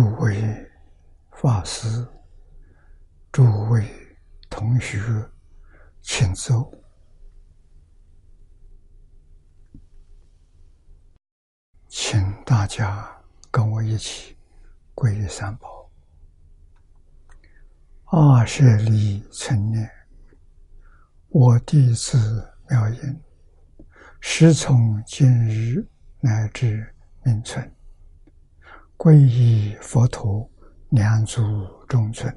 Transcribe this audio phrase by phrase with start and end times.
[0.00, 0.66] 诸位
[1.32, 2.08] 法师、
[3.30, 3.86] 诸位
[4.48, 4.98] 同学，
[6.00, 6.72] 请坐，
[11.86, 13.14] 请大家
[13.50, 14.34] 跟我一起
[14.94, 15.90] 皈依三宝。
[18.06, 19.86] 二舍利成念，
[21.28, 23.20] 我弟子妙音，
[24.18, 25.86] 师从今日
[26.20, 27.70] 乃至明存。
[29.02, 30.46] 皈依佛陀，
[30.90, 31.40] 两足
[31.88, 32.30] 中尊；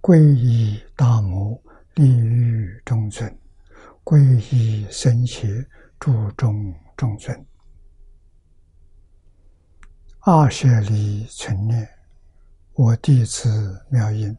[0.00, 1.62] 皈依大摩，
[1.96, 3.30] 利欲中尊；
[4.02, 4.18] 皈
[4.54, 5.46] 依僧伽，
[6.00, 7.44] 注中中尊。
[10.20, 11.86] 二舍利存念，
[12.72, 14.34] 我弟子妙音，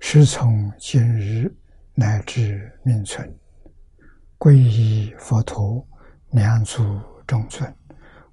[0.00, 1.54] 师从今日
[1.94, 3.30] 乃至命存。
[4.38, 5.86] 皈依佛陀，
[6.30, 7.70] 两足中尊；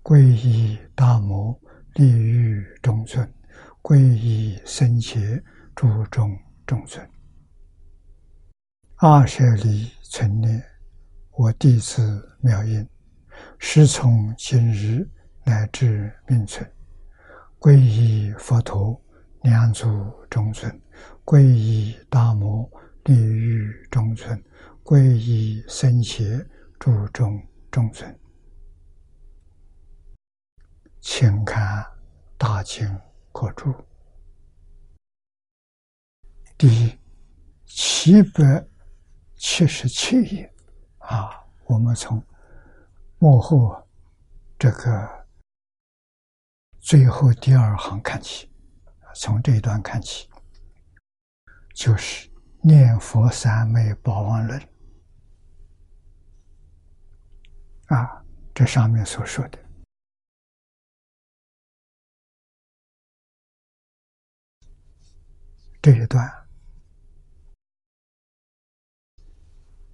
[0.01, 1.59] 皈依大摩。
[1.95, 3.31] 利欲中尊，
[3.83, 5.19] 皈依僧伽，
[5.75, 7.07] 诸中中尊。
[8.95, 10.63] 二舍利存念，
[11.33, 12.87] 我弟子妙音，
[13.59, 15.07] 师从今日
[15.43, 16.67] 乃至命存，
[17.59, 18.99] 皈依佛陀，
[19.43, 19.87] 两足
[20.31, 20.71] 中尊；
[21.23, 22.67] 皈依大摩，
[23.03, 24.35] 利欲中尊；
[24.83, 26.23] 皈依僧伽，
[26.79, 27.39] 诸中
[27.69, 28.22] 中尊。
[31.05, 31.83] 请看
[32.37, 32.87] 《大清
[33.33, 33.73] 国注》
[36.57, 36.97] 第
[37.65, 38.65] 七百
[39.35, 40.53] 七十七页
[40.99, 42.23] 啊，我们从
[43.19, 43.85] 幕后
[44.57, 45.27] 这个
[46.79, 48.49] 最后第二行看起，
[49.13, 50.29] 从这一段看起，
[51.75, 52.31] 就是
[52.61, 54.57] 念佛三昧宝王论
[57.87, 58.23] 啊，
[58.55, 59.62] 这上面所说的。
[65.83, 66.25] 这一段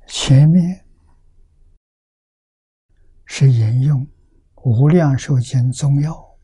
[0.06, 0.86] 前面
[3.26, 4.06] 是引用
[4.70, 6.38] 《无量寿经》宗要，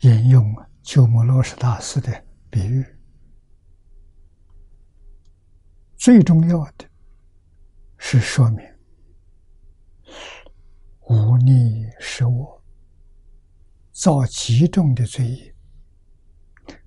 [0.00, 0.52] 引用
[0.82, 2.84] 鸠摩罗什大师的比喻，
[5.96, 6.90] 最重要的
[7.98, 8.66] 是说明
[11.02, 12.64] 无逆是我
[13.92, 15.53] 造极重的罪业。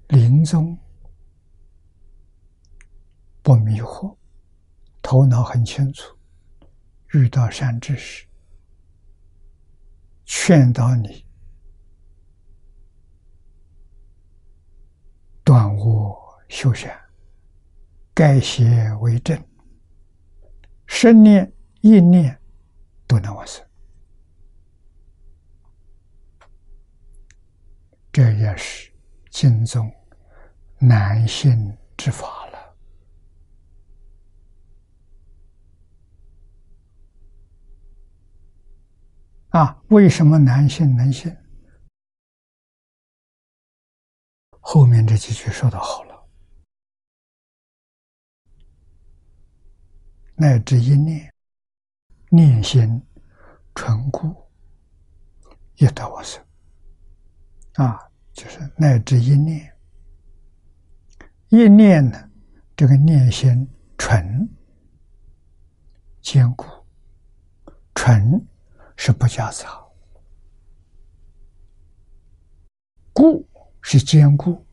[0.08, 0.78] 临终
[3.42, 4.16] 不迷惑，
[5.02, 6.18] 头脑很清楚。
[7.14, 8.28] 遇到善知识，
[10.26, 11.26] 劝导你
[15.44, 16.18] 断恶
[16.50, 17.00] 修善，
[18.14, 19.42] 改邪为正，
[20.86, 22.38] 生念意念
[23.08, 23.66] 都能往生。
[28.12, 28.92] 这也是
[29.30, 29.90] 经中。
[30.80, 32.78] 难信之法了
[39.50, 39.84] 啊！
[39.90, 41.36] 为什么难信能信？
[44.60, 46.28] 后面这几句说的好了，
[50.36, 51.34] 乃至一念
[52.30, 53.02] 念心
[53.74, 54.36] 纯故，
[55.78, 56.46] 也得我生
[57.74, 58.00] 啊！
[58.34, 59.76] 就是乃至一念。
[61.50, 62.30] 一念呢，
[62.76, 63.66] 这个念心
[63.98, 64.50] 纯
[66.22, 66.66] 坚固，
[67.96, 68.46] 纯
[68.98, 69.82] 是不加杂，
[73.14, 73.48] 固
[73.82, 74.66] 是坚固，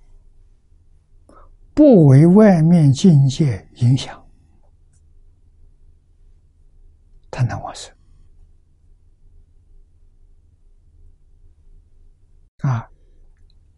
[1.73, 4.21] 不为外面境界影响，
[7.31, 7.95] 他能往生
[12.63, 12.91] 啊！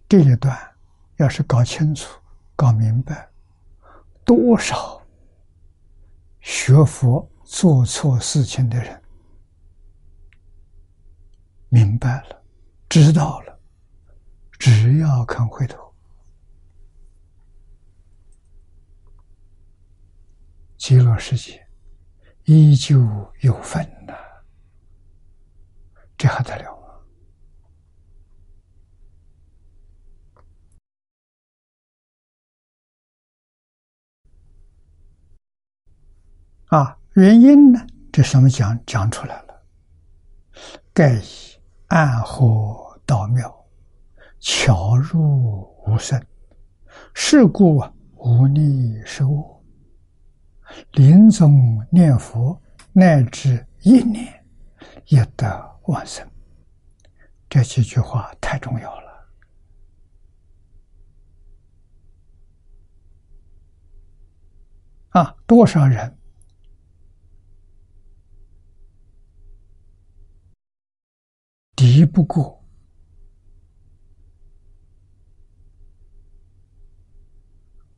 [0.09, 0.57] 这一段
[1.17, 2.19] 要是搞清楚。
[2.57, 3.29] 搞明白，
[4.25, 5.01] 多少
[6.41, 9.03] 学佛做错事情的人
[11.69, 12.43] 明白了，
[12.89, 13.61] 知道了，
[14.59, 15.93] 只要肯回头，
[20.79, 21.67] 极乐世界
[22.45, 22.99] 依旧
[23.41, 24.15] 有份呐，
[26.17, 26.76] 这还得了？
[36.67, 37.87] 啊，原因呢？
[38.13, 39.63] 这上面讲讲出来了。
[40.93, 41.23] 盖以
[41.89, 43.55] 暗合道妙，
[44.41, 46.21] 巧入无声，
[47.15, 49.63] 是故啊无逆是物。
[50.93, 52.61] 临终念佛，
[52.93, 54.45] 乃至一念，
[55.07, 56.27] 也得往生。
[57.49, 59.29] 这几句话太重要了
[65.11, 65.37] 啊！
[65.47, 66.16] 多少人
[71.77, 72.65] 敌不过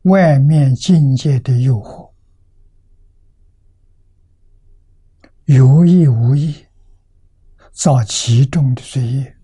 [0.03, 2.13] 外面境界的诱惑，
[5.45, 6.67] 有意无意
[7.73, 9.37] 造极重的罪业。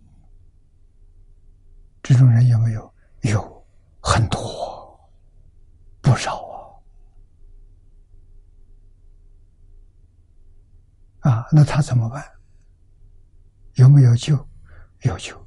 [2.02, 2.92] 这种人有没有？
[3.22, 3.66] 有
[4.02, 5.00] 很多，
[6.02, 6.44] 不少
[11.20, 11.31] 啊！
[11.31, 12.33] 啊，那他怎么办？
[13.75, 14.37] 有没有救？
[15.03, 15.41] 有救。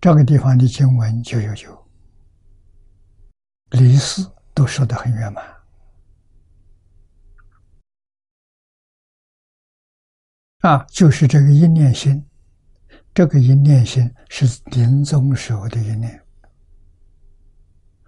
[0.00, 1.88] 这个地方的经文就有救，
[3.70, 5.44] 离世都说得很圆满
[10.60, 12.26] 啊，就是这个一念心。
[13.12, 16.22] 这个一念心是临终时候的一念，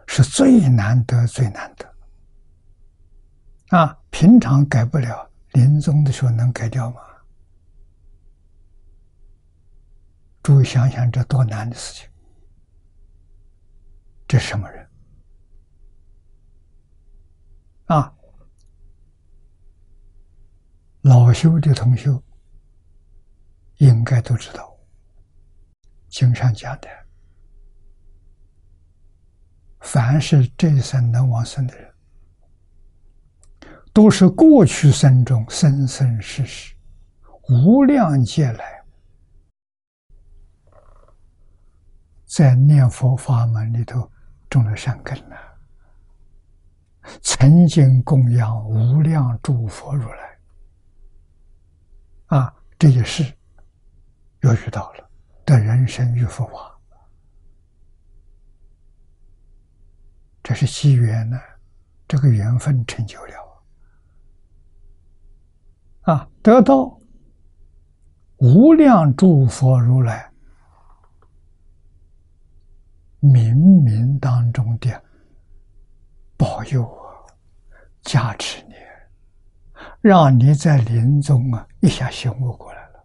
[0.06, 1.94] 是最难得、最难得。
[3.76, 7.00] 啊，平常改不了，临终的时候能改掉吗？
[10.43, 12.08] 诸位想想，这多难的事情！
[14.26, 14.90] 这什么人？
[17.87, 18.12] 啊，
[21.02, 22.20] 老修的同修
[23.76, 24.75] 应该都知道。
[26.08, 26.88] 经上讲的，
[29.81, 31.91] 凡是这一生能往生的人，
[33.92, 36.74] 都是过去生中生生世世
[37.48, 38.84] 无量劫来，
[42.24, 44.10] 在念佛法门里头
[44.48, 45.36] 种了善根了，
[47.20, 50.38] 曾经供养无量诸佛如来，
[52.38, 53.24] 啊，这些事
[54.40, 55.10] 又遇到了。
[55.44, 56.78] 的人生与佛法，
[60.40, 61.36] 这是机缘呢，
[62.06, 63.51] 这个缘分成就了，
[66.42, 66.98] 得到
[68.38, 70.28] 无量诸佛如来
[73.20, 75.00] 冥冥当中的
[76.36, 77.22] 保佑啊，
[78.02, 78.74] 加持你，
[80.00, 83.05] 让你在临终啊一下醒悟过来了，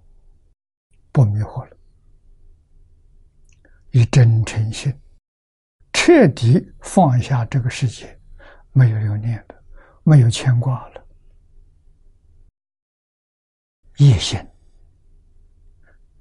[1.12, 1.78] 不迷惑了。
[3.92, 4.92] 以真诚心，
[5.94, 8.20] 彻底放下这个世界，
[8.72, 9.64] 没有留念的，
[10.04, 11.07] 没有牵挂了，
[13.98, 14.40] 一心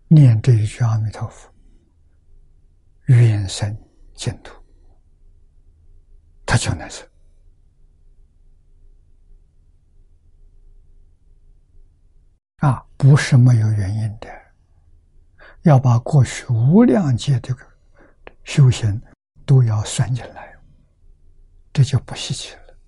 [0.08, 1.52] 念这一句阿弥陀佛，
[3.06, 3.76] 愿生
[4.14, 4.54] 净土，
[6.46, 7.06] 他就能生
[12.58, 14.28] 啊，不是没有原因的。
[15.62, 17.66] 要把过去无量劫这个
[18.44, 18.98] 修行
[19.44, 20.56] 都要算进来，
[21.74, 22.78] 这就不稀奇了。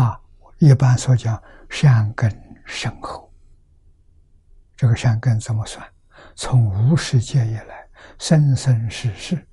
[0.00, 0.20] 啊，
[0.58, 2.28] 一般所讲善根
[2.64, 3.32] 深厚，
[4.76, 5.86] 这个善根怎么算？
[6.34, 9.46] 从无始劫以来，生生世世，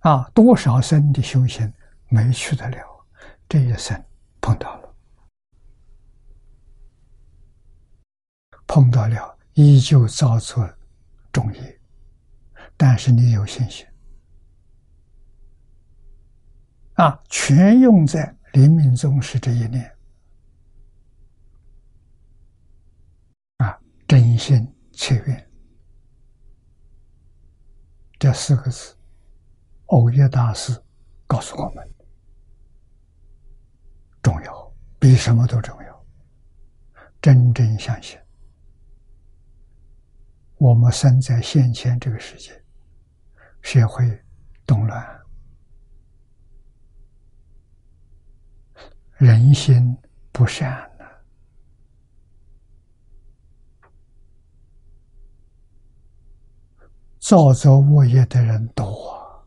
[0.00, 1.72] 啊，多少生的修行
[2.08, 3.06] 没去得了，
[3.48, 4.02] 这一生
[4.40, 4.94] 碰到了。
[8.66, 10.68] 碰到了，依旧造作
[11.30, 11.80] 重业，
[12.76, 13.86] 但是你有信心
[16.94, 19.94] 啊，全用在临命终时这一念
[23.58, 23.78] 啊，
[24.12, 25.50] 真心切愿。
[28.18, 28.94] 这四个字，
[29.86, 30.70] 欧耶大师
[31.26, 31.82] 告诉我们，
[34.20, 36.06] 重要比什么都重要，
[37.22, 38.20] 真正相信。
[40.58, 42.62] 我们生在现前这个世界，
[43.62, 44.22] 社会
[44.66, 45.20] 动乱，
[49.14, 49.96] 人心
[50.30, 51.06] 不善呢，
[57.22, 59.46] 造作恶业的人多，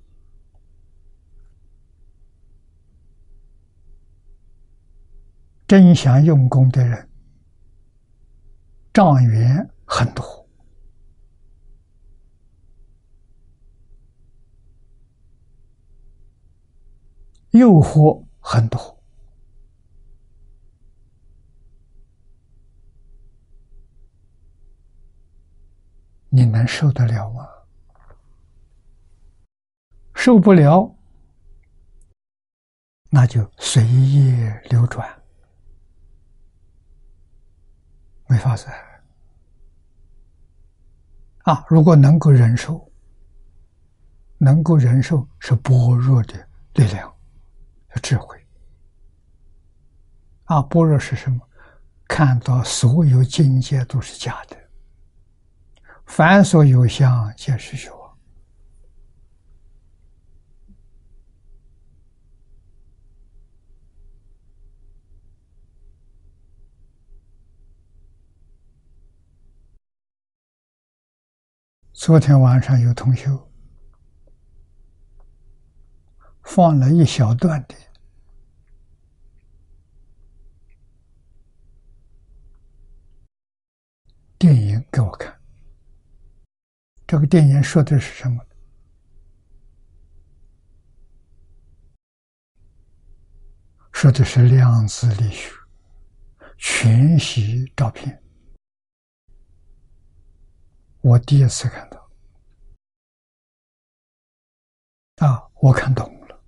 [5.68, 7.10] 真想用功的人，
[8.94, 10.48] 障缘很多。
[17.52, 18.98] 诱惑很多，
[26.30, 27.55] 你能受得了吗？
[30.26, 30.92] 受不了，
[33.12, 35.08] 那就随业流转，
[38.26, 38.66] 没法子
[41.44, 41.64] 啊！
[41.70, 42.92] 如果能够忍受，
[44.40, 46.34] 能够忍受是般若的
[46.74, 47.16] 力量，
[47.94, 48.36] 是智慧
[50.46, 50.60] 啊！
[50.64, 51.40] 般若是什么？
[52.08, 54.58] 看到所有境界都是假的，
[56.08, 58.05] 凡所有相，皆是虚妄。
[72.06, 73.28] 昨天晚上有同学
[76.44, 77.74] 放了一小段的
[84.38, 85.36] 电影给我看，
[87.08, 88.40] 这个电影说的是什么？
[93.92, 95.52] 说的是量子力学
[96.60, 98.25] 全息照片。
[101.08, 102.10] 我第一次看到，
[105.18, 106.44] 啊，我看懂了，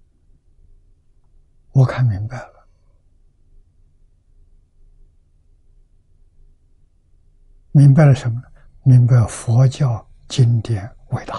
[1.74, 2.68] 我看明白了，
[7.72, 8.48] 明白了什么呢？
[8.82, 11.36] 明白佛教经典伟大，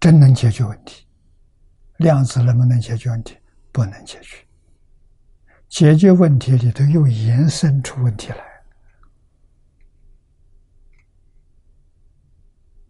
[0.00, 1.06] 真能解决问题。
[1.98, 3.38] 量子能不能解决问题？
[3.70, 4.44] 不能解决。
[5.68, 8.45] 解决问题里头又延伸出问题来。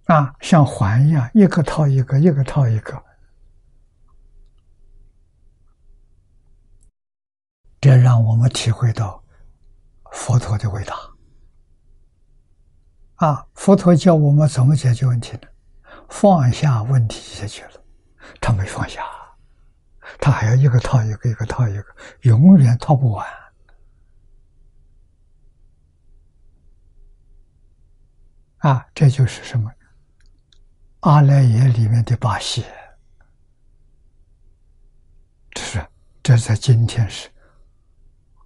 [0.07, 3.03] 啊，像环一样，一个套一个，一个套一个，
[7.81, 9.23] 这让我们体会到
[10.13, 10.95] 佛陀的伟大。
[13.17, 15.49] 啊，佛陀教我们怎么解决问题呢？
[16.09, 17.83] 放下问题解决了，
[18.41, 19.03] 他没放下，
[20.21, 21.85] 他还要一个套一个，一个套一个，
[22.21, 23.27] 永远套不完。
[28.59, 29.69] 啊，这就是什么？
[31.01, 32.65] 阿赖耶里面的巴西，
[35.53, 35.87] 这是
[36.23, 37.29] 这在今天是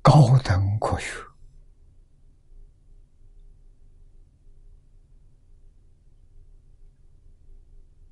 [0.02, 1.16] 高等科学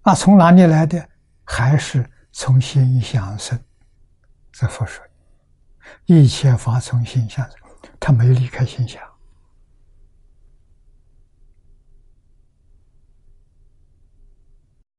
[0.03, 0.15] 那！
[0.15, 1.07] 从哪里来的？
[1.45, 3.63] 还是从心想生？
[4.51, 5.05] 这佛说，
[6.07, 7.59] 一切法从心想生，
[8.01, 9.03] 他没离开心想。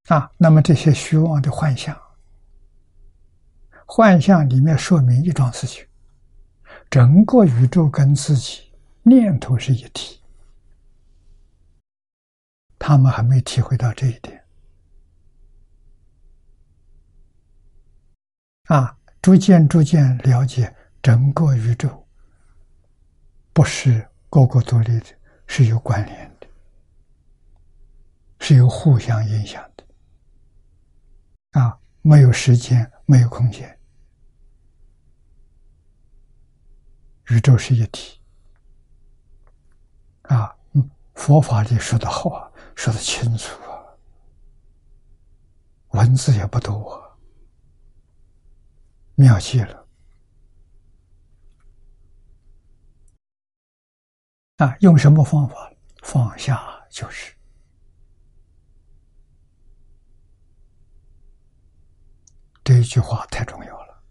[0.10, 1.96] 啊，那么这些虚妄的幻象，
[3.86, 5.86] 幻象里面说明一桩事情：
[6.90, 8.72] 整个宇宙跟自己
[9.04, 10.20] 念头是一体。
[12.80, 14.44] 他们还没体会到这一点。
[18.66, 22.08] 啊，逐渐逐渐了解整个宇宙
[23.54, 25.06] 不是个个独立的，
[25.46, 26.48] 是有关联的，
[28.40, 29.64] 是有互相影响。
[32.02, 33.78] 没有时间，没有空间，
[37.28, 38.20] 宇宙是一体。
[40.24, 40.56] 啊，
[41.16, 43.84] 佛法里说的好啊，说的清楚啊，
[45.90, 47.18] 文字也不多啊，
[49.16, 49.88] 妙极了。
[54.58, 55.72] 啊，用什么方法？
[56.02, 57.39] 放下就是。
[62.70, 64.04] 这一句话太重要了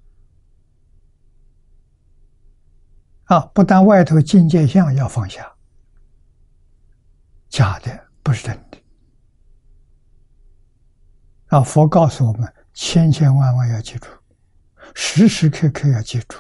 [3.26, 3.40] 啊！
[3.54, 5.54] 不但外头境界相要放下，
[7.48, 8.78] 假的不是真的
[11.56, 11.60] 啊！
[11.60, 14.08] 佛告诉我们，千千万万要记住，
[14.92, 16.36] 时时刻刻要记住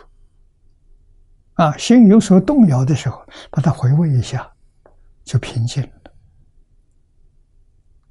[1.52, 1.76] 啊！
[1.76, 4.52] 心有所动摇的时候，把它回味一下，
[5.22, 6.12] 就平静了。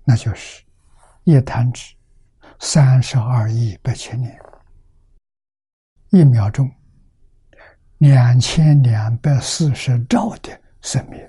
[0.05, 0.63] 那就是
[1.25, 1.97] 夜弹指。
[2.59, 4.37] 三十二亿八千年，
[6.09, 6.69] 一秒钟，
[7.99, 11.23] 两千两百四十兆的生命，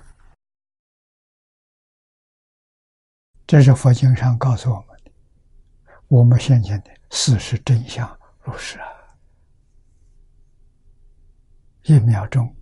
[3.46, 5.12] 这是佛经上告诉我们的。
[6.08, 8.88] 我们现前的事实真相如是啊！
[11.82, 12.54] 一秒钟，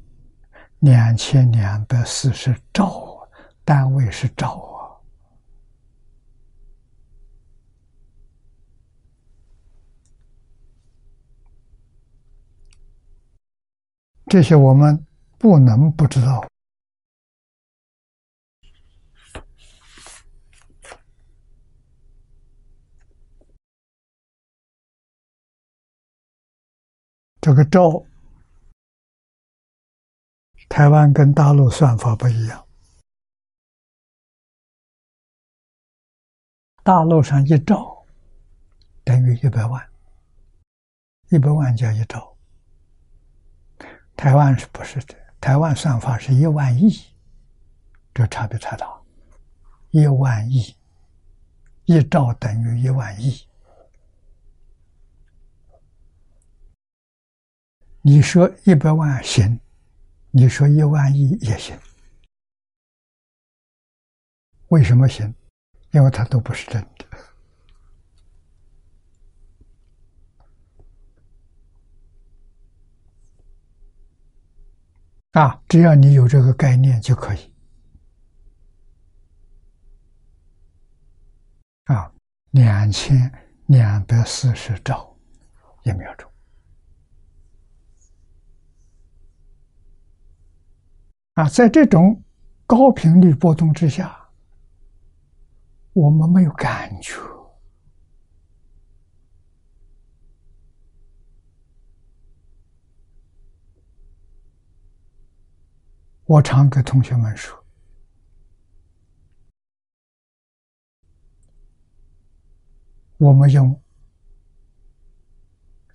[0.80, 3.28] 两千两百四十兆，
[3.64, 4.75] 单位是兆。
[14.26, 15.06] 这些我们
[15.38, 16.44] 不能不知道。
[27.40, 28.04] 这个“兆”
[30.68, 32.66] 台湾跟大陆算法不一样，
[36.82, 38.04] 大陆上一兆
[39.04, 39.88] 等于一百万，
[41.30, 42.35] 一百万加一兆。
[44.16, 45.14] 台湾是不是的？
[45.40, 46.98] 台湾算法是一万亿，
[48.14, 48.88] 这差别太大，
[49.90, 50.74] 一万亿，
[51.84, 53.46] 一兆等于一万亿。
[58.00, 59.60] 你说一百万行，
[60.30, 61.78] 你说一万亿也行，
[64.68, 65.32] 为什么行？
[65.90, 67.15] 因为它都不是真的
[75.36, 75.62] 啊！
[75.68, 77.52] 只要你有这个概念就可以
[81.84, 82.10] 啊，
[82.52, 83.30] 两千
[83.66, 85.14] 两百四十兆
[85.82, 86.30] 一秒钟。
[91.34, 92.24] 啊，在这种
[92.64, 94.18] 高频率波动之下，
[95.92, 97.12] 我们没有感觉。
[106.26, 107.64] 我常给同学们说，
[113.16, 113.80] 我们用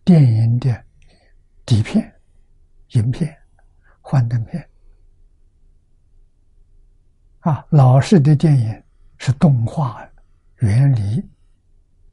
[0.06, 0.86] 电影的
[1.66, 2.22] 底片、
[2.92, 3.38] 影片、
[4.00, 4.70] 幻灯片。
[7.42, 8.84] 啊，老式的电影
[9.18, 10.10] 是动画
[10.60, 11.30] 原理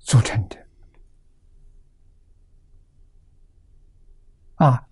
[0.01, 0.67] 组成的。
[4.57, 4.89] 啊，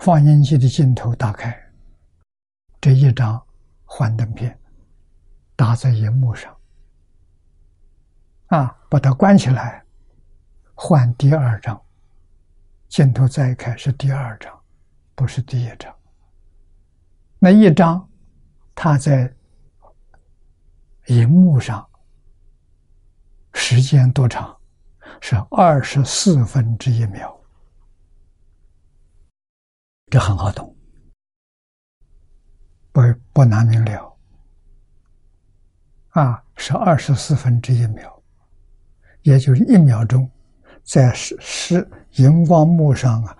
[0.00, 1.61] 放映机的镜头打开，
[2.82, 3.40] 这一张
[3.84, 4.58] 幻灯片
[5.54, 6.54] 打在荧幕上，
[8.48, 9.82] 啊，把它关起来，
[10.74, 11.80] 换第二张，
[12.88, 14.52] 镜头再开是第二张，
[15.14, 15.96] 不是第一张，
[17.38, 18.06] 那一张。
[18.74, 19.32] 它在
[21.06, 21.86] 荧幕上
[23.52, 24.58] 时间多长？
[25.20, 27.38] 是二十四分之一秒，
[30.06, 30.71] 这很好懂，
[32.92, 33.00] 不
[33.32, 34.16] 不难明了。
[36.10, 38.22] 啊，是二十四分之一秒，
[39.22, 40.30] 也就是一秒钟，
[40.84, 43.36] 在是是荧光幕上啊，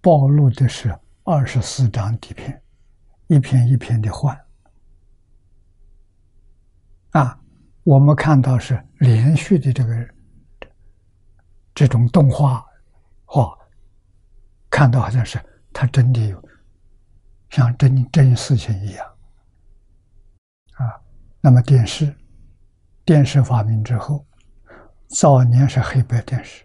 [0.00, 2.62] 暴露的是二十四张底片。
[3.30, 4.34] 一片一片的换，
[7.10, 7.38] 啊，
[7.84, 10.08] 我们看到是连续的这个
[11.74, 12.64] 这种动画
[13.26, 13.54] 画，
[14.70, 15.38] 看到好像是
[15.74, 16.47] 它真的有
[17.50, 19.06] 像真真事情一样，
[20.74, 21.00] 啊，
[21.40, 22.14] 那么电视，
[23.04, 24.26] 电视发明之后，
[25.08, 26.64] 早年是黑白电视，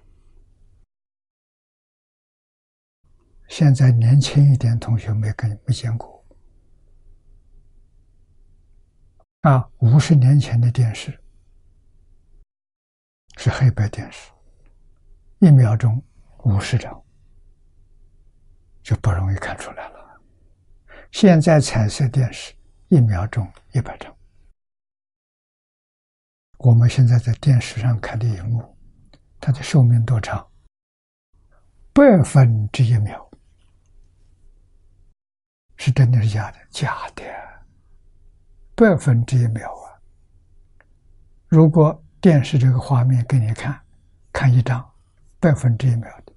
[3.47, 6.23] 现在年轻一点同学没跟没见过。
[9.41, 11.17] 啊，五十年前的电视
[13.37, 14.31] 是黑白电视，
[15.39, 16.01] 一秒钟
[16.43, 17.03] 五十张，
[18.81, 20.02] 就不容易看出来了。
[21.13, 22.55] 现在彩色电视
[22.89, 24.13] 一秒钟一百张，
[26.57, 28.75] 我们现在在电视上看的荧幕，
[29.39, 30.45] 它的寿命多长？
[31.93, 33.29] 百分之一秒，
[35.77, 36.57] 是真的是假的？
[36.71, 37.23] 假的。
[38.75, 40.01] 百分之一秒啊！
[41.47, 43.79] 如果电视这个画面给你看，
[44.31, 44.83] 看一张
[45.39, 46.33] 百分之一秒的，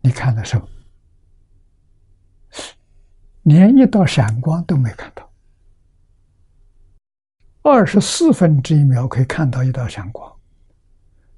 [0.00, 0.66] 你看的什么？
[3.42, 5.28] 连一道闪光都没看到。
[7.62, 10.32] 二十四分之一秒可以看到一道闪光，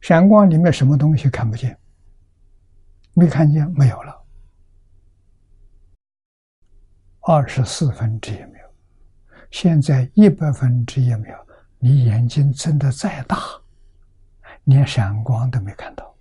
[0.00, 1.78] 闪光里面什么东西看不见？
[3.12, 4.24] 没看见，没有了。
[7.20, 8.64] 二十四分之一秒。
[9.50, 11.36] 现在一百分之一秒，
[11.78, 13.38] 你眼睛睁得再大，
[14.64, 16.13] 连闪光都没看到。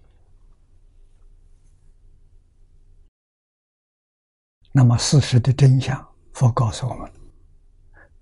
[4.75, 7.13] 那么事实的真相，佛告诉我们：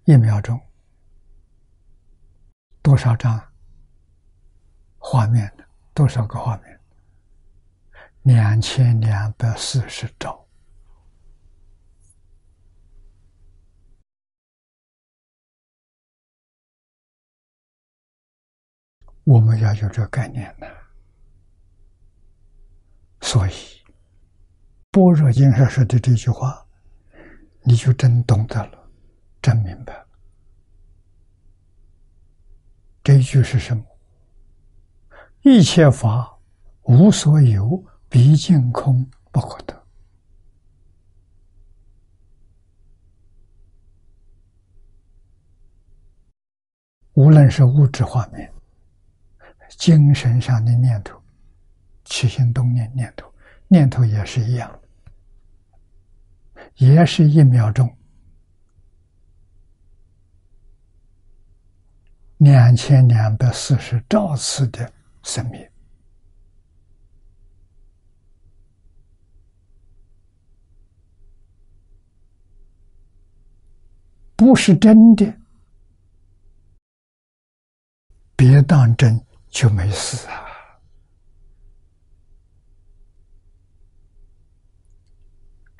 [0.03, 0.59] 一秒钟
[2.81, 3.41] 多少张
[4.97, 6.81] 画面的，多少个画面？
[8.23, 10.45] 两千两百四十兆。
[19.23, 20.67] 我们要有这个概念呢，
[23.21, 23.51] 所以
[24.91, 26.65] 《般若经上说的这句话，
[27.63, 28.89] 你就真懂得了，
[29.41, 30.05] 真明白了。
[33.01, 33.83] 这一句是什么？
[35.43, 36.37] 一切法，
[36.83, 39.81] 无所有，毕竟空，不可得。
[47.13, 48.53] 无论是物质画面，
[49.77, 51.17] 精神上的念头，
[52.03, 53.33] 起心动念念头
[53.69, 54.80] 念头也是一样。
[56.75, 57.97] 也是一秒钟。
[62.37, 65.69] 两千两百四十兆次的生命，
[74.35, 75.31] 不是真的，
[78.35, 80.50] 别当真就没事啊！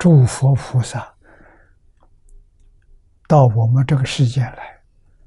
[0.02, 1.14] 诸佛菩萨
[3.28, 4.82] 到我们这个世界来。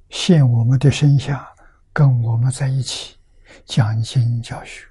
[0.10, 1.42] 现我们的身相，
[1.94, 3.18] 跟我们在一起
[3.64, 4.86] 讲经教学，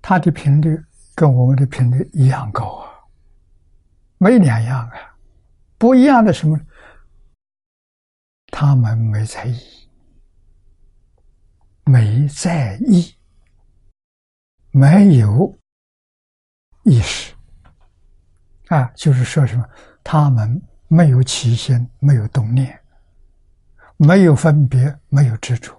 [0.00, 0.80] 他的频率
[1.12, 2.88] 跟我们的频率一样高啊，
[4.18, 5.16] 没两样啊，
[5.76, 6.56] 不一样的什么？
[8.52, 9.90] 他们没在意，
[11.84, 13.17] 没在意，
[14.70, 15.58] 没有
[16.84, 17.34] 意识
[18.68, 19.64] 啊，就是说什么？
[20.04, 22.78] 他们没有起心，没有动念，
[23.96, 25.74] 没有分别，没有执着。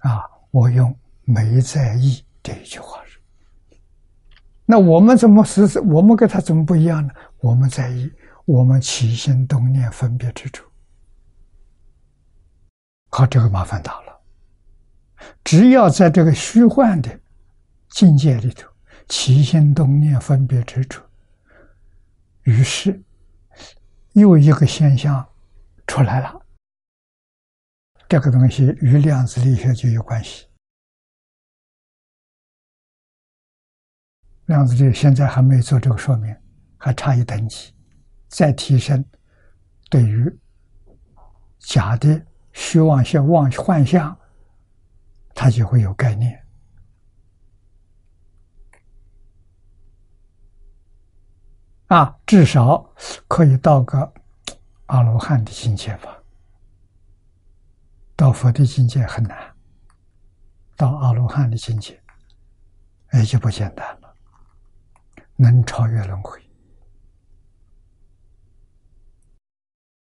[0.00, 3.20] 啊，我用“没在意”这一句话说。
[4.64, 5.80] 那我们怎么是？
[5.80, 7.12] 我们跟他怎么不一样呢？
[7.38, 8.10] 我们在意，
[8.44, 10.62] 我们起心动念，分别执着。
[13.10, 14.20] 好，这个麻烦大了。
[15.42, 17.20] 只要在这个虚幻的
[17.88, 18.70] 境界里头，
[19.08, 21.00] 起心动念，分别执着，
[22.42, 23.02] 于是。
[24.12, 25.28] 又一个现象
[25.86, 26.46] 出来了，
[28.08, 30.46] 这个东西与量子力学就有关系。
[34.46, 36.34] 量子力学现在还没做这个说明，
[36.78, 37.74] 还差一等级，
[38.28, 39.04] 再提升，
[39.90, 40.34] 对于
[41.58, 44.18] 假的虚妄相、妄幻象，
[45.34, 46.45] 它就会有概念。
[51.88, 52.92] 啊，至少
[53.28, 54.12] 可以到个
[54.86, 56.20] 阿罗汉的境界吧。
[58.16, 59.54] 到佛的境界很难，
[60.76, 62.02] 到阿罗汉的境界，
[63.12, 64.14] 也就不简单了。
[65.36, 66.42] 能超越轮回，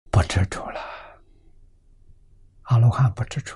[0.10, 0.82] 不执着了。
[2.64, 3.56] 阿罗汉不执着，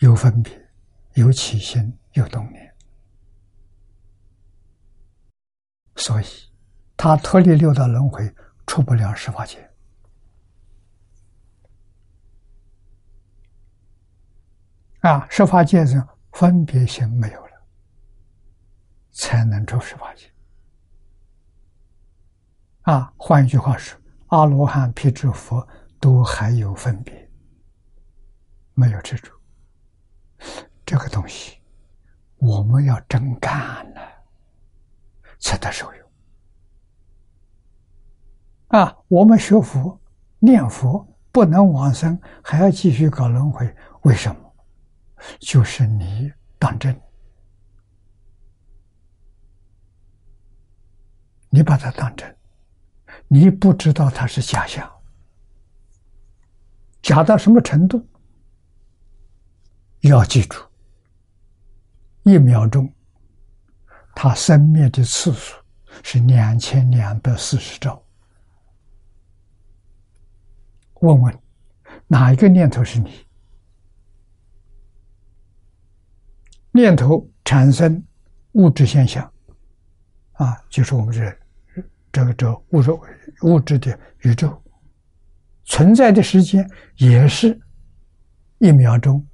[0.00, 0.68] 有分别，
[1.14, 2.76] 有起心，有动念，
[5.94, 6.26] 所以。
[6.96, 8.34] 他脱离六道轮回，
[8.66, 9.70] 出不了十法界。
[15.00, 17.52] 啊，十法界上分别心没有了，
[19.12, 20.32] 才能出十法界。
[22.82, 25.66] 啊，换一句话说，阿罗汉、辟支佛
[26.00, 27.30] 都还有分别，
[28.74, 29.32] 没有执着。
[30.84, 31.58] 这个东西，
[32.36, 34.00] 我们要真干了，
[35.38, 36.05] 才得受用。
[38.68, 39.98] 啊，我们学佛、
[40.38, 44.52] 念佛不能往生，还要继续搞轮回，为什么？
[45.38, 47.00] 就是你当真，
[51.48, 52.36] 你把它当真，
[53.28, 54.90] 你不知道它是假象，
[57.02, 58.04] 假到什么程度？
[60.00, 60.60] 要记住，
[62.24, 62.92] 一秒钟，
[64.14, 65.54] 它生灭的次数
[66.02, 68.02] 是两千两百四十兆。
[71.06, 71.38] 问问，
[72.08, 73.24] 哪一个念头是你？
[76.72, 78.04] 念头产生
[78.52, 79.32] 物质现象，
[80.32, 81.38] 啊，就是我们这
[82.12, 82.90] 这个这物质
[83.42, 84.62] 物质的宇宙
[85.64, 87.58] 存在的时间也是
[88.58, 89.24] 一秒钟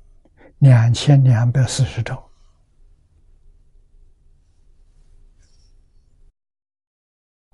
[0.59, 2.29] 两千两百四十兆。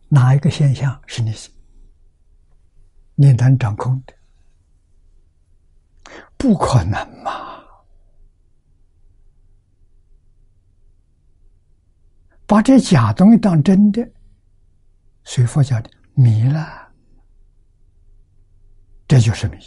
[0.09, 1.33] 哪一个现象是你？
[3.20, 4.14] 你能掌控的，
[6.37, 7.64] 不可能嘛？
[12.46, 14.09] 把这假东西当真的，
[15.24, 16.92] 随佛教的迷了，
[19.09, 19.59] 这就是迷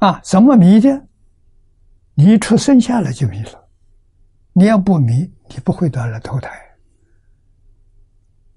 [0.00, 0.20] 啊！
[0.22, 1.06] 怎么迷的？
[2.12, 3.68] 你一出生下来就迷了，
[4.52, 6.69] 你要不迷，你不会到了投胎。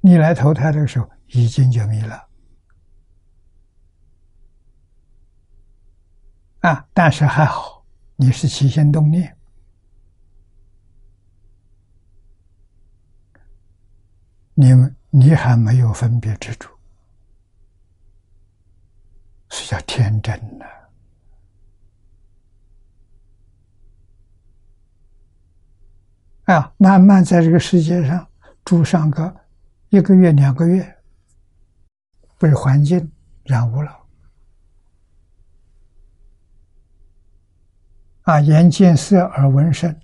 [0.05, 2.27] 你来投胎的时候已经就迷了
[6.59, 6.85] 啊！
[6.93, 7.85] 但是还好，
[8.17, 9.37] 你是起心动念
[14.53, 16.69] 你们你还没有分别执着，
[19.51, 20.65] 是叫天真呢。
[26.53, 28.27] 啊，慢慢在这个世界上
[28.65, 29.42] 住上个
[29.93, 30.97] 一个月、两个月，
[32.39, 33.11] 被环境
[33.43, 33.99] 染污了。
[38.23, 39.95] 啊，眼见色，耳闻声，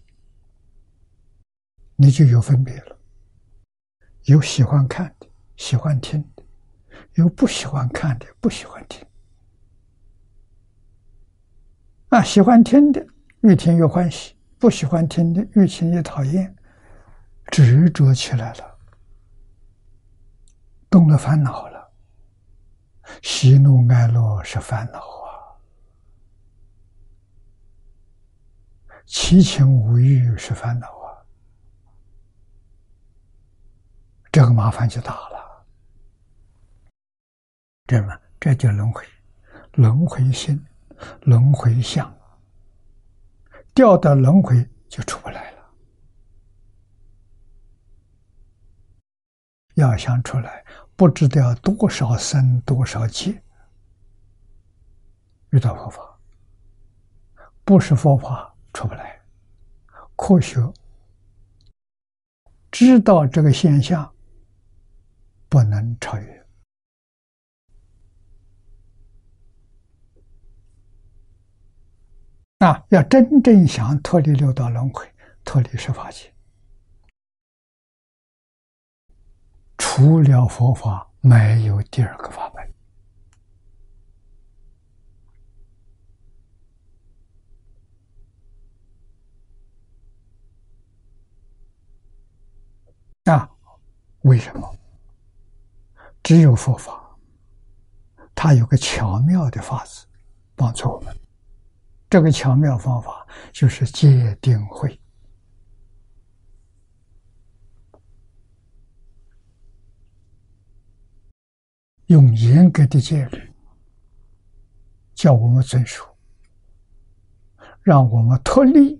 [1.95, 2.99] 你就有分别了。
[4.25, 6.43] 有喜欢看的，喜欢听的；
[7.15, 9.04] 有不喜欢看的，不喜欢听。
[12.10, 13.04] 啊，喜欢听的
[13.39, 14.36] 越听越欢喜。
[14.60, 16.56] 不喜欢听的，越听越讨厌，
[17.47, 18.68] 执着起来了，
[20.89, 21.91] 动了烦恼了。
[23.21, 25.58] 喜怒哀乐是烦恼啊，
[29.06, 31.25] 七情五欲是烦恼啊，
[34.32, 35.65] 这个麻烦就大了。
[37.88, 38.19] 这什么？
[38.39, 39.04] 这叫轮回，
[39.73, 40.63] 轮回心，
[41.21, 42.15] 轮回相。
[43.73, 45.60] 掉到轮回就出不来了。
[49.75, 50.63] 要想出来，
[51.00, 53.42] 不知道多少生多少劫。
[55.52, 56.20] 遇到佛法，
[57.64, 59.18] 不是佛法出不来。
[60.18, 60.60] 科学
[62.70, 64.14] 知道这个现象
[65.48, 66.46] 不能超越。
[72.58, 75.10] 啊，要真正想脱离六道轮回，
[75.46, 76.30] 脱离十法界，
[79.91, 82.73] 除了佛法，没有第二个法门。
[93.34, 93.49] 啊，
[94.21, 94.78] 为什么？
[96.21, 97.17] 只有佛法，
[98.36, 100.06] 它有个巧妙的法子，
[100.56, 101.17] 帮助我们。
[102.12, 105.02] 这个巧妙方法就是戒定慧，
[112.10, 113.54] 用严格的戒律
[115.13, 116.04] 叫我们遵守，
[117.84, 119.00] 让我们脱离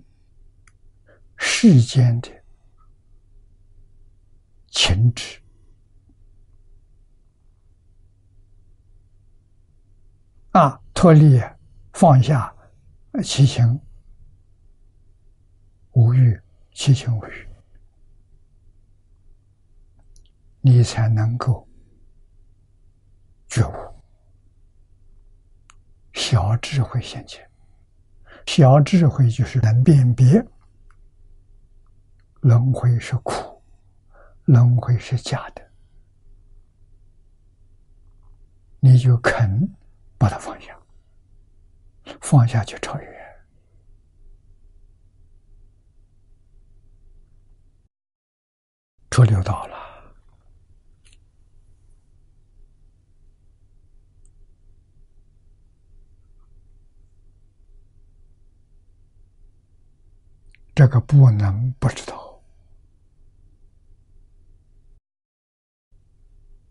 [1.36, 2.30] 世间的
[4.68, 5.40] 情执
[10.52, 11.40] 啊，脱离
[11.92, 12.54] 放下。
[13.24, 13.80] 七情
[15.90, 16.40] 无欲，
[16.72, 17.48] 七情无欲，
[20.60, 21.66] 你才能够
[23.50, 23.74] 觉悟。
[26.12, 27.44] 小智慧现前，
[28.46, 30.42] 小智慧就是能辨别
[32.40, 33.60] 轮回是苦，
[34.44, 35.70] 轮回是假的，
[38.78, 39.68] 你就肯
[40.16, 40.76] 把它放下。
[42.20, 43.42] 放下就超越，
[49.10, 49.69] 出六道了。
[60.80, 62.42] 这个不能不知道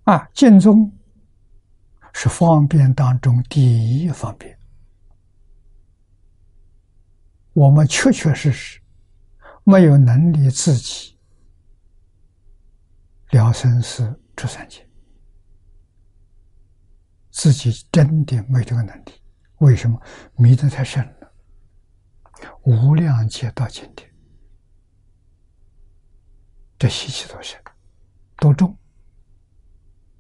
[0.06, 0.28] 啊！
[0.34, 0.92] 净宗
[2.12, 4.58] 是方便当中第一方便。
[7.54, 8.82] 我们确确实实
[9.64, 11.16] 没有能力自己
[13.30, 14.84] 了生死出三界，
[17.30, 19.12] 自己真的没这个能力。
[19.60, 20.02] 为什么
[20.36, 21.19] 迷得太深了？
[22.64, 24.10] 无量劫到今天，
[26.78, 27.60] 这习气多深
[28.38, 28.78] 多重？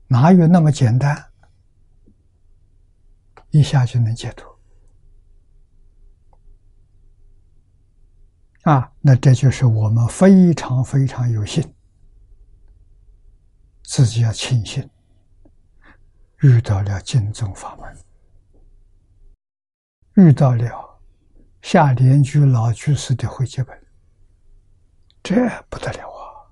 [0.08, 1.32] 哪有那么简单
[3.51, 4.60] 一下就能解脱？
[8.63, 11.73] 啊，那这就是我们非常非常有幸，
[13.84, 14.88] 自己要庆幸
[16.41, 17.97] 遇到了净宗法门，
[20.15, 20.88] 遇到了
[21.71, 23.79] 下莲居老居士的会集本，
[25.21, 25.36] 这
[25.69, 26.49] 不得了啊！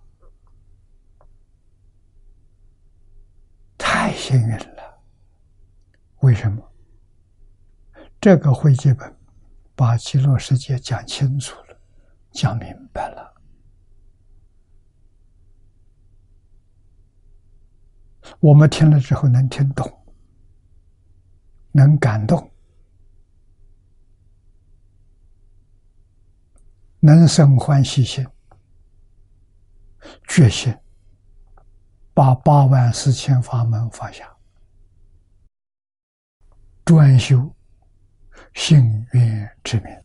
[3.80, 5.02] 太幸运了。
[6.20, 6.64] 为什么？
[8.22, 9.18] 这个会集本
[9.76, 11.80] 把极乐世界讲清楚了。
[12.32, 13.34] 讲明白了，
[18.40, 19.92] 我们听了之后能听懂，
[21.72, 22.52] 能感动，
[27.08, 28.28] 能生欢喜心、
[30.28, 30.78] 决心，
[32.14, 34.30] 把八万四千法门放下，
[36.84, 37.56] 专修
[38.56, 40.04] 幸愿之名，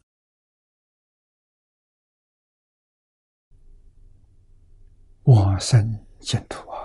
[5.24, 6.78] 往生净土啊！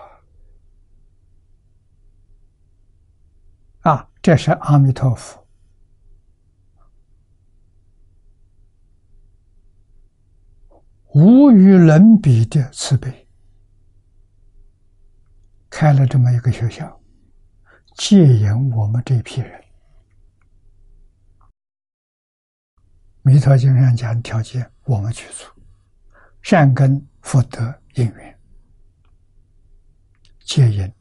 [3.81, 5.46] 啊，这是阿弥陀佛
[11.17, 13.27] 无与伦比的慈悲。
[15.67, 17.01] 开了这么一个学校，
[17.95, 19.59] 戒引我们这批人。
[23.23, 25.51] 弥陀经上讲条件，我们去做
[26.43, 28.37] 善根福德因缘，
[30.41, 30.93] 戒引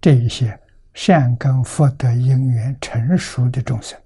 [0.00, 0.56] 这一些
[0.92, 4.00] 善根福德因缘成熟的众生，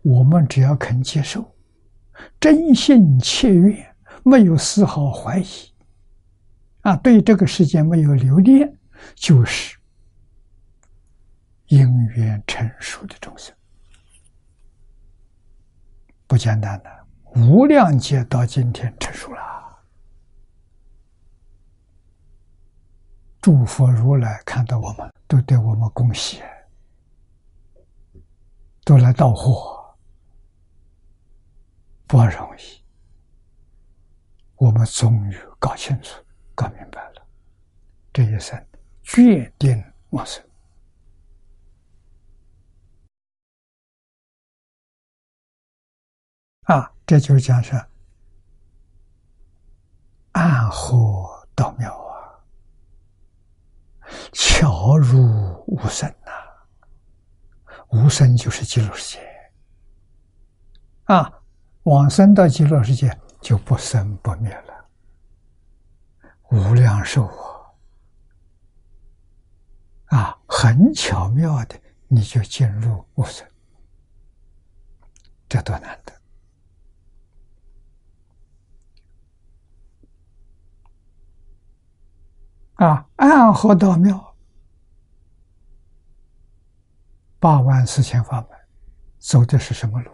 [0.00, 1.54] 我们只要肯接受，
[2.40, 3.87] 真心切愿，
[4.28, 5.46] 没有丝毫怀疑，
[6.82, 8.74] 啊，对这个世界没有留恋。
[9.14, 9.78] 就是
[11.66, 13.54] 因缘成熟的众生，
[16.26, 19.40] 不简单的无量劫到今天成熟了。
[23.40, 26.42] 诸佛如来看到我们，都对我们恭喜，
[28.84, 29.96] 都来道货，
[32.08, 32.77] 不容易。
[34.58, 36.22] 我们终于搞清楚、
[36.54, 37.26] 搞明白了，
[38.12, 38.62] 这一生。
[39.02, 40.44] 决定往生
[46.64, 46.92] 啊！
[47.06, 47.72] 这就是讲是
[50.32, 52.44] 暗合道妙啊，
[54.32, 55.18] 巧如
[55.66, 56.32] 无声呐。
[57.88, 59.50] 无声就是极乐世界
[61.04, 61.32] 啊，
[61.84, 64.88] 往生到极乐世界就不生不灭了，
[66.50, 67.26] 无量寿
[70.06, 70.18] 啊！
[70.18, 73.46] 啊，很巧妙的，你就进入无生，
[75.48, 76.12] 这多难得！
[82.84, 84.36] 啊，暗合道妙，
[87.38, 88.50] 八万四千法门，
[89.18, 90.10] 走的是什么路？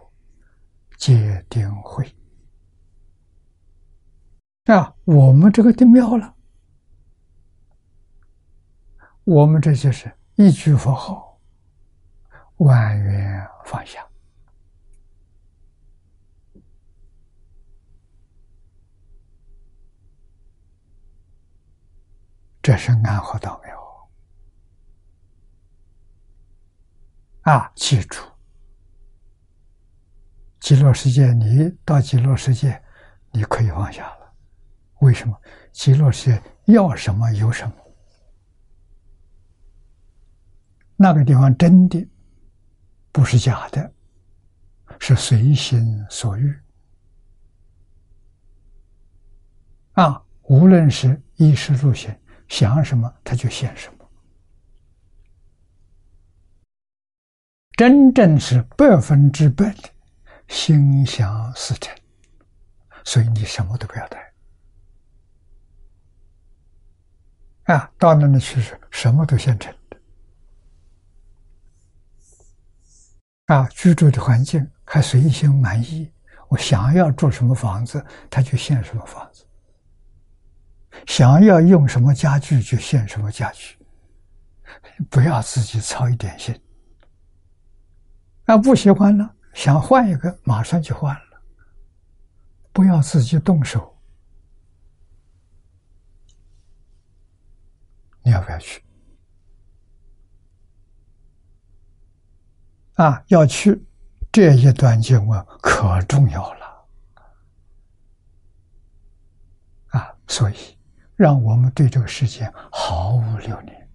[0.97, 2.15] 戒定慧。
[4.65, 6.35] 啊，我们这个定妙了。
[9.25, 11.39] 我们这就是一句佛号，
[12.57, 14.07] 万缘放下，
[22.63, 24.11] 这是安和道妙
[27.43, 27.71] 啊！
[27.75, 28.23] 记住，
[30.61, 32.83] 极乐世界，你到极乐世界，
[33.31, 34.24] 你可以放下了。
[35.05, 35.39] 为什么？
[35.71, 36.43] 极乐世界
[36.73, 37.75] 要什么有什么。
[40.97, 42.09] 那个地方真的
[43.13, 43.93] 不是假的，
[44.99, 46.59] 是随心所欲
[49.93, 50.25] 啊！
[50.45, 54.09] 无论是衣食住行，想什么他就现什么，
[57.73, 59.91] 真正是百分之百的
[60.49, 61.95] 心想事成，
[63.05, 64.24] 所以你什么都不要带
[67.65, 67.91] 啊！
[67.99, 69.97] 到那里去是什么都现成的。
[73.47, 76.13] 啊，居住的环境还随心满意，
[76.49, 79.45] 我想要住什么房子，他就现什么房子；
[81.07, 83.79] 想要用什么家具就现什么家具，
[85.09, 86.59] 不要自己操一点心。
[88.45, 91.43] 啊，不喜欢了，想换一个，马上就换了，
[92.73, 93.94] 不要自己动手。
[98.25, 98.83] 你要不要去？
[102.95, 103.85] 啊，要去
[104.33, 106.87] 这一段经文可重要了
[109.89, 110.17] 啊！
[110.29, 110.79] 所以，
[111.17, 113.91] 让我们对这个世界毫无留恋。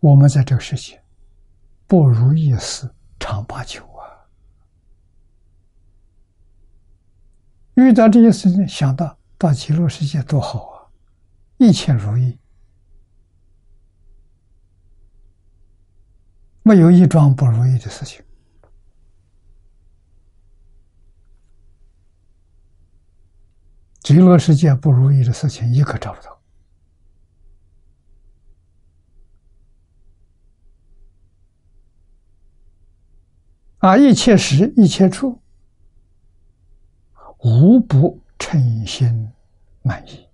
[0.00, 1.02] 我们在这个世界
[1.86, 4.26] 不如意事常八九啊！
[7.74, 10.88] 遇到这些事情，想到到极乐世界多好啊，
[11.58, 12.38] 一切如意。
[16.62, 18.24] 没有一桩不如意的事情，
[24.02, 26.40] 极乐世界不如意的事情一个找不到。
[33.80, 35.42] 啊，一切时一切处，
[37.40, 39.30] 无不称心
[39.82, 40.28] 满意。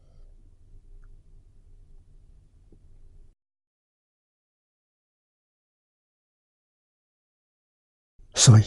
[8.34, 8.64] 所以，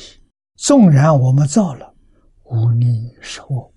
[0.55, 1.95] 纵然我们造了
[2.43, 3.73] 无逆受恶，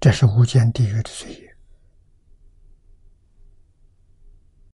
[0.00, 1.56] 这是无间地狱的罪业。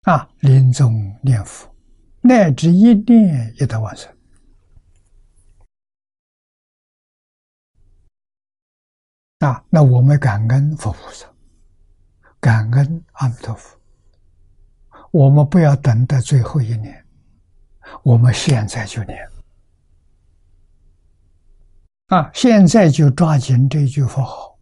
[0.03, 1.75] 啊，临终念佛，
[2.21, 4.12] 乃至一念也得往生。
[9.43, 9.63] 啊！
[9.69, 11.27] 那我们感恩佛菩萨，
[12.39, 13.77] 感恩阿弥陀佛，
[15.11, 17.05] 我们不要等到最后一年。
[18.03, 19.29] 我们现在就念
[22.07, 22.31] 啊！
[22.33, 24.57] 现在就抓紧这句佛号，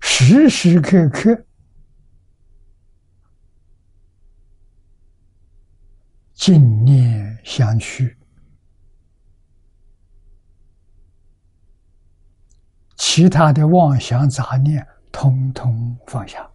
[0.00, 1.44] 时时刻刻
[6.34, 8.16] 静念相续，
[13.02, 16.46] 其他的妄想杂念通通放下，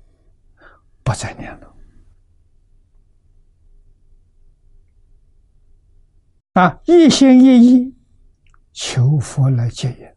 [1.04, 1.76] 不再念了。
[6.54, 6.80] 啊！
[6.86, 7.96] 一心一意
[8.72, 10.08] 求佛来接引，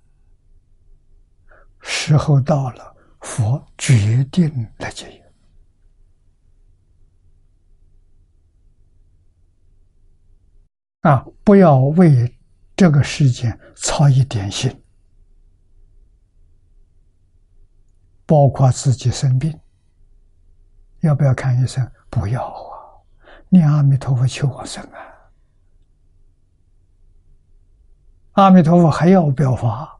[1.80, 5.22] 时候到了，佛决定来接引。
[11.00, 11.26] 啊！
[11.42, 12.38] 不要为
[12.76, 14.70] 这个事件操一点心，
[18.28, 19.58] 包括自己生病，
[21.00, 21.90] 要不要看医生？
[22.10, 23.00] 不要啊！
[23.48, 25.00] 念阿弥陀佛求往生啊！
[28.32, 29.98] 阿弥陀佛还要我表法，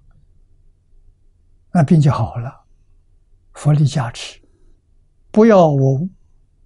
[1.71, 2.67] 那病就好了。
[3.55, 4.39] 佛力加持，
[5.31, 6.07] 不要我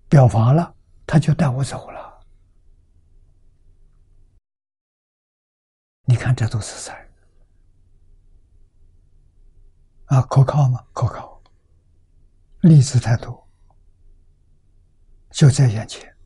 [0.08, 0.74] 表法了，
[1.06, 2.20] 他就带我走了。
[6.06, 7.08] 你看，这都是在
[10.06, 10.84] 啊，可靠吗？
[10.92, 11.31] 可靠，
[12.62, 13.48] 例子太多，
[15.30, 16.16] 就在眼前。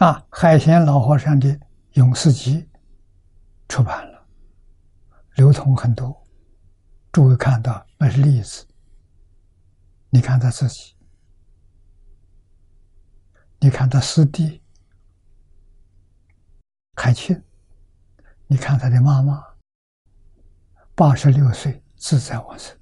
[0.00, 1.48] 啊，海贤老和尚的
[1.92, 2.56] 《永世集》
[3.68, 4.26] 出版了，
[5.36, 6.26] 流通很多。
[7.12, 8.66] 诸位看到那是例子，
[10.08, 10.96] 你看他自己，
[13.60, 14.60] 你看他师弟
[16.96, 17.40] 海清，
[18.48, 19.49] 你看他的妈妈，
[21.00, 22.78] 八十六岁自在往生。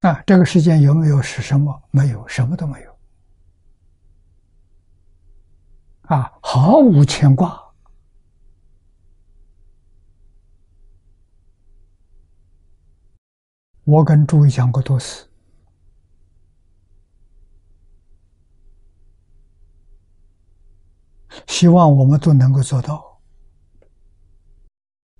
[0.00, 1.80] 啊，这个世间有没有是什么？
[1.92, 2.98] 没有，什么都没有。
[6.02, 7.62] 啊，毫无牵挂。
[13.84, 15.28] 我跟诸位讲过多次，
[21.46, 23.20] 希望我们都能够做到。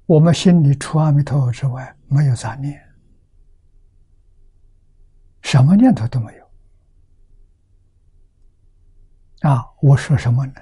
[0.07, 2.81] 我们心里除阿弥陀佛之外，没有杂念。
[5.43, 6.45] 什么念头都没有
[9.51, 9.65] 啊！
[9.81, 10.55] 我说什么呢？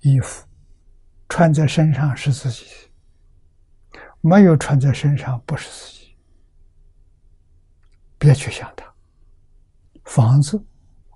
[0.00, 0.46] 衣服
[1.28, 2.66] 穿在身上是自己，
[4.20, 6.16] 没有穿在身上不是自己。
[8.18, 8.84] 别去想它。
[10.04, 10.64] 房子，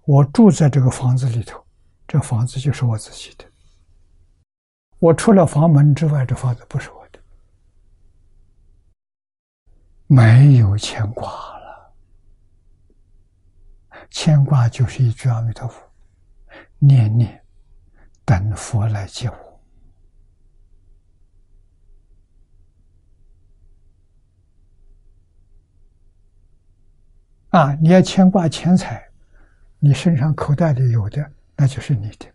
[0.04, 1.64] 我住在这个房子里头，
[2.12, 3.44] 这房子就是我自己的。
[4.98, 7.18] 我除了房门之外，这房子不是我的，
[10.08, 11.94] 没有牵挂了。
[14.10, 15.80] 牵挂就是一句阿弥陀佛，
[16.78, 17.42] 念念
[18.26, 19.60] 等佛来接我。
[27.58, 29.02] 啊，你要牵挂钱财，
[29.78, 32.26] 你身上口袋里有的，那就是你的；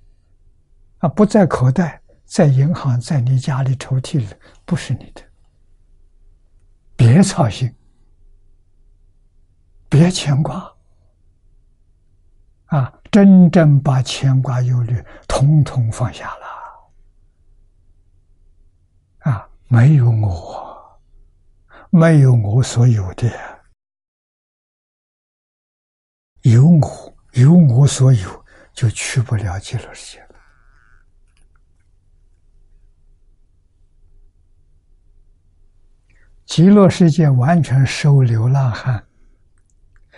[0.99, 4.27] 啊，不在口袋，在银行，在你家里抽屉里，
[4.65, 5.21] 不是你的。
[6.95, 7.73] 别操心，
[9.89, 10.73] 别牵挂。
[12.65, 16.45] 啊，真正把牵挂忧虑统统放下了。
[19.31, 20.99] 啊，没有我，
[21.89, 23.31] 没有我所有的，
[26.41, 28.45] 有我有我所有，
[28.77, 30.35] 就去不了极乐世界了。
[36.45, 39.03] 极乐世界完全收流浪汉。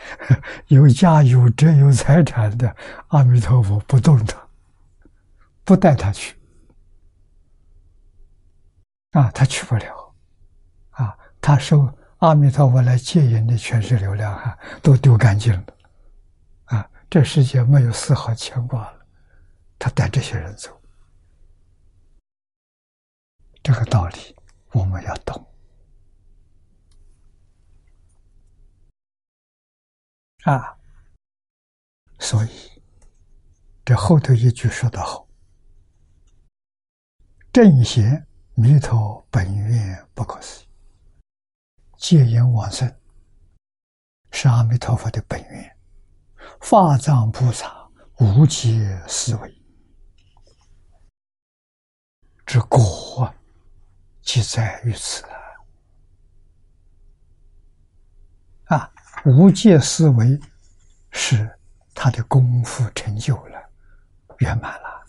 [0.68, 2.76] 有家有职有财产的
[3.07, 4.38] 阿弥陀佛不动他，
[5.64, 6.36] 不带他去
[9.12, 10.14] 啊，他去不了
[10.91, 15.64] 啊，他收阿弥陀佛来接引的全是流浪汉，都丢干净了，
[17.10, 19.05] 这世界没有丝毫牵挂了，
[19.80, 20.80] 他带这些人走
[23.64, 24.36] 这个道理
[24.74, 25.47] 我们要懂
[30.43, 30.78] 啊。
[32.20, 32.84] 所以
[33.84, 35.28] 这后头一句说得好
[37.51, 40.68] ：“正贤弥陀本愿不可思议，
[41.97, 42.93] 戒言往生
[44.32, 45.79] 是阿弥陀佛的本愿，
[46.62, 47.89] 法藏菩萨
[48.20, 49.56] 无界思维。”
[52.45, 53.34] 之果，
[54.22, 55.24] 即在于此
[58.66, 58.91] 啊！
[59.26, 60.39] 无界思维
[61.12, 61.60] 是
[61.93, 63.70] 他的功夫成就了，
[64.39, 65.06] 圆满了。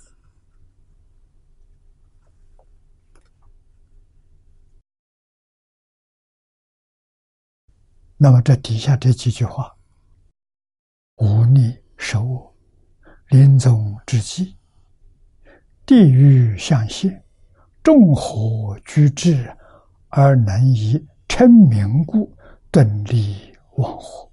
[8.18, 9.74] 那么这底下这几句话：
[11.20, 12.54] 无逆守恶，
[13.28, 14.56] 临终之际，
[15.84, 17.22] 地狱相现。
[17.82, 19.54] 众火居至，
[20.08, 22.34] 而能以称名故，
[22.70, 23.36] 顿离
[23.76, 24.30] 忘火。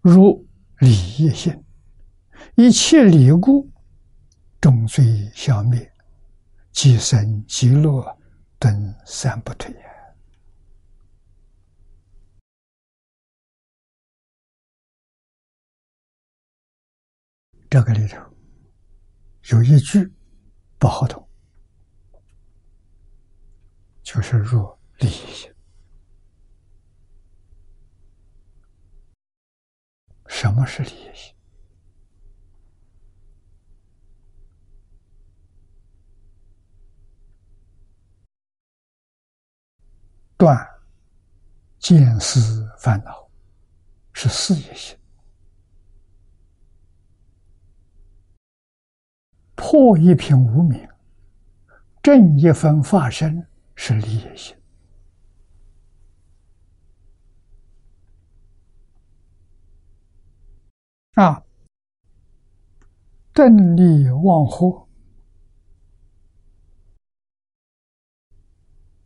[0.00, 0.46] 如
[0.78, 1.64] 理业性，
[2.54, 3.68] 一切理故，
[4.60, 5.90] 众罪消灭，
[6.70, 8.04] 即生极乐，
[8.58, 9.74] 顿三不退。
[17.76, 18.16] 这个里头
[19.50, 20.10] 有一句
[20.78, 21.28] 不好懂。
[24.02, 24.66] 就是入
[24.96, 25.54] 利益心。
[30.26, 31.34] 什么是利益心？
[40.38, 40.66] 断
[41.78, 43.30] 见思烦恼
[44.14, 44.95] 是事业心，
[49.56, 50.88] 破一品无名，
[52.00, 53.44] 正一分法身。
[53.78, 54.56] 是利益心
[61.12, 61.44] 啊，
[63.34, 64.86] 正利忘惑，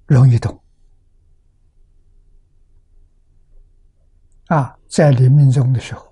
[0.06, 0.62] 容易懂
[4.46, 6.09] 啊，在临命中的时候，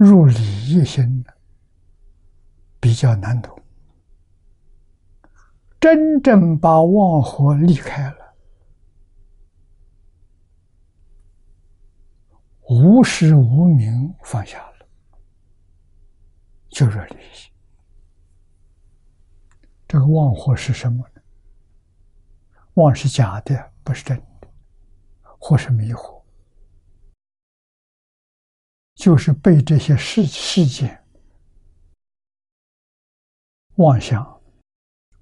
[0.00, 0.34] 入理
[0.66, 1.22] 一心。
[2.82, 3.62] 比较难懂，
[5.78, 8.34] 真正把妄火离开了，
[12.70, 14.86] 无时无名放下了，
[16.70, 17.52] 就是理性。
[19.86, 21.20] 这个妄火是什么呢？
[22.72, 24.48] 妄是假的，不是真的，
[25.38, 26.19] 或是迷惑，
[29.00, 31.02] 就是被这些事事件。
[33.76, 34.38] 妄想、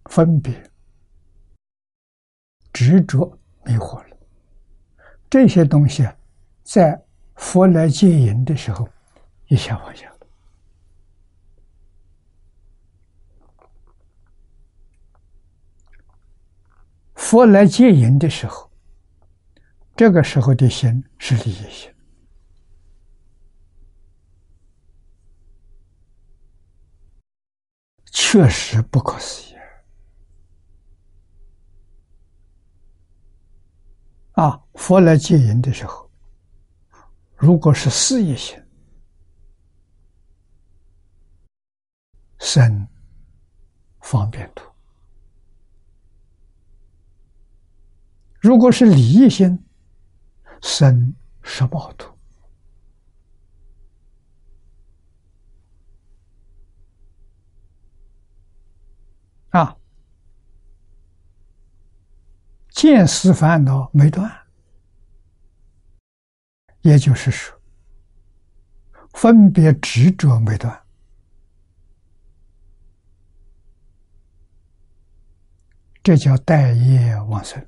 [0.06, 0.52] 分别、
[2.72, 3.24] 执着
[3.64, 4.16] 迷惑了，
[5.30, 6.04] 这些东西
[6.64, 7.00] 在
[7.36, 8.88] 佛来接引的时候，
[9.46, 10.12] 一下放下。
[17.14, 18.68] 佛来接引的时候，
[19.94, 21.88] 这个时候的心是利益心。
[28.30, 29.56] 确实不可思议
[34.32, 34.62] 啊！
[34.74, 36.10] 佛来接引的时候，
[37.36, 38.62] 如果是事业心，
[42.38, 42.86] 生
[44.00, 44.62] 方便图；
[48.42, 49.58] 如果是利益心，
[50.60, 52.17] 生十报图。
[59.50, 59.76] 啊，
[62.70, 64.30] 见思烦恼没断，
[66.82, 67.58] 也就是说，
[69.14, 70.84] 分别执着没断，
[76.02, 77.66] 这叫待业往生，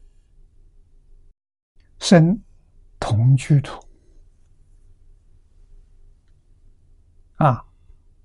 [1.98, 2.42] 生
[2.98, 3.82] 同居土。
[7.36, 7.64] 啊，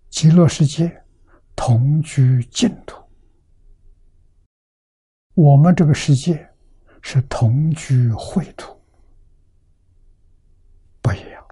[0.09, 1.05] 极乐世界
[1.55, 3.04] 同居净土。
[5.35, 6.49] 我们这个世界
[7.01, 8.81] 是同居秽土，
[11.01, 11.45] 不一样。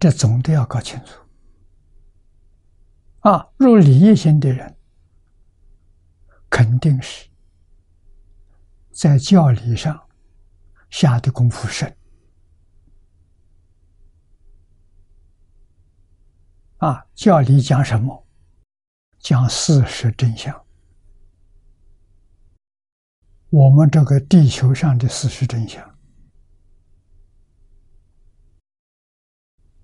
[0.00, 1.22] 这总得要搞清楚。
[3.20, 4.76] 啊，入理业心的人，
[6.48, 7.28] 肯定是
[8.90, 10.08] 在教理上
[10.88, 11.96] 下的功夫深，
[16.78, 18.26] 啊，教理讲什么？
[19.20, 20.64] 讲事实真相。
[23.50, 25.86] 我们这个地球上的事实真相。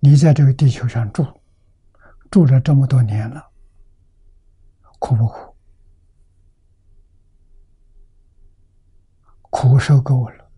[0.00, 1.26] 你在这个地球上住，
[2.30, 3.52] 住了这么多年了，
[4.98, 5.56] 苦不苦？
[9.50, 10.50] 苦受够了，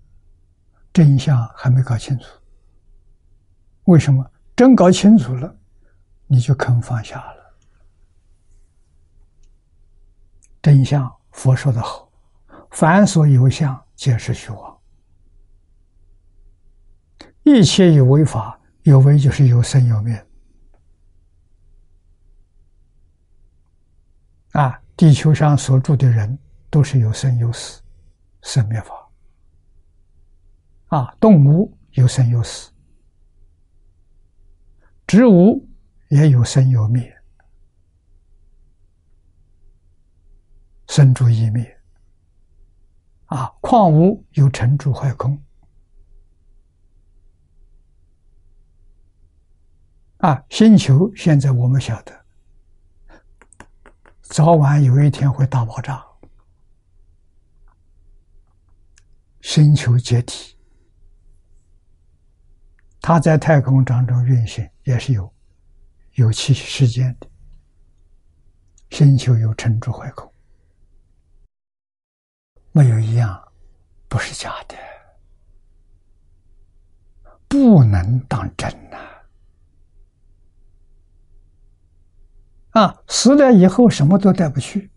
[0.93, 2.27] 真相还没搞清楚。
[3.85, 4.31] 为什么？
[4.55, 5.57] 真搞清楚了。
[6.27, 7.38] 你就肯放下了。
[10.61, 12.11] 真相，佛说的好
[12.71, 14.79] ：“凡所有相，皆是虚妄。
[17.45, 20.27] 一切有为法，有为就是有生有灭。
[24.53, 26.39] 啊，地球上所住的人
[26.71, 27.83] 都是有生有死，
[28.43, 29.11] 生灭法。
[30.89, 32.71] 啊，动物有生有死，
[35.07, 35.65] 植物。”
[36.09, 37.15] 也有生有灭，
[40.89, 41.81] 生住异灭，
[43.27, 45.41] 啊，矿物有成住坏空，
[50.17, 52.25] 啊，星球现在我们晓得，
[54.23, 56.05] 早晚有一天会大爆炸，
[59.43, 60.57] 星球解体，
[63.01, 65.33] 它在太空当中运行也是有。
[66.15, 67.31] 有其时间的。
[68.91, 70.28] 星球有成住坏空，
[72.79, 73.53] 没有一样
[74.09, 74.77] 不是假的，
[77.49, 78.97] 不能当真呐！
[82.81, 84.93] 啊，死了以后什么都带不去，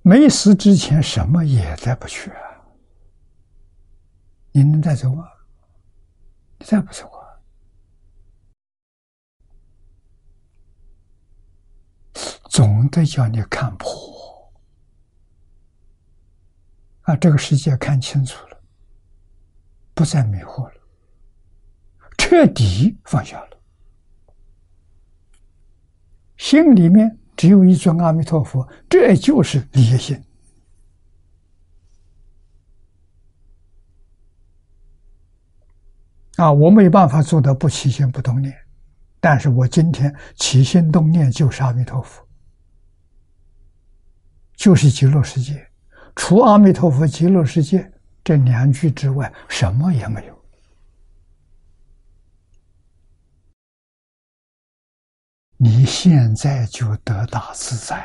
[0.00, 2.64] 没死之前什么也带不去啊！
[4.52, 5.28] 你能带走吗？
[6.58, 7.20] 你带不走啊！
[12.52, 14.52] 总得叫你看破
[17.00, 17.16] 啊！
[17.16, 18.62] 这个世界看清楚了，
[19.94, 20.74] 不再迷惑了，
[22.18, 23.56] 彻底放下了，
[26.36, 30.22] 心里面只有一尊阿弥陀佛，这就是理业心
[36.36, 36.52] 啊！
[36.52, 38.54] 我没办法做到不起心不动念，
[39.20, 42.22] 但是我今天起心动念就是阿弥陀佛。
[44.62, 45.68] 就是极乐世界，
[46.14, 47.92] 除阿弥陀佛极乐世界
[48.22, 50.44] 这两句之外，什么也没有。
[55.56, 57.96] 你现在就得大自在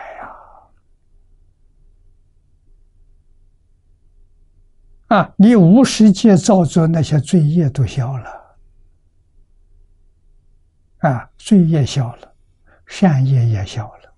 [5.11, 5.15] 呀！
[5.15, 8.57] 啊，你无世界造作那些罪业都消了，
[11.01, 12.35] 啊，罪业消了，
[12.87, 14.13] 善业也消了，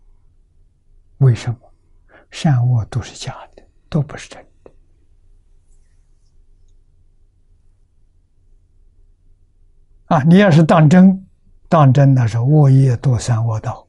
[1.18, 1.69] 为什么？
[2.32, 4.72] 善恶都是假的，都不是真的。
[10.06, 11.28] 啊，你要是当真，
[11.68, 13.88] 当真那是恶业堕三恶道，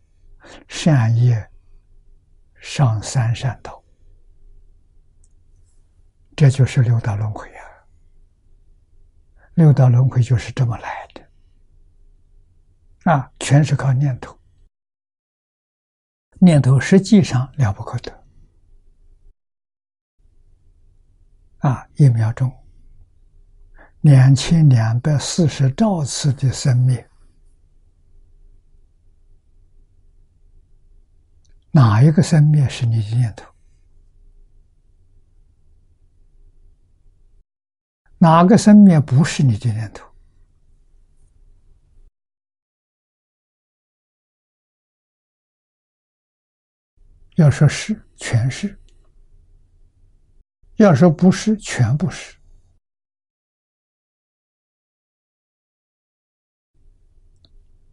[0.68, 1.50] 善业
[2.60, 3.82] 上三善道，
[6.36, 7.64] 这就是六道轮回啊。
[9.54, 14.38] 六道轮回就是这么来的，啊，全是靠念头，
[16.38, 18.19] 念头实际上了不可得。
[21.60, 22.50] 啊，一秒钟，
[24.00, 27.06] 两千两百四十兆次的生灭，
[31.70, 33.46] 哪一个生灭是你的念头？
[38.16, 40.06] 哪个生灭不是你的念头？
[47.36, 48.78] 要说是，全是。
[50.80, 52.38] 要说不是，全部是。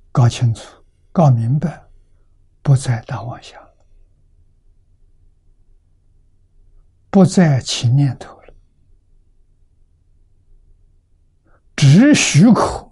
[0.09, 0.81] 搞清楚，
[1.11, 1.85] 搞明白，
[2.61, 3.85] 不再大妄想了，
[7.09, 8.53] 不再起念头了，
[11.75, 12.89] 只许可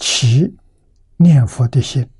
[0.00, 0.58] 起
[1.18, 2.10] 念佛的心，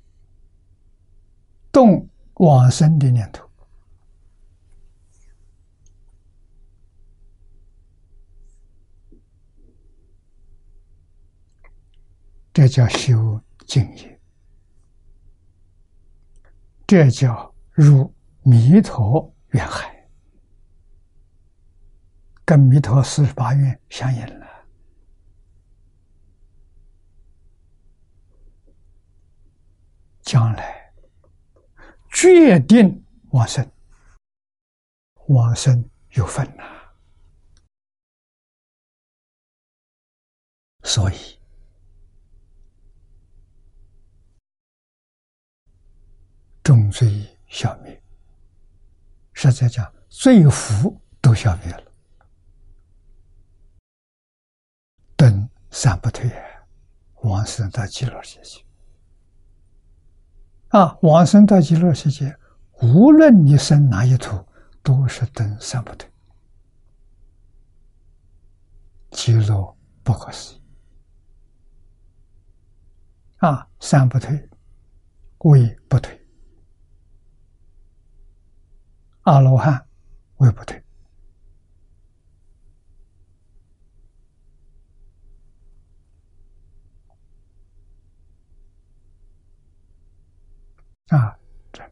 [1.73, 3.46] 动往生的念头。
[12.57, 14.19] 这叫修静业，
[16.87, 18.11] 这叫入
[18.45, 20.09] 弥陀愿海，
[22.47, 24.47] 跟弥陀四十八愿相应了，
[30.23, 30.95] 将来
[32.11, 33.71] 决定往生，
[35.27, 36.65] 往生有分呐，
[40.85, 41.36] 所以。
[46.67, 48.03] 重罪消灭，
[49.35, 51.93] 实在讲，罪福都消灭了，
[55.15, 56.29] 等三不退，
[57.23, 58.65] 往生到极乐世界。
[60.71, 62.37] 啊，往生到极乐世界，
[62.83, 64.45] 无论你生哪一土，
[64.83, 66.11] 都是等三不退，
[69.13, 70.63] 极乐不可思议。
[73.37, 74.51] 啊，三不退，
[75.39, 76.11] 位不退；
[79.27, 79.85] 阿罗汉
[80.37, 80.81] 为不退。
[91.09, 91.37] 啊，
[91.73, 91.83] 这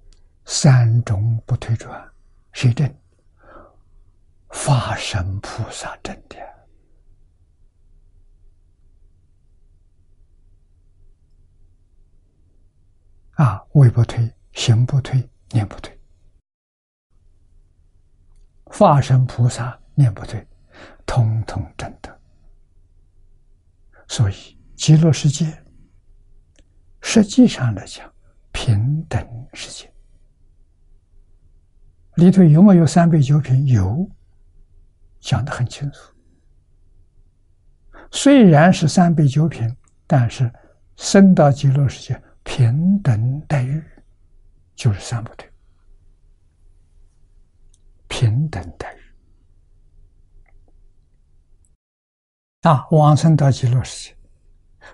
[0.45, 2.09] 三种不退转，
[2.53, 2.89] 谁证？
[4.51, 6.37] 法身菩萨证的。
[13.33, 15.94] 啊，位不退，行不退，念不退，
[18.77, 20.45] 化身菩萨念不对，
[21.07, 22.21] 通通真的。
[24.09, 25.47] 所以极乐世界
[27.01, 28.13] 实际上来讲，
[28.51, 29.89] 平等世界
[32.17, 33.65] 里头有没有三杯九品？
[33.67, 34.11] 有，
[35.21, 36.13] 讲的很清楚。
[38.11, 39.73] 虽然是三杯九品，
[40.05, 40.53] 但是
[40.97, 42.21] 升到极乐世界。
[42.43, 43.83] 平等待遇
[44.75, 45.49] 就是三不对，
[48.25, 49.01] 平等待遇
[52.63, 52.89] 啊！
[52.91, 54.17] 往生到极乐世界，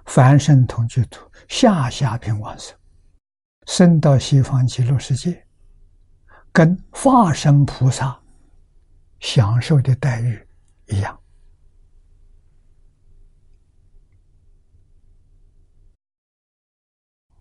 [0.05, 2.77] 凡圣同居土，下下品往生，
[3.69, 5.47] 生到西方极乐世界，
[6.51, 8.21] 跟化身菩萨
[9.21, 10.49] 享受的待遇
[10.89, 11.17] 一样。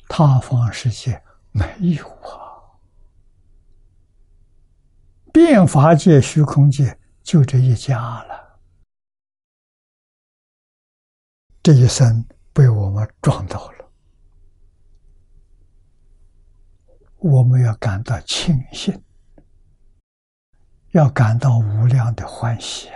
[0.07, 1.19] 他方世界
[1.51, 2.48] 没有啊，
[5.31, 8.59] 变法界、虚空界就这一家了。
[11.61, 13.91] 这一生被我们撞到了，
[17.17, 19.03] 我们要感到庆幸，
[20.91, 22.89] 要感到无量的欢喜，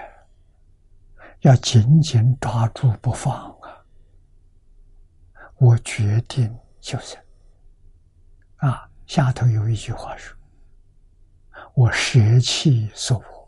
[1.42, 3.86] 要紧紧抓住不放啊！
[5.58, 6.54] 我决定。
[6.84, 7.16] 就是，
[8.58, 10.36] 啊，下头有一句话说
[11.76, 13.48] ：“我舍弃娑婆，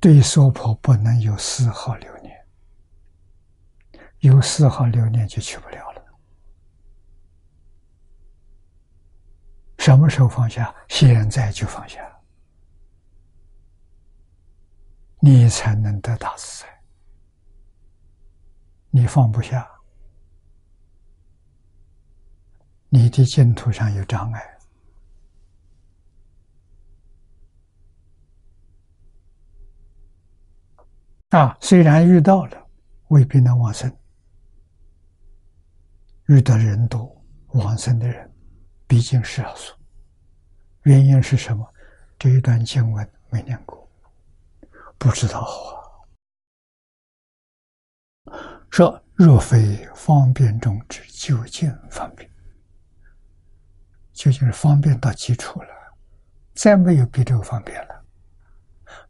[0.00, 2.46] 对娑婆不能有丝毫留念，
[4.20, 6.02] 有丝毫留念就去不了了。
[9.78, 10.74] 什么时候放下？
[10.88, 12.00] 现在就放下，
[15.20, 16.82] 你才能得大自在。
[18.90, 19.68] 你放不下。”
[22.94, 24.51] 你的净土上有障碍
[31.32, 31.56] 啊！
[31.60, 32.66] 虽然遇到了，
[33.08, 33.90] 未必能往生。
[36.26, 37.10] 遇到人多，
[37.54, 38.30] 往生的人
[38.86, 39.74] 毕竟是少数。
[40.82, 41.66] 原因是什么？
[42.18, 43.90] 这一段经文没念过，
[44.98, 45.80] 不知道啊。
[48.70, 52.30] 说若非方便中之究竟方便。
[54.12, 55.68] 究竟是方便到极处了，
[56.54, 58.04] 再没有比这个方便了。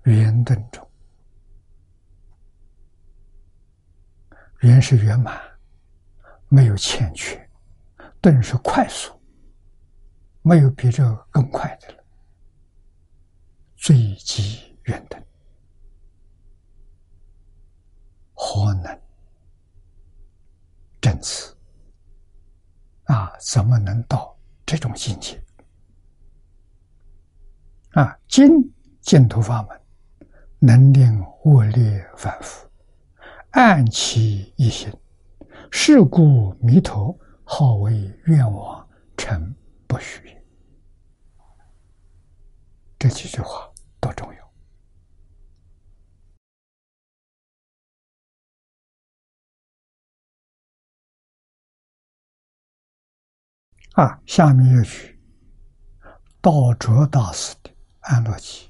[0.05, 0.89] 圆顿中，
[4.63, 5.41] 圆是圆满，
[6.49, 7.49] 没有欠缺，
[8.21, 9.13] 顿是快速，
[10.43, 12.05] 没有比这更快的了。
[13.77, 15.23] 最极圆顿，
[18.35, 19.01] 何能
[21.01, 21.57] 证此？
[23.05, 24.37] 啊，怎么能到？
[24.65, 25.43] 这种境界
[27.91, 28.49] 啊，今
[29.03, 29.81] 净土法门
[30.61, 32.67] 能令恶劣反复，
[33.53, 34.91] 暗其一心，
[35.71, 37.93] 是故弥陀号为
[38.25, 39.55] 愿望成
[39.87, 40.37] 不虚。
[42.99, 44.53] 这几句话多重要
[54.03, 54.19] 啊！
[54.25, 55.21] 下面一句，
[56.41, 58.69] 道卓大师的《安乐集》，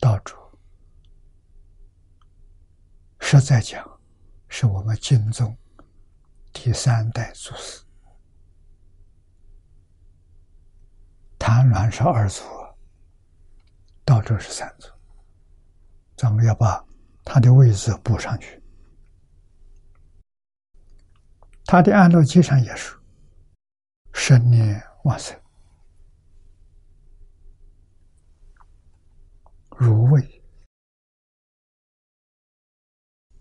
[0.00, 0.34] 道主
[3.20, 3.86] 实在讲，
[4.48, 5.54] 是我们经宗
[6.54, 7.84] 第三代祖师。
[11.38, 12.42] 谭鸾是二祖，
[14.06, 14.88] 道主是三祖。
[16.16, 16.82] 咱们要把
[17.22, 18.62] 他的位置补上去。
[21.66, 22.98] 他的安乐经上也说
[24.12, 25.38] ：“生念往生，
[29.80, 30.42] 如为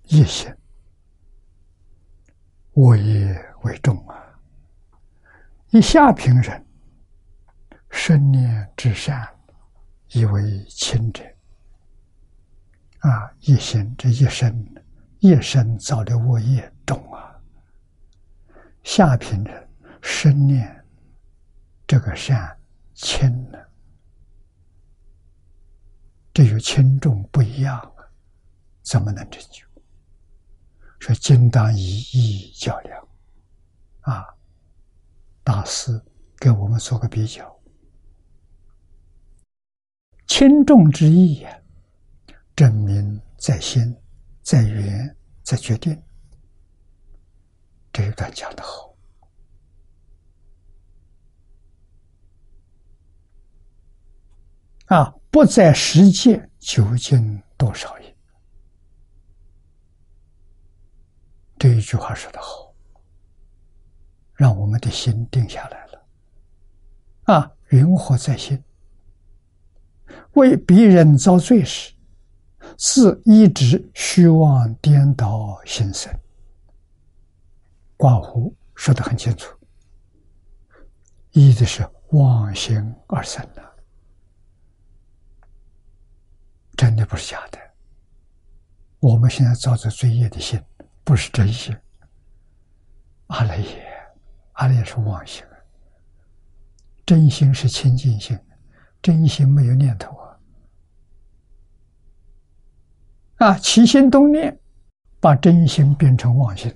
[0.03, 0.49] 一心，
[2.71, 4.39] 我业为重啊！
[5.71, 6.65] 以下平人。”
[7.91, 9.27] 生念至善，
[10.13, 11.25] 以为亲者。
[12.99, 13.29] 啊！
[13.41, 14.65] 一心这一生，
[15.19, 17.35] 一生造的恶业重啊。
[18.83, 19.69] 下品人
[20.01, 20.85] 生念
[21.85, 22.57] 这个善
[22.93, 23.48] 轻，
[26.39, 27.93] 这与轻重不一样，
[28.83, 29.65] 怎么能成就？
[30.97, 33.07] 说应当以义较量
[34.03, 34.25] 啊！
[35.43, 36.01] 大师
[36.37, 37.61] 给我们做个比较。
[40.27, 41.61] 轻重之意呀，
[42.55, 43.93] 证明在心，
[44.41, 45.13] 在缘，
[45.43, 46.01] 在决定。
[47.91, 48.88] 这一段讲的好
[54.89, 55.15] 啊！
[55.31, 58.15] 不在实践，究竟多少也？
[61.59, 62.73] 这一句话说的好，
[64.33, 66.05] 让我们的心定下来了。
[67.25, 68.63] 啊，云何在心？
[70.33, 71.93] 为别人遭罪时，
[72.77, 76.11] 是一直虚妄颠倒心生。
[77.95, 79.55] 寡胡说的很清楚，
[81.29, 83.61] 意的是妄心而生的，
[86.79, 87.59] 真的不是假的。
[89.01, 90.57] 我们现在造着罪业的心，
[91.03, 91.75] 不是真心。
[93.27, 93.85] 阿赖耶，
[94.53, 95.43] 阿赖耶是妄心，
[97.05, 98.39] 真心是清净心。
[99.01, 100.39] 真心没有念头啊！
[103.39, 104.57] 啊，起心动念，
[105.19, 106.73] 把真心变成妄心。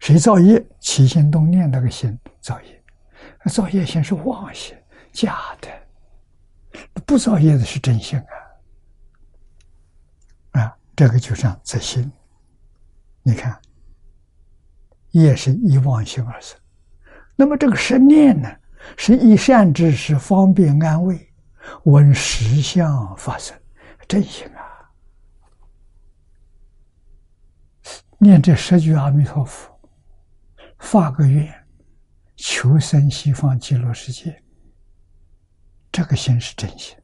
[0.00, 0.62] 谁造业？
[0.80, 2.82] 起心动念那个心造业，
[3.46, 4.76] 造业心是妄心，
[5.14, 5.70] 假的。
[7.06, 8.41] 不造业的是真心啊！
[10.94, 12.10] 这个就像在心。
[13.22, 13.60] 你看，
[15.10, 16.58] 业是以妄心而生，
[17.36, 18.48] 那么这个生念呢？
[18.96, 21.32] 是以善知识方便安慰，
[21.84, 23.56] 闻实相发生，
[24.08, 24.90] 真心啊！
[28.18, 29.72] 念这十句阿弥陀佛，
[30.80, 31.48] 发个愿，
[32.34, 34.42] 求生西方极乐世界。
[35.92, 36.96] 这个心是真心，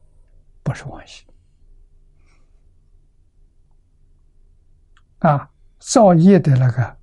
[0.63, 1.25] 不是妄心。
[5.19, 6.97] 啊，造业的那个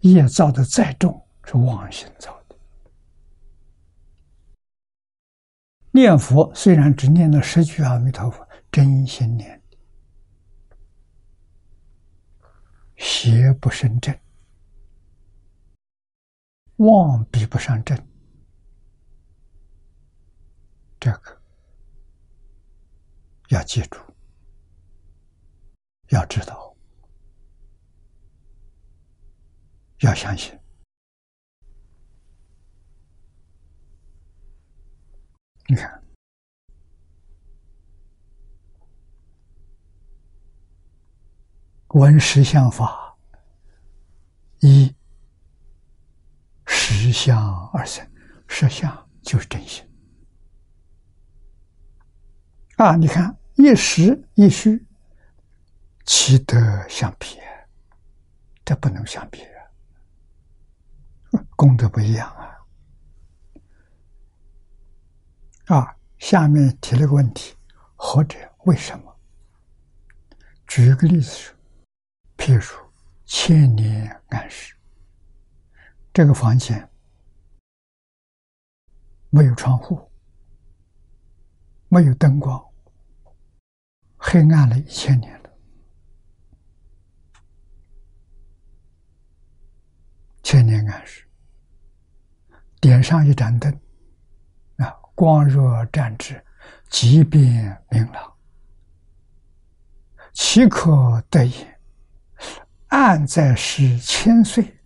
[0.00, 2.56] 业造的再重，是妄心造的。
[5.90, 9.62] 念佛虽然只念了十句阿弥陀佛，真心念，
[12.96, 14.14] 邪不胜正，
[16.76, 17.96] 妄比不上正，
[21.00, 21.40] 这个
[23.48, 23.98] 要记住，
[26.08, 26.65] 要知道，
[30.06, 30.56] 要相信。
[35.68, 36.02] 你看，
[41.88, 43.16] 闻实相法，
[44.60, 44.94] 一
[46.66, 48.08] 实相而生，
[48.46, 49.84] 实相就是真心
[52.76, 52.94] 啊！
[52.94, 54.86] 你看，一实一虚，
[56.04, 56.56] 其德
[56.88, 57.38] 相比，
[58.64, 59.42] 这不能相比，
[61.56, 62.56] 功德不一样啊。
[65.66, 67.56] 啊，下面提了个问题，
[67.96, 69.16] 或者为什么？
[70.66, 71.56] 举个例子说，
[72.36, 72.90] 譬如
[73.24, 74.74] 千年暗示，
[76.12, 76.88] 这个房间
[79.30, 80.10] 没有窗户，
[81.88, 82.64] 没有灯光，
[84.16, 85.50] 黑暗了一千年了，
[90.46, 91.26] 千年暗示，
[92.80, 93.80] 点上一盏灯。
[94.76, 96.40] 啊光若战之，
[96.88, 98.32] 即便明朗，
[100.32, 101.80] 岂可得也？
[102.86, 104.78] 暗在是千岁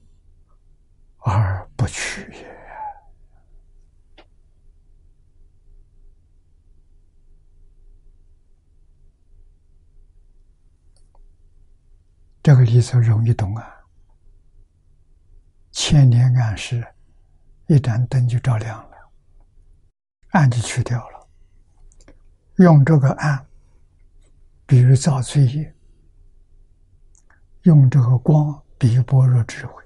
[1.19, 2.47] 而不去也。
[12.43, 13.77] 这个例子容易懂啊。
[15.83, 16.87] 千年暗示，
[17.67, 18.97] 一盏灯就照亮了，
[20.33, 21.27] 暗就去掉了。
[22.57, 23.47] 用这个暗，
[24.67, 25.73] 比如造罪业；
[27.63, 29.83] 用这个光，比喻般若智慧。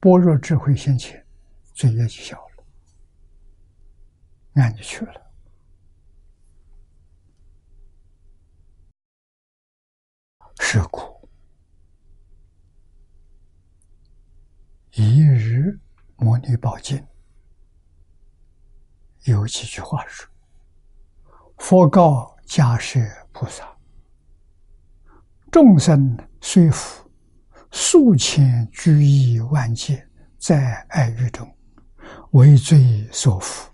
[0.00, 1.24] 般若智慧现前，
[1.72, 2.64] 罪业就小了，
[4.54, 5.22] 暗就去了。
[10.58, 11.17] 是故，
[15.00, 15.78] 一日
[16.16, 17.00] 摩尼宝经
[19.26, 20.28] 有几句话说
[21.56, 22.98] ：“佛告迦舍
[23.30, 23.64] 菩萨，
[25.52, 27.08] 众生虽复
[27.70, 30.04] 数千居亿万劫，
[30.36, 31.48] 在爱欲中，
[32.32, 33.68] 为罪所缚。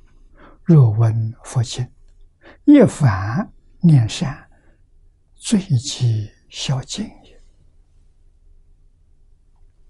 [0.63, 1.91] 若闻佛经，
[2.67, 3.51] 一凡
[3.81, 4.47] 念善，
[5.37, 7.43] 罪即。”孝敬也，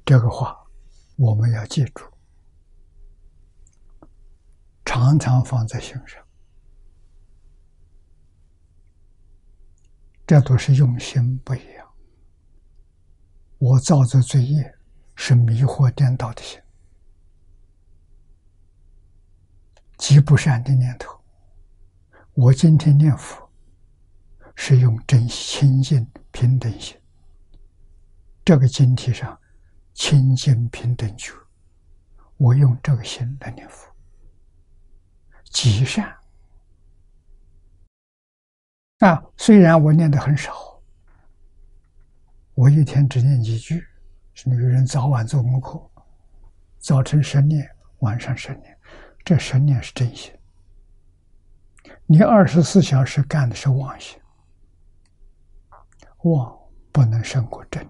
[0.03, 0.64] 这个话
[1.17, 2.05] 我们要记住，
[4.85, 6.23] 常常放在心上。
[10.27, 11.87] 这都是用心不一样。
[13.59, 14.75] 我造作罪业
[15.15, 16.61] 是迷惑颠倒的心，
[19.99, 21.21] 极不善的念头。
[22.35, 23.43] 我今天念佛。
[24.57, 26.97] 是用真清净平等心，
[28.45, 29.37] 这个经题上
[29.95, 31.33] 清净平等觉，
[32.37, 33.91] 我用这个心来念佛，
[35.45, 36.15] 极善
[38.99, 39.25] 啊！
[39.37, 40.53] 虽然我念的很少，
[42.55, 43.87] 我一天只念几句。
[44.37, 45.81] 是女人早晚做功课，
[46.81, 47.71] 早晨十念，
[48.01, 48.77] 晚上十念，
[49.25, 50.33] 这十念是真心。
[52.05, 54.21] 你二十四小时干的是妄心。
[56.25, 56.59] 妄
[56.91, 57.89] 不能胜过真，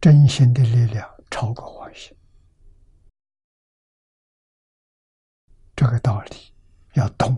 [0.00, 2.16] 真心的力量超过妄心，
[5.74, 6.36] 这个道理
[6.94, 7.36] 要懂，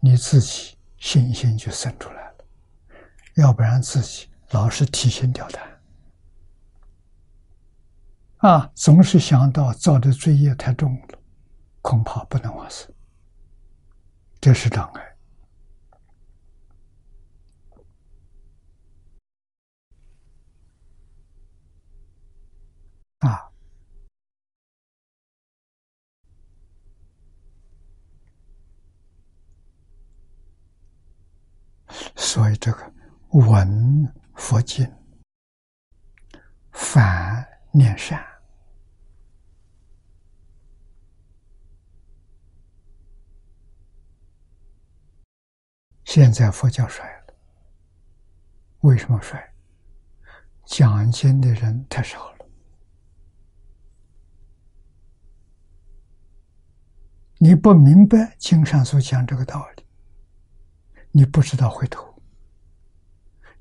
[0.00, 2.44] 你自己信心就生出来了。
[3.36, 5.80] 要不然自己老是提心吊胆，
[8.38, 11.18] 啊，总是想到造的罪业太重了，
[11.80, 12.92] 恐怕不能往生，
[14.40, 15.16] 这是障碍。
[23.20, 23.50] 啊，
[32.16, 32.92] 所以这个
[33.30, 34.90] 闻佛经，
[36.72, 38.24] 反念善，
[46.04, 47.34] 现在佛教衰了，
[48.80, 49.54] 为什么衰？
[50.64, 52.36] 讲经的人太少了。
[57.38, 59.85] 你不明白经上所讲这个道理，
[61.16, 62.22] 你不知道回头，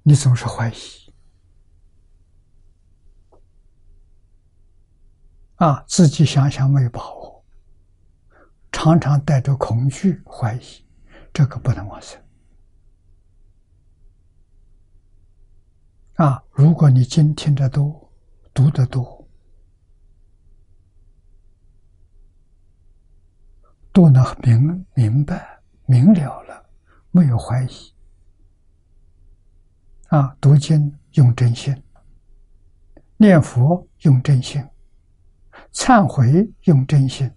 [0.03, 0.75] 你总是怀疑，
[5.55, 7.45] 啊，自己想想没有把握，
[8.73, 10.85] 常常带着恐惧怀疑，
[11.31, 12.21] 这个不能往生。
[16.15, 18.13] 啊，如果你经听得多，
[18.53, 19.25] 读得多。
[23.93, 26.64] 都能明明白明了了，
[27.15, 27.93] 没有怀疑
[30.09, 30.35] 啊！
[30.41, 31.81] 读经用真心，
[33.15, 34.61] 念佛用真心，
[35.71, 37.31] 忏悔用真心，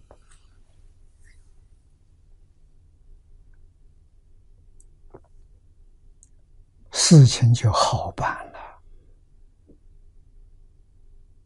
[6.91, 8.59] 事情就好办了，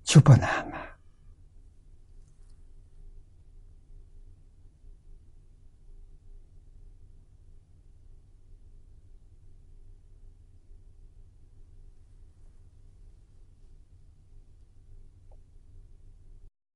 [0.02, 0.91] 就不难了。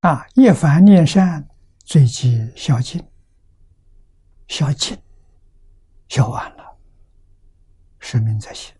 [0.06, 0.24] 啊！
[0.34, 1.44] 一凡念善，
[1.78, 3.04] 最忌消尽，
[4.46, 4.96] 消尽，
[6.06, 6.78] 消完了，
[7.98, 8.72] 生命在心。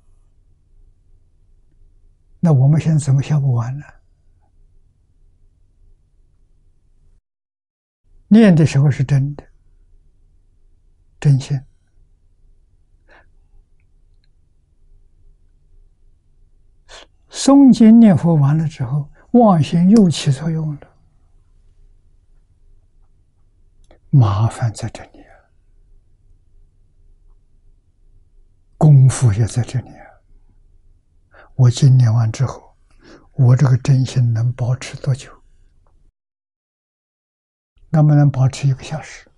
[2.38, 3.84] 那我们现在怎么消不完呢？
[8.28, 9.44] 念的时候是真的，
[11.18, 11.58] 真心；
[17.28, 20.92] 诵经念佛完了之后，妄心又起作用了。
[24.18, 25.36] 麻烦在这里啊，
[28.78, 30.06] 功夫也在这里啊。
[31.54, 32.74] 我经念完之后，
[33.34, 35.30] 我这个真心能保持多久？
[37.90, 39.30] 能不能保持一个小时？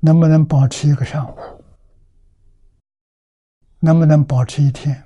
[0.00, 1.38] 能不能保持一个上午？
[3.78, 5.02] 能不能保持一天？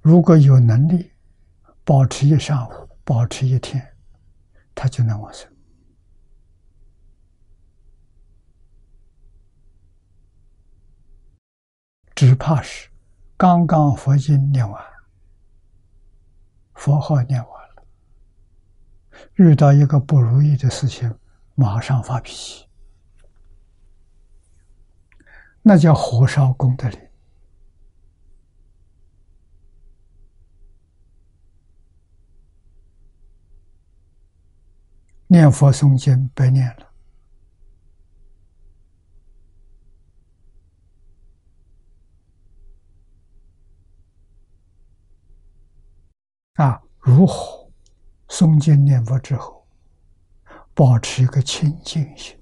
[0.00, 1.12] 如果有能力
[1.84, 3.94] 保持一上午，保持一天，
[4.74, 5.51] 他就能往生。
[12.22, 12.88] 只怕是
[13.36, 14.80] 刚刚佛经念完，
[16.72, 17.84] 佛号念完了，
[19.34, 21.18] 遇到一个不如意的事情，
[21.56, 22.68] 马上发脾气，
[25.62, 27.00] 那叫火烧功德林。
[35.26, 36.92] 念佛诵经白念了。
[46.56, 47.68] 啊，如何
[48.28, 49.66] 诵经念佛之后，
[50.72, 52.40] 保持一个清净心？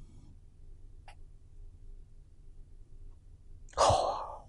[3.75, 4.47] 好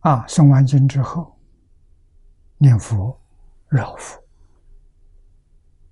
[0.00, 0.10] 啊！
[0.10, 1.38] 啊，诵完经之后，
[2.56, 3.20] 念佛
[3.68, 4.24] 绕佛，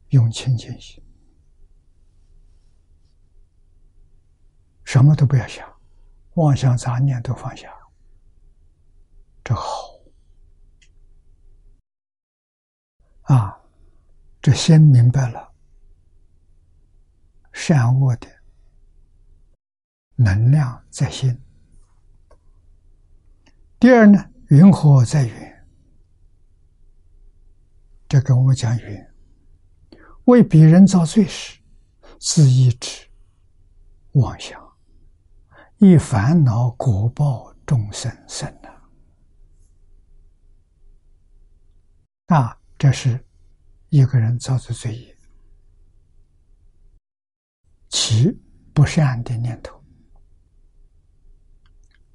[0.09, 1.05] 用清净心，
[4.85, 5.70] 什么都不要想，
[6.37, 7.70] 妄想杂念都放下。
[9.47, 10.01] 这好
[13.22, 13.57] 啊！
[14.42, 15.55] 这先明白了
[17.53, 18.26] 善恶的
[20.16, 21.40] 能量在心。
[23.78, 24.18] 第二呢，
[24.48, 25.55] 云何在云？
[28.09, 29.06] 这跟我讲云，
[30.24, 31.60] 为别人造罪时，
[32.18, 33.09] 自意志
[34.14, 34.60] 妄想，
[35.77, 38.74] 以烦恼果报众生生的。
[42.27, 43.24] 啊，这是
[43.89, 45.16] 一个人造的罪业，
[47.89, 48.32] 其
[48.74, 49.81] 不善的念头，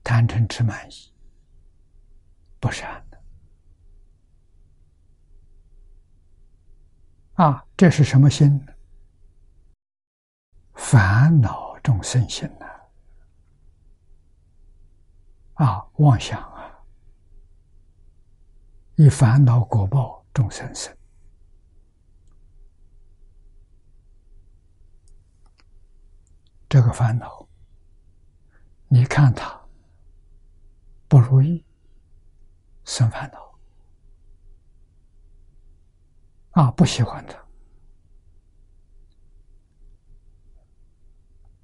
[0.04, 1.14] 贪嗔痴慢疑，
[2.60, 3.24] 不善的。
[7.36, 8.68] 啊，这是什么心？
[10.74, 12.66] 烦恼众生心呐！
[15.54, 16.51] 啊，妄想。
[18.96, 20.96] 以烦恼果报众生生，
[26.70, 27.48] 这个烦恼，
[28.88, 29.60] 你看他
[31.08, 31.66] 不如意，
[32.84, 33.58] 生烦恼
[36.52, 37.42] 啊，不喜欢他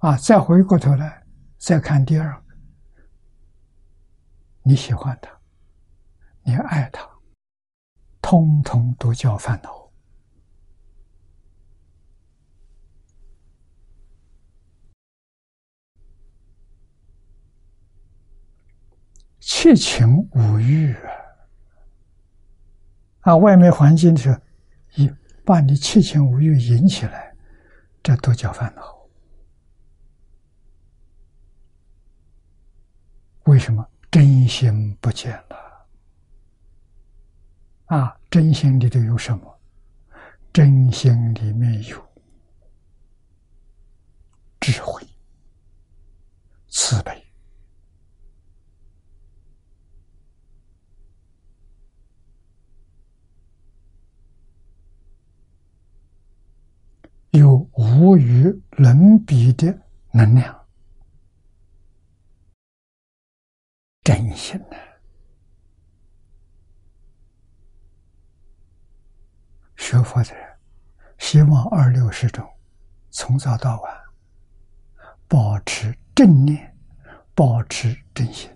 [0.08, 1.24] 啊，再回过头来
[1.56, 2.56] 再看第二个，
[4.62, 5.30] 你喜欢他，
[6.42, 7.08] 你爱他。
[8.30, 9.90] 通通都叫烦恼，
[19.40, 21.10] 七情五欲啊！
[23.20, 24.38] 啊，外面环境是，
[24.96, 25.10] 一
[25.42, 27.34] 把你七情五欲引起来，
[28.02, 29.08] 这都叫烦恼。
[33.44, 35.56] 为什么真心不见了？
[37.86, 39.58] 啊，真心里头有什么？
[40.52, 42.08] 真心里面有
[44.60, 45.06] 智慧、
[46.68, 47.24] 慈悲，
[57.30, 59.80] 有无与伦比的
[60.12, 60.66] 能量，
[64.02, 64.87] 真心呢？
[69.78, 70.58] 学佛的人，
[71.16, 72.46] 希望二六时中，
[73.10, 73.96] 从早到晚，
[75.26, 76.76] 保持正念，
[77.34, 78.50] 保持真心。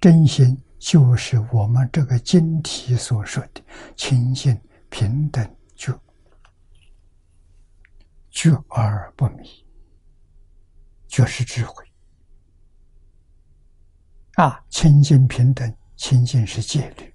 [0.00, 3.62] 真心就是我们这个经题所说的
[3.94, 5.96] 清净平等觉，
[8.30, 9.64] 觉而不迷，
[11.06, 11.84] 觉是智慧。
[14.36, 17.14] 啊，清净平等，清净是戒律，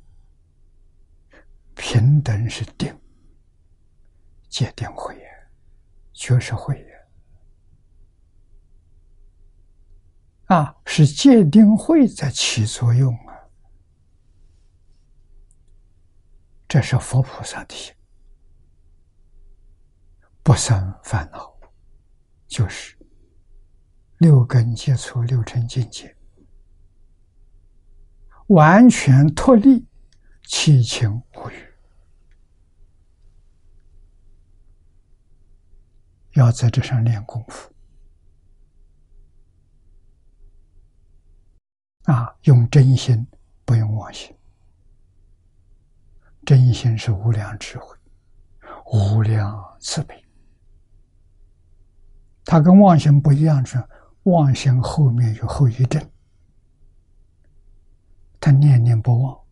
[1.75, 2.95] 平等是定。
[4.57, 5.47] 戒定慧也，
[6.13, 7.07] 确实慧也
[10.45, 10.75] 啊！
[10.83, 13.37] 是戒定慧在起作用啊！
[16.67, 17.93] 这是佛菩萨的心，
[20.41, 21.55] 不生烦恼，
[22.47, 22.97] 就是
[24.17, 26.17] 六根接触六尘境界，
[28.47, 29.85] 完全脱离
[30.47, 31.66] 七情五欲，
[36.37, 37.73] 要在这上练功夫
[42.03, 42.31] 啊！
[42.43, 43.25] 用真心，
[43.65, 44.37] 不用妄心。
[46.45, 47.97] 真心是无量智慧，
[48.85, 50.23] 无量慈悲。
[52.45, 53.83] 它跟妄心不一样，是
[54.23, 56.07] 妄心后面有后遗症，
[58.39, 59.46] 他念念不忘。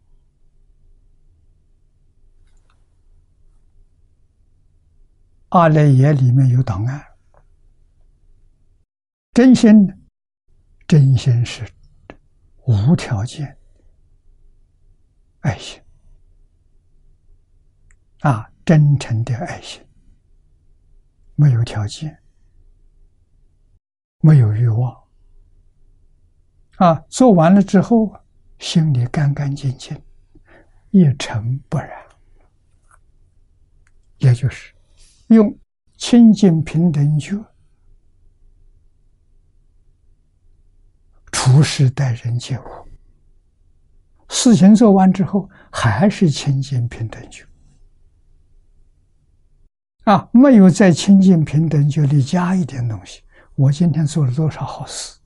[5.55, 7.01] 阿赖耶里面有档案，
[9.31, 9.71] 真心，
[10.85, 11.65] 真心是
[12.65, 13.57] 无条件
[15.39, 15.81] 爱心。
[18.19, 19.81] 啊，真诚的爱心，
[21.35, 22.21] 没有条件，
[24.19, 24.93] 没有欲望。
[26.79, 28.13] 啊，做完了之后，
[28.59, 29.97] 心里干干净净，
[30.91, 31.89] 一尘不染，
[34.17, 34.74] 也就是
[35.27, 35.57] 用
[35.97, 37.35] 清净平等觉
[41.31, 42.63] 处事待人接物，
[44.29, 47.45] 事情做完之后，还是清净平等觉。
[50.05, 53.23] 啊，没有在清净平等觉里加一点东西。
[53.55, 55.17] 我今天做了多少好事？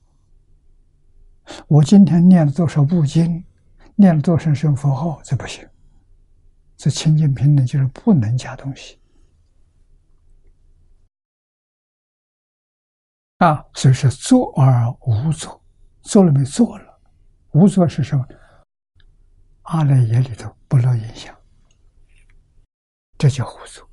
[1.66, 3.44] 我今天念了多少部经，
[3.96, 5.20] 念了多少声佛号？
[5.24, 5.66] 这不行。
[6.76, 8.99] 这清净平等就是不能加东西。
[13.40, 15.62] 啊，所以说做而无作，
[16.02, 17.00] 做了没做了？
[17.52, 18.24] 无作是什么？
[19.62, 21.34] 阿赖耶里头不落影响，
[23.16, 23.88] 这叫无作。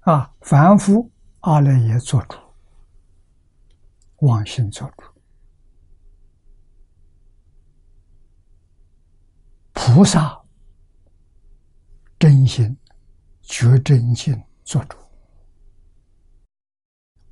[0.00, 1.10] 啊，凡夫
[1.40, 2.36] 阿赖耶做主，
[4.26, 5.04] 妄心做主；
[9.72, 10.38] 菩萨
[12.18, 12.76] 真心
[13.40, 14.98] 觉真心做主，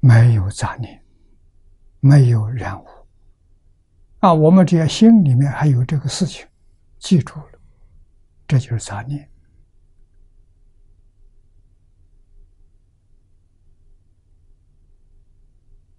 [0.01, 1.05] 没有杂念，
[2.01, 2.87] 没有染污。
[4.21, 6.47] 啊，我们只要心里面还有这个事情，
[6.99, 7.61] 记住了，
[8.47, 9.31] 这就是杂念。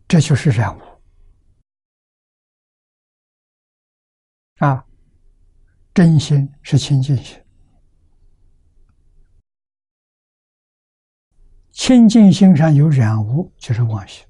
[0.08, 0.82] 这就是染污
[4.58, 4.84] 啊！
[5.94, 7.40] 真心是清净心，
[11.80, 14.27] 清净心上有染污，就是妄心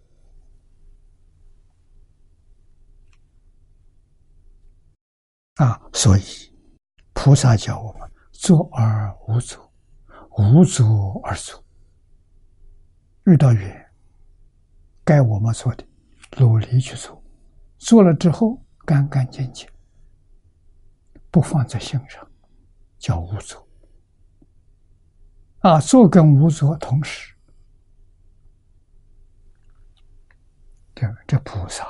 [5.56, 5.82] 啊！
[5.92, 6.22] 所以
[7.12, 9.74] 菩萨教我们做而无作，
[10.38, 11.66] 无作而作，
[13.26, 13.92] 遇到缘。
[15.04, 15.84] 该我们做的，
[16.38, 17.20] 努力去做，
[17.80, 19.68] 做了之后干干净净，
[21.32, 22.26] 不放在心上，
[23.00, 23.68] 叫无作。
[25.62, 27.36] 啊，做跟无做同时，
[31.00, 31.88] 这这菩萨，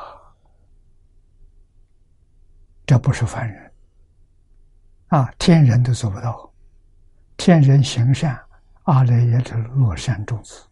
[2.85, 3.73] 这不是凡人，
[5.07, 6.53] 啊，天人都做不到，
[7.35, 8.39] 天人行善，
[8.83, 10.63] 阿赖耶是落善种子。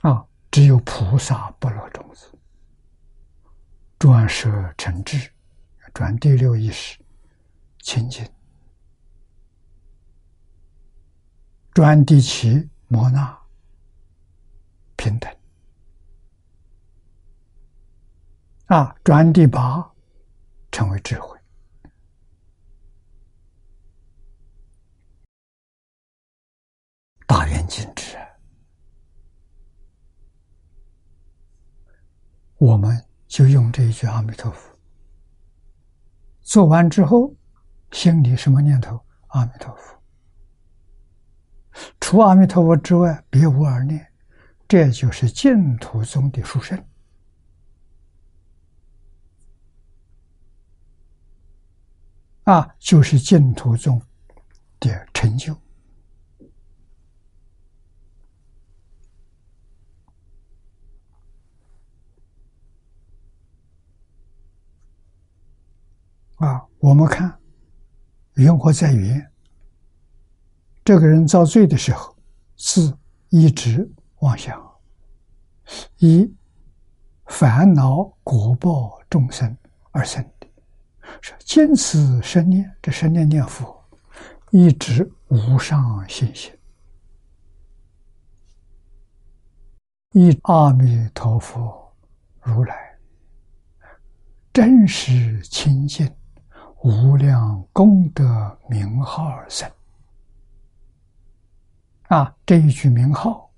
[0.00, 2.36] 啊，只有菩萨不落种子，
[3.96, 5.30] 转舍成智，
[5.94, 6.98] 转第六意识
[7.78, 8.28] 清净，
[11.72, 13.42] 转第七摩那
[14.96, 15.34] 平等，
[18.66, 19.90] 啊，转第八
[20.70, 21.38] 成为智慧，
[27.26, 28.14] 大圆镜智。
[32.58, 34.78] 我们就用这一句阿弥陀佛，
[36.42, 37.34] 做完之后，
[37.90, 39.02] 心里什么念头？
[39.28, 40.01] 阿弥陀佛。
[42.00, 44.06] 除阿弥陀佛之外，别无二念。
[44.68, 46.82] 这就是净土中的殊胜
[52.44, 54.00] 啊，就是净土中
[54.80, 55.54] 的成就。
[66.36, 67.38] 啊，我们看，
[68.34, 69.31] 云何在云？
[70.84, 72.16] 这个人遭罪的时候，
[72.56, 72.92] 是
[73.28, 73.88] 一直
[74.18, 74.60] 妄想，
[75.98, 76.34] 以
[77.26, 79.56] 烦恼果报众生
[79.92, 80.46] 而生的，
[81.20, 83.80] 是坚持生念，这生念念佛，
[84.50, 86.52] 一直无上信心，
[90.12, 91.94] 以阿弥陀佛
[92.42, 92.98] 如来
[94.52, 96.12] 真实清净
[96.82, 99.70] 无量功德名号而生。
[102.12, 103.50] 啊，这一句名号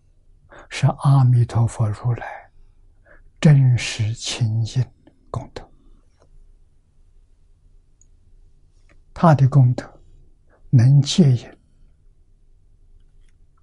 [0.69, 2.25] 是阿弥陀佛如来
[3.41, 4.81] 真实清净
[5.29, 5.69] 功德，
[9.13, 9.85] 他的功德
[10.71, 11.59] 能接引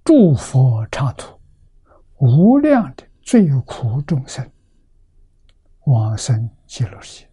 [0.04, 1.40] 诸佛刹土
[2.18, 4.52] 无量的罪苦众生
[5.86, 7.31] 往生极乐世界。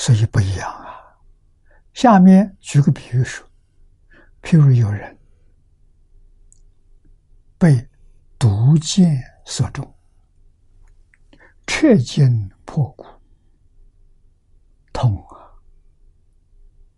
[0.00, 1.18] 所以不一样啊！
[1.92, 3.44] 下面举个比喻说，
[4.40, 5.18] 譬如有人
[7.58, 7.88] 被
[8.38, 9.92] 毒箭射中，
[11.66, 13.04] 彻筋破骨，
[14.92, 15.20] 痛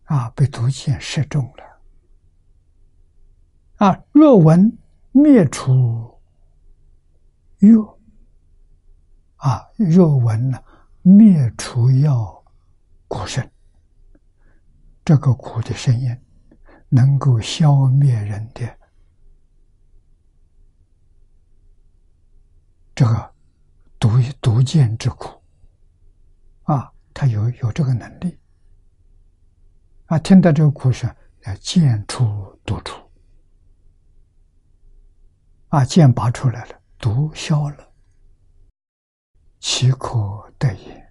[0.05, 0.15] 啊！
[0.15, 1.65] 啊，被毒箭射中了
[3.79, 4.05] 啊！
[4.13, 4.77] 若闻
[5.13, 6.21] 灭除
[7.61, 7.99] 药
[9.37, 10.63] 啊，若闻呢
[11.01, 12.40] 灭除药。
[13.11, 13.51] 苦声，
[15.05, 16.17] 这个苦的声音
[16.89, 18.79] 能够消灭人的
[22.95, 23.35] 这个
[23.99, 24.11] 毒
[24.41, 25.43] 毒箭之苦。
[26.63, 28.39] 啊，他有有这个能力。
[30.07, 31.13] 啊，听到这个苦声，
[31.47, 32.25] 要剑出
[32.65, 32.95] 毒出
[35.71, 37.93] 啊，剑拔出来了，毒消了，
[39.59, 41.10] 岂可得也？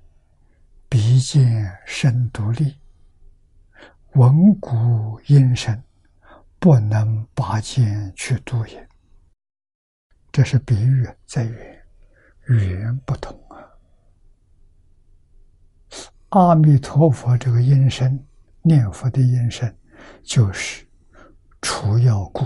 [0.89, 2.75] 鼻见身独立，
[4.15, 5.83] 闻鼓音声，
[6.57, 8.89] 不能拔剑去度也。
[10.31, 11.55] 这是比喻在于
[12.47, 13.69] 语言不同啊。
[16.29, 18.25] 阿弥陀佛，这个音声
[18.63, 19.71] 念佛的音声，
[20.23, 20.87] 就是
[21.61, 22.43] 除妖鼓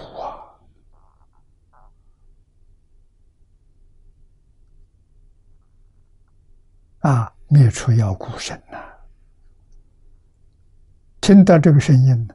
[7.00, 7.33] 啊啊。
[7.54, 8.80] 灭除妖蛊声呐！
[11.22, 12.34] 听到这个声音呢，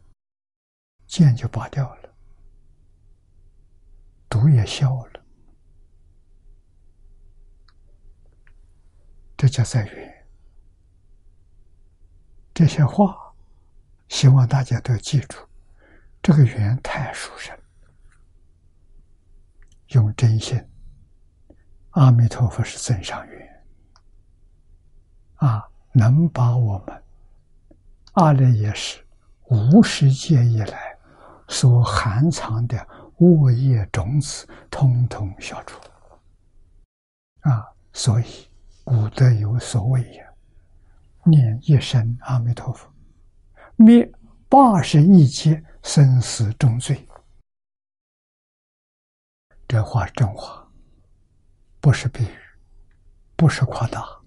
[1.08, 2.14] 剑就拔掉了，
[4.28, 5.24] 毒也消了。
[9.36, 10.26] 这叫在缘。
[12.54, 13.34] 这些话，
[14.08, 15.36] 希望大家都记住。
[16.22, 17.58] 这个缘太殊胜，
[19.88, 20.64] 用真心，
[21.90, 23.57] 阿弥陀佛是增上缘。
[25.38, 27.02] 啊，能把我们
[28.12, 29.04] 阿赖耶识
[29.46, 30.96] 无始界以来
[31.48, 32.86] 所含藏的
[33.18, 35.80] 恶业种子，通通消除。
[37.40, 38.48] 啊，所以
[38.84, 40.28] 古德有所谓也：
[41.24, 42.92] 念一声阿弥陀佛，
[43.76, 44.10] 灭
[44.48, 47.06] 八十一劫生死重罪。
[49.68, 50.68] 这话是真话，
[51.80, 52.36] 不是比喻，
[53.36, 54.17] 不是夸大。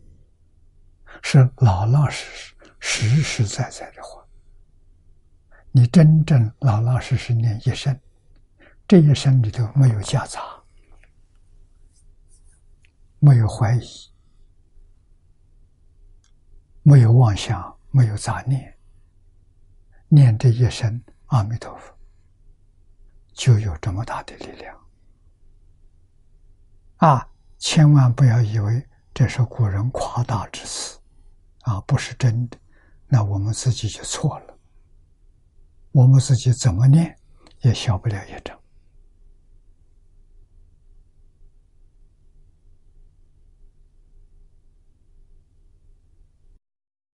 [1.22, 4.26] 是老老实实、实实在在的话。
[5.72, 7.98] 你真正老老实实念一生，
[8.88, 10.42] 这一生里头没有夹杂，
[13.20, 14.12] 没有怀疑，
[16.84, 18.78] 没有妄想，没有杂念，
[20.10, 21.94] 念这一生阿弥陀佛，
[23.32, 24.78] 就有这么大的力量。
[26.98, 27.26] 啊，
[27.58, 31.01] 千万不要以为这是古人夸大之词。
[31.62, 32.58] 啊，不是真的，
[33.08, 34.58] 那我们自己就错了。
[35.92, 37.16] 我们自己怎么念，
[37.62, 38.60] 也消不了业障。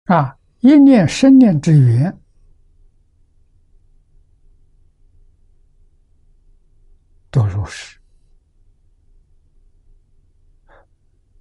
[0.06, 2.19] 啊，一念生念之缘，
[7.31, 7.98] 都如是，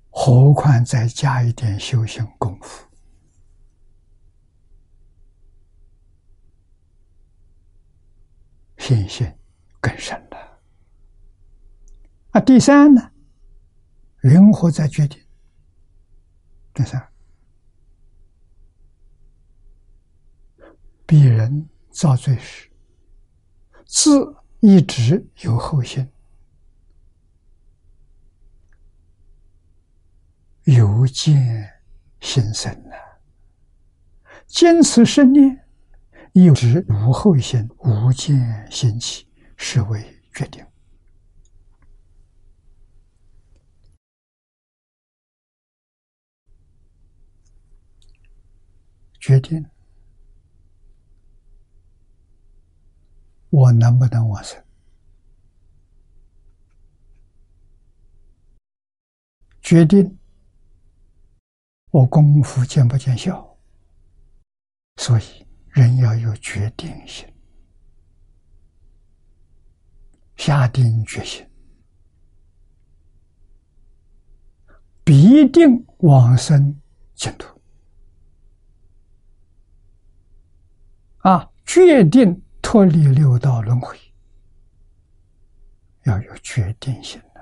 [0.10, 2.86] 何况再加一点修行功夫？
[8.92, 9.34] 信心
[9.80, 10.62] 更深了。
[12.32, 13.10] 啊，第三呢，
[14.20, 15.18] 灵活在决定。
[16.74, 17.02] 第三，
[21.08, 22.70] 鄙人造罪时，
[23.86, 26.12] 自一直有后心，
[30.64, 31.82] 有见
[32.20, 33.22] 心生了，
[34.48, 35.61] 坚持生念。
[36.34, 39.28] 有知无后心，无见心起，
[39.58, 40.02] 是为
[40.34, 40.66] 决定。
[49.20, 49.66] 决定。
[53.50, 54.64] 我能不能往生，
[59.62, 60.18] 决定。
[61.90, 63.58] 我功夫见不见效，
[64.96, 67.28] 所以人要有决定性，
[70.36, 71.48] 下定决心，
[75.04, 76.80] 必定往生
[77.16, 77.62] 净土。
[81.20, 83.96] 啊，决定脱离六道轮回，
[86.04, 87.42] 要有决定性的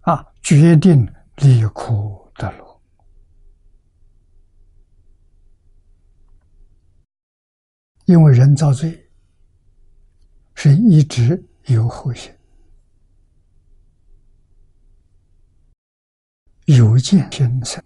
[0.00, 1.06] 啊，决定
[1.36, 2.69] 离苦得乐，
[8.10, 9.08] 因为人造罪
[10.56, 12.34] 是一直有后心，
[16.64, 17.80] 有见先生。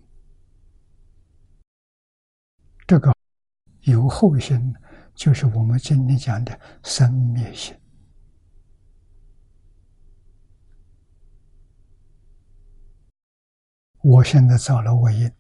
[2.86, 3.14] 这个
[3.82, 4.74] 有后心，
[5.14, 7.76] 就是我们今天讲的生灭心。
[14.00, 15.30] 我现在造了恶因，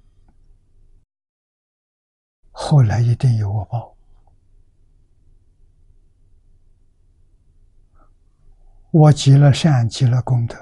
[2.50, 3.93] 后来一定有恶报。
[8.94, 10.56] 我积了善，积了功德，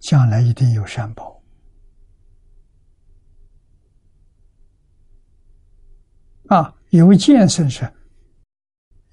[0.00, 1.40] 将来一定有善报。
[6.48, 7.88] 啊，有见生是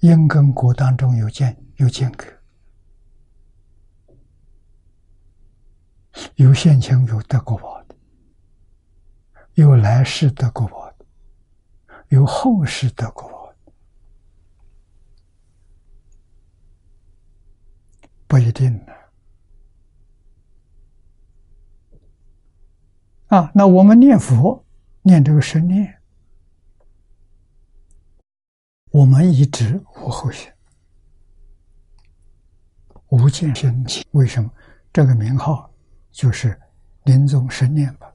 [0.00, 2.26] 因跟果当中有见有间隔，
[6.34, 7.94] 有现前有得果报的，
[9.54, 11.06] 有来世得果报的，
[12.08, 13.72] 有后世得果报的，
[18.32, 18.92] 不一定呢。
[23.26, 24.64] 啊，那我们念佛
[25.02, 26.00] 念这个神念。
[28.90, 30.50] 我们一直无后心，
[33.08, 34.02] 无见生起。
[34.12, 34.50] 为什么
[34.94, 35.70] 这个名号
[36.10, 36.58] 就是
[37.04, 38.10] 临终生念吧？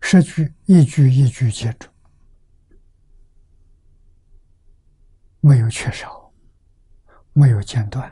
[0.00, 1.90] 十句一句一句接住，
[5.40, 6.32] 没有缺少，
[7.34, 8.10] 没有间断，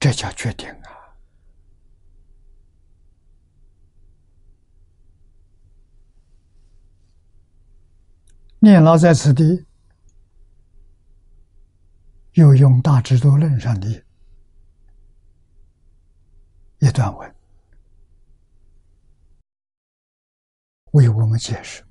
[0.00, 1.16] 这叫决定啊！
[8.60, 9.66] 念老在此地，
[12.32, 14.04] 又用《大智度论》上的
[16.78, 17.34] 一段文
[20.92, 21.84] 为我们解释：“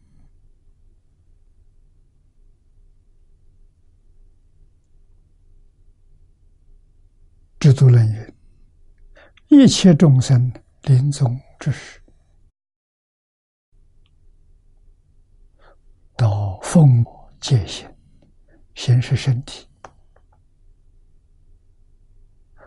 [7.77, 8.33] 智度论云，
[9.49, 10.51] 一切众生
[10.81, 12.01] 临终之时。”
[16.17, 17.05] 到风
[17.39, 17.95] 界限，
[18.73, 19.67] 先是身体，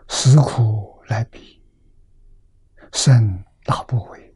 [0.07, 1.61] 死苦来比，
[2.93, 4.33] 生大不为，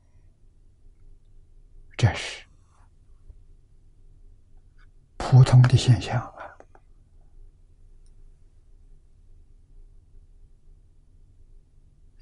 [1.95, 2.45] 这是
[5.15, 6.57] 普通的现象啊，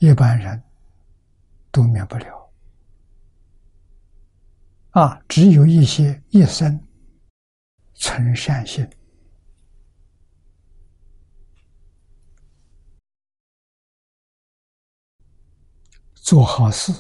[0.04, 0.62] 一般人
[1.72, 2.52] 都免不了。
[4.90, 6.86] 啊，只有一些一生
[7.94, 8.86] 存善心、
[16.16, 16.92] 做好事、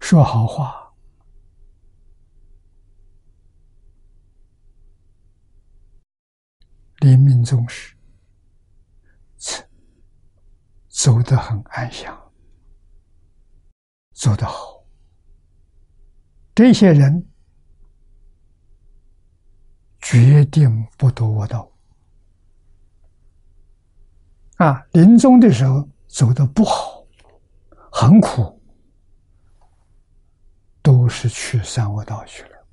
[0.00, 0.92] 说好话，
[6.98, 7.96] 临命终时
[10.92, 12.16] 走得很安详。
[14.14, 14.84] 走得好，
[16.54, 17.28] 这些人
[20.00, 21.68] 决定不夺我道。
[24.58, 27.04] 啊，临终的时候走的不好，
[27.90, 28.62] 很苦，
[30.82, 32.66] 都是去三恶道去了。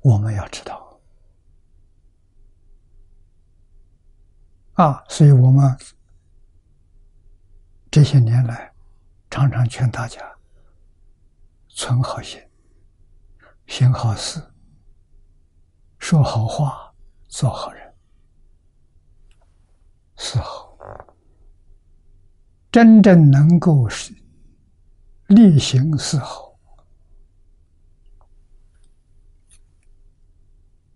[0.00, 0.91] 我们要知道，
[4.74, 5.76] 啊，所以我们。
[7.94, 8.72] 这些年来，
[9.28, 10.18] 常常劝大家
[11.68, 12.40] 存好心、
[13.66, 14.42] 行好事、
[15.98, 16.90] 说好话、
[17.28, 17.94] 做好人，
[20.16, 20.74] 是好。
[22.70, 24.16] 真正能够是
[25.26, 26.58] 力行是好，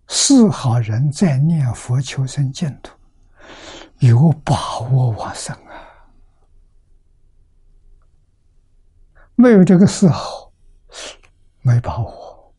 [0.09, 2.96] 是好人在念佛求生净土，
[4.01, 6.13] 有把握往生啊！
[9.35, 10.53] 没有这个时候，
[11.63, 12.55] 没把握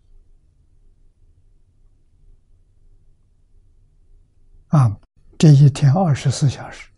[4.70, 5.00] 啊！
[5.38, 6.90] 这一天二十四小时，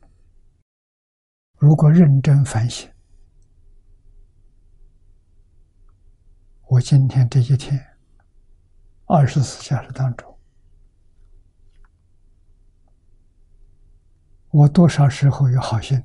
[1.57, 2.89] 如果认真反省，
[6.67, 7.77] 我今天这一天
[9.05, 10.38] 二十四小时当中，
[14.51, 16.03] 我多少时候有好心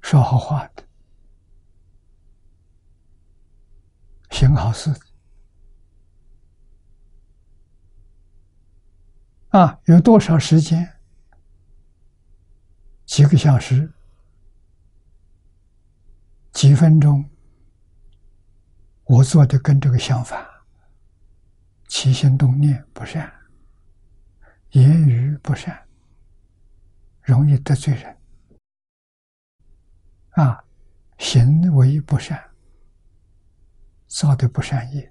[0.00, 0.84] 说好话的？
[4.30, 4.90] 行好事
[9.50, 9.78] 啊！
[9.84, 10.98] 有多少时间？
[13.04, 13.92] 几个小时？
[16.52, 17.28] 几分钟？
[19.04, 20.42] 我做的跟这个相反，
[21.86, 23.30] 起心动念不善，
[24.72, 25.86] 言语不善，
[27.22, 28.18] 容易得罪人
[30.30, 30.64] 啊！
[31.18, 32.50] 行为不善。
[34.06, 35.10] 造的不善业，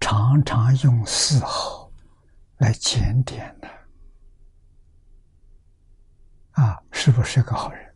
[0.00, 1.92] 常常用四好
[2.56, 3.68] 来检点的，
[6.52, 7.94] 啊，是不是个好人？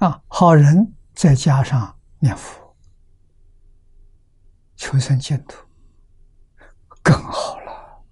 [0.00, 2.63] 啊，好人再加上念佛、
[4.84, 5.66] 求生净土，
[7.02, 8.04] 更好了。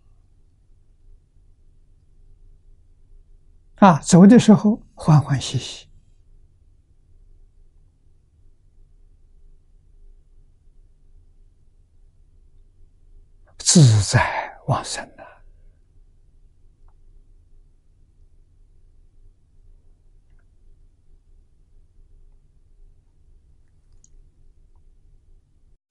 [3.74, 5.86] 啊，走的时候欢欢喜喜，
[13.58, 15.22] 自在往生了。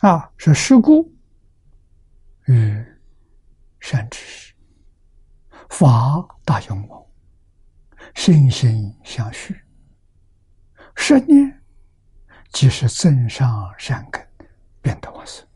[0.02, 1.14] 啊，是事故
[2.48, 2.86] 与
[3.80, 4.54] 善知识，
[5.70, 7.02] 法大勇猛。
[8.16, 9.56] 心心相续，
[10.96, 11.62] 十年
[12.52, 14.28] 即是增上善根，
[14.82, 15.48] 变得往生。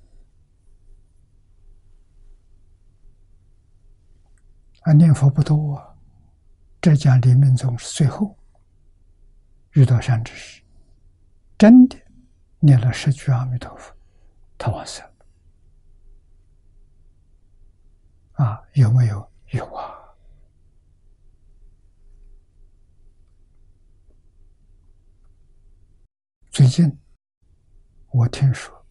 [4.81, 5.95] 啊，念佛不多啊，
[6.79, 8.37] 浙江李明宗是最后
[9.71, 10.61] 遇到善知识，
[11.57, 11.97] 真的
[12.59, 13.94] 念了十句阿弥陀佛，
[14.57, 15.05] 他往生。
[18.33, 19.31] 啊，有没有？
[19.51, 19.95] 有啊。
[26.49, 26.97] 最近，
[28.11, 28.85] 我听说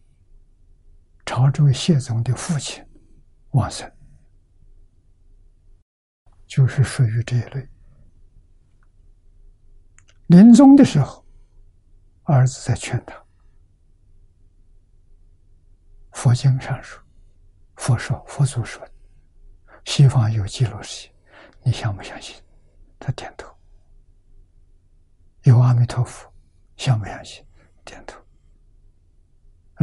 [1.25, 2.87] 潮州谢总的父亲
[3.51, 3.91] 往生，
[6.45, 7.67] 就是属于这一类。
[10.27, 11.25] 临终的时候，
[12.23, 13.15] 儿子在劝他
[16.15, 17.03] ：“佛经上说，
[17.75, 18.81] 佛说，佛祖说，
[19.83, 21.13] 西方有极乐世界，
[21.61, 22.41] 你相不相信？”
[22.97, 23.53] 他点头。
[25.43, 26.31] 有阿弥陀佛，
[26.77, 27.45] 相不相信？
[27.83, 28.17] 点头，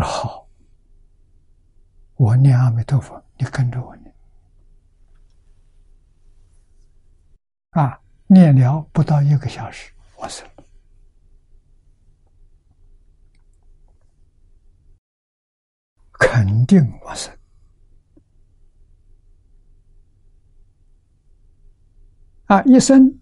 [0.03, 0.49] 好，
[2.17, 4.13] 我念阿弥陀佛，你跟着我念。
[7.73, 10.52] 啊，念了不到一个小时，我死了，
[16.23, 17.37] 肯定我生。
[22.47, 23.21] 啊，一生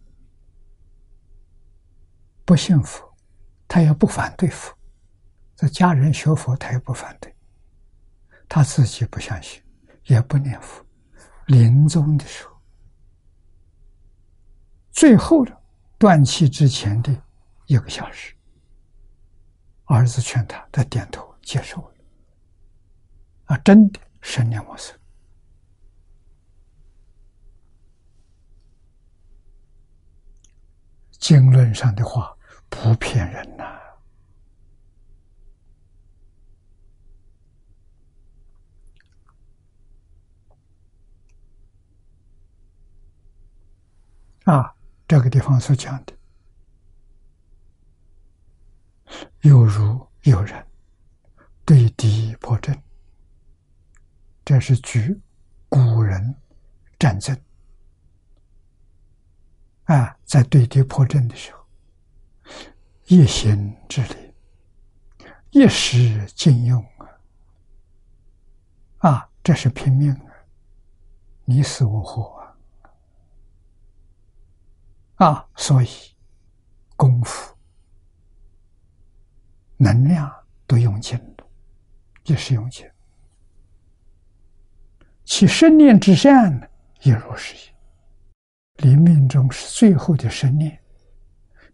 [2.44, 3.08] 不幸福。
[3.72, 4.76] 他也不反对佛，
[5.54, 7.32] 这家人学佛，他也不反对。
[8.48, 9.62] 他自己不相信，
[10.06, 10.84] 也不念佛。
[11.46, 12.60] 临终的时候，
[14.90, 15.56] 最后的
[15.98, 17.16] 断气之前的
[17.66, 18.34] 一个小时，
[19.84, 21.94] 儿子劝他，他点头接受了。
[23.50, 24.96] 啊，真的生念往生。
[31.18, 32.36] 经论上的话。
[32.72, 33.64] 不骗人呐！
[44.44, 44.72] 啊，
[45.08, 46.14] 这个地方所讲的，
[49.40, 50.64] 有如有人
[51.64, 52.80] 对敌破阵，
[54.50, 55.16] 这是举
[55.68, 56.34] 古人
[56.98, 57.40] 战争
[59.84, 61.64] 啊，在对敌破阵的时候。
[63.06, 64.34] 一心之力，
[65.50, 66.84] 一时尽用
[68.98, 69.08] 啊！
[69.08, 70.34] 啊，这是拼命啊！
[71.44, 72.40] 你死我活
[75.14, 75.26] 啊！
[75.26, 75.88] 啊，所以
[76.96, 77.56] 功夫
[79.76, 80.28] 能量
[80.66, 81.46] 都用尽了，
[82.24, 82.92] 也是用尽了。
[85.30, 86.66] 其生念之善呢，
[87.02, 87.72] 亦如是也。
[88.84, 90.76] 临命终是最后的生念，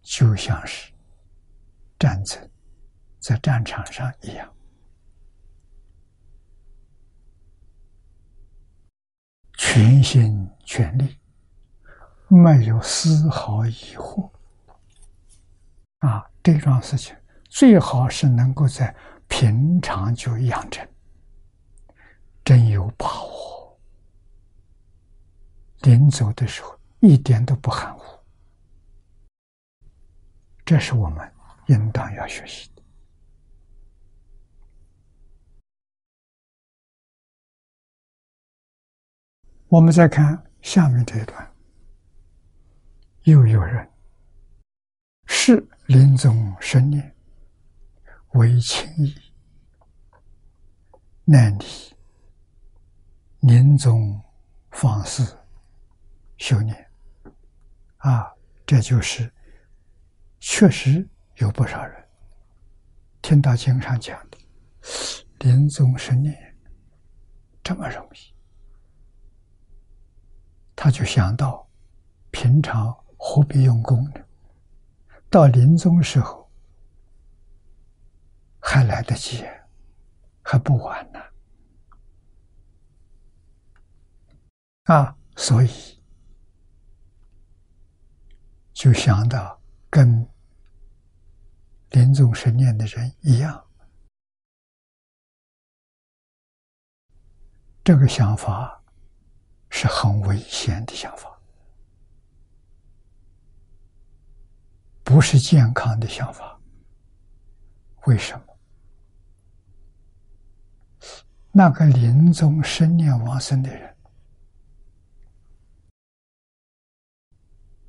[0.02, 0.92] 就像是
[1.98, 2.38] 战争
[3.18, 4.52] 在战场上一样，
[9.56, 11.16] 全心全力，
[12.28, 14.30] 没有丝毫疑惑。
[16.00, 17.16] 啊，这桩事情
[17.48, 18.94] 最好是能够在
[19.28, 20.86] 平常就养成，
[22.46, 23.78] 真有把握，
[25.80, 26.74] 临走的时候。
[27.00, 28.18] 一点都不含糊，
[30.64, 31.32] 这是我们
[31.66, 32.82] 应当要学习的。
[39.68, 41.54] 我们再看下面这一段，
[43.24, 43.88] 又有人
[45.26, 47.14] 是临终生念
[48.32, 49.14] 为情义，
[51.24, 51.95] 难离
[53.46, 54.20] 临终
[54.72, 55.22] 方式
[56.36, 56.90] 修念。
[57.98, 58.28] 啊，
[58.66, 59.32] 这就是
[60.40, 62.08] 确实有不少人
[63.22, 64.38] 听到经上讲的
[65.46, 66.36] “临终生念”
[67.62, 68.34] 这么容易，
[70.74, 71.68] 他就想到
[72.32, 74.20] 平常何必用功呢？
[75.30, 76.50] 到临终时候
[78.58, 79.44] 还来得及，
[80.42, 81.20] 还不晚呢。
[84.86, 85.68] 啊所以。
[88.72, 89.58] 就想到
[89.88, 90.28] 跟
[91.92, 93.66] 临终生念的人一样，
[97.82, 98.78] 这个想法
[99.70, 101.40] 是很危险的想法，
[105.02, 106.60] 不是健康的想法。
[108.04, 108.58] 为什么？
[111.50, 113.95] 那个临终生念往生的人。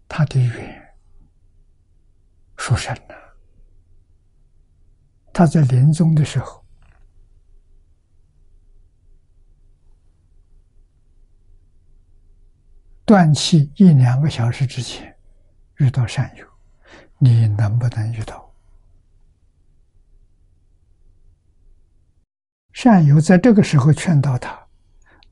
[0.07, 0.95] 他的缘
[2.57, 3.15] 殊深呐！
[5.33, 6.65] 他在临终的时候，
[13.05, 15.15] 断气一两个小时之前
[15.75, 16.47] 遇到善友，
[17.19, 18.51] 你能不能遇到
[22.73, 23.21] 善友？
[23.21, 24.67] 在这个时候劝导他，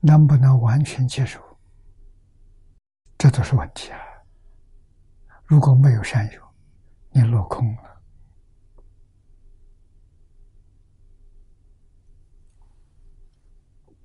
[0.02, 1.42] 能不能完全接受？
[3.18, 4.05] 这都是问题啊！
[5.46, 6.42] 如果没有善友，
[7.12, 8.02] 你落空了，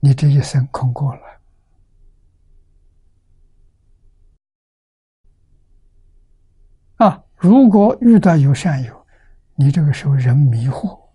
[0.01, 1.41] 你这一生空过了。
[6.97, 9.07] 啊，如果遇到有善友，
[9.55, 11.09] 你这个时候人迷惑，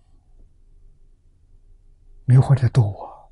[2.24, 3.30] 迷惑的多，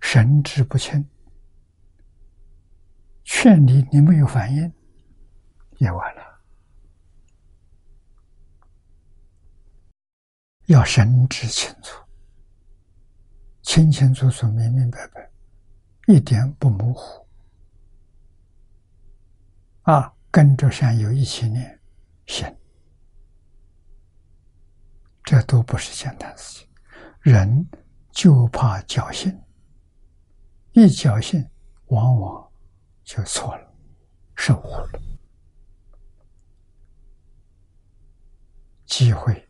[0.00, 1.04] 神志不清，
[3.24, 4.72] 劝你你没有反应。
[5.82, 6.22] 也完了，
[10.66, 12.00] 要神志清楚，
[13.62, 15.28] 清清楚楚、明明白白，
[16.06, 17.26] 一点不模糊。
[19.82, 21.80] 啊，跟着善友一起念，
[22.26, 22.56] 行，
[25.24, 26.68] 这都不是简单事情。
[27.22, 27.68] 人
[28.12, 29.36] 就怕侥幸，
[30.74, 31.44] 一侥幸，
[31.86, 32.48] 往往
[33.02, 33.74] 就错了，
[34.36, 35.11] 受误了。
[38.92, 39.48] 机会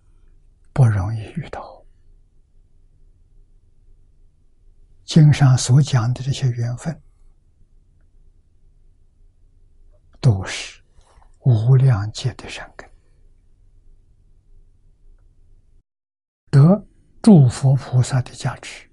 [0.72, 1.84] 不容易遇到，
[5.04, 7.02] 经上所讲的这些缘分，
[10.20, 10.80] 都是
[11.40, 12.88] 无量劫的善根，
[16.48, 16.86] 得
[17.20, 18.88] 诸佛菩萨的加持，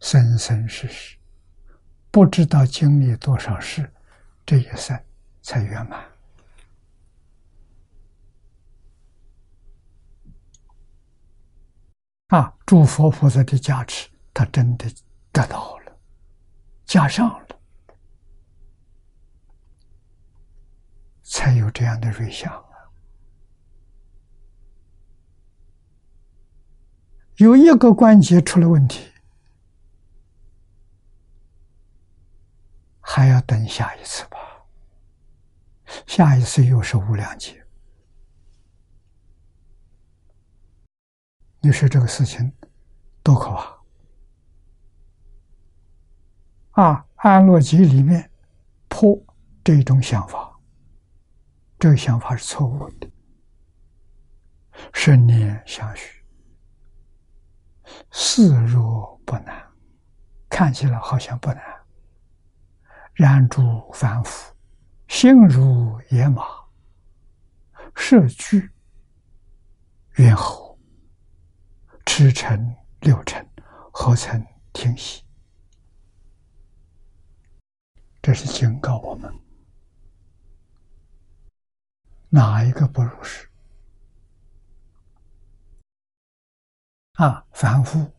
[0.00, 1.16] 生生世世
[2.10, 3.88] 不知道经历多少事，
[4.44, 5.00] 这一生
[5.40, 6.09] 才圆满。
[12.30, 12.56] 啊！
[12.64, 14.88] 诸佛菩萨的加持，他真的
[15.32, 15.98] 得到了，
[16.86, 17.60] 加上了，
[21.24, 22.86] 才有这样的瑞相啊！
[27.36, 29.10] 有一个关节出了问题，
[33.00, 34.38] 还要等下一次吧？
[36.06, 37.59] 下一次又是无量劫。
[41.62, 42.50] 你说这个事情
[43.22, 43.80] 多可怕！
[46.82, 48.30] 啊，《安乐集》里面
[48.88, 49.14] 破
[49.62, 50.58] 这种想法，
[51.78, 53.10] 这个想法是错误的。
[54.94, 56.24] 生念相许，
[58.10, 59.62] 似若不难，
[60.48, 61.62] 看起来好像不难。
[63.12, 63.60] 然诸
[63.92, 64.54] 凡夫，
[65.08, 66.42] 心如野马，
[67.94, 68.70] 设具
[70.14, 70.69] 猿猴，
[72.20, 73.48] 驰骋六尘，
[73.90, 75.24] 何曾停息？
[78.20, 79.32] 这是警告我们，
[82.28, 83.48] 哪一个不如是？
[87.14, 88.12] 啊，凡夫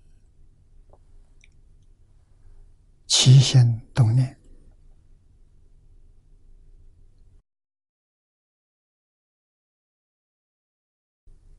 [3.05, 4.35] 起心动念，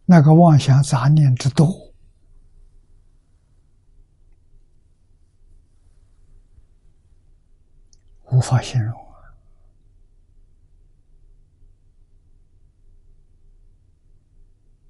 [0.05, 1.92] 那个妄想杂念之多，
[8.33, 9.29] 无法形容啊！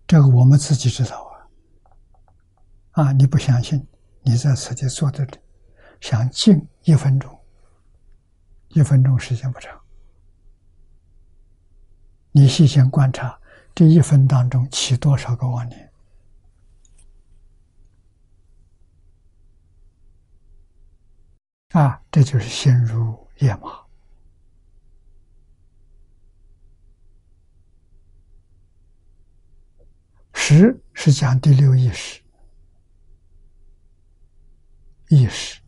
[0.07, 1.25] 这个我们自己知道
[2.93, 3.03] 啊！
[3.03, 3.85] 啊，你不相信？
[4.23, 5.27] 你在此地坐着，
[6.01, 7.37] 想静一分钟，
[8.69, 9.81] 一分钟时间不长，
[12.31, 13.37] 你细心观察
[13.75, 15.93] 这一分当中起多少个妄念？
[21.71, 23.83] 啊，这就是心如野马。
[30.33, 32.21] 十是讲第六意识，
[35.09, 35.61] 意识；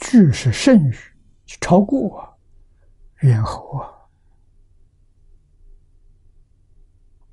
[0.00, 0.96] 具是剩余，
[1.60, 2.34] 超过啊，
[3.18, 3.92] 猿猴啊，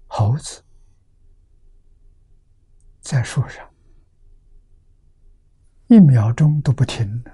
[0.08, 0.64] 猴子
[3.02, 3.68] 在树上。
[5.88, 7.32] 一秒钟都不停的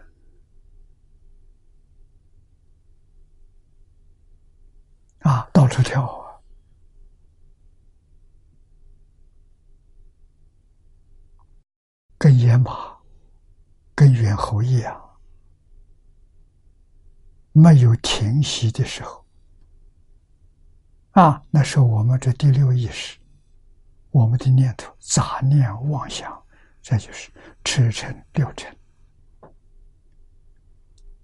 [5.22, 6.38] 啊，到处跳啊，
[12.18, 12.98] 跟野马、
[13.96, 15.20] 跟猿猴一样，
[17.52, 19.26] 没有停息的时候
[21.12, 23.20] 啊，那是我们这第六意识，
[24.10, 26.42] 我们的念头、杂念、妄想。
[26.82, 27.32] 这就是
[27.64, 28.76] 驰骋六尘，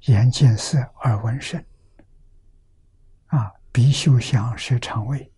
[0.02, 1.60] 眼见色，耳闻声，
[3.26, 5.32] 啊，鼻嗅香，舌肠胃，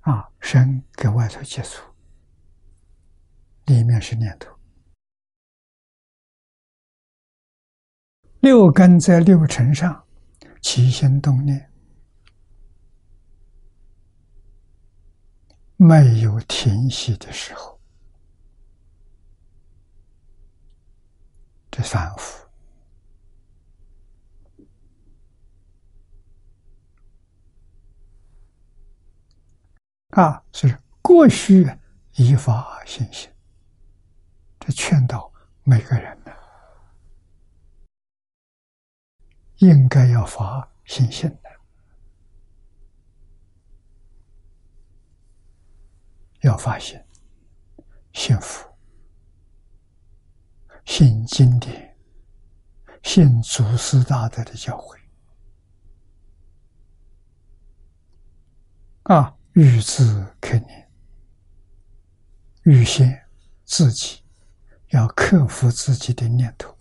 [0.00, 1.84] 啊，身跟外头接触，
[3.66, 4.50] 里面是念头，
[8.40, 10.08] 六根在六尘上
[10.62, 11.70] 起心动念。
[15.76, 17.78] 没有停息的时候，
[21.70, 22.49] 这反复
[30.10, 31.70] 啊，所以过去
[32.14, 33.30] 依法行心，
[34.58, 35.32] 这劝导
[35.62, 36.32] 每个人呢，
[39.58, 41.50] 应该要发信心的。
[46.40, 47.06] 要发现，
[48.14, 48.66] 幸福，
[50.86, 51.94] 信经典，
[53.02, 54.98] 信祖师大德的教诲，
[59.02, 60.88] 啊，欲自肯念，
[62.62, 63.26] 预先
[63.66, 64.22] 自己
[64.88, 66.74] 要克服自己的念头，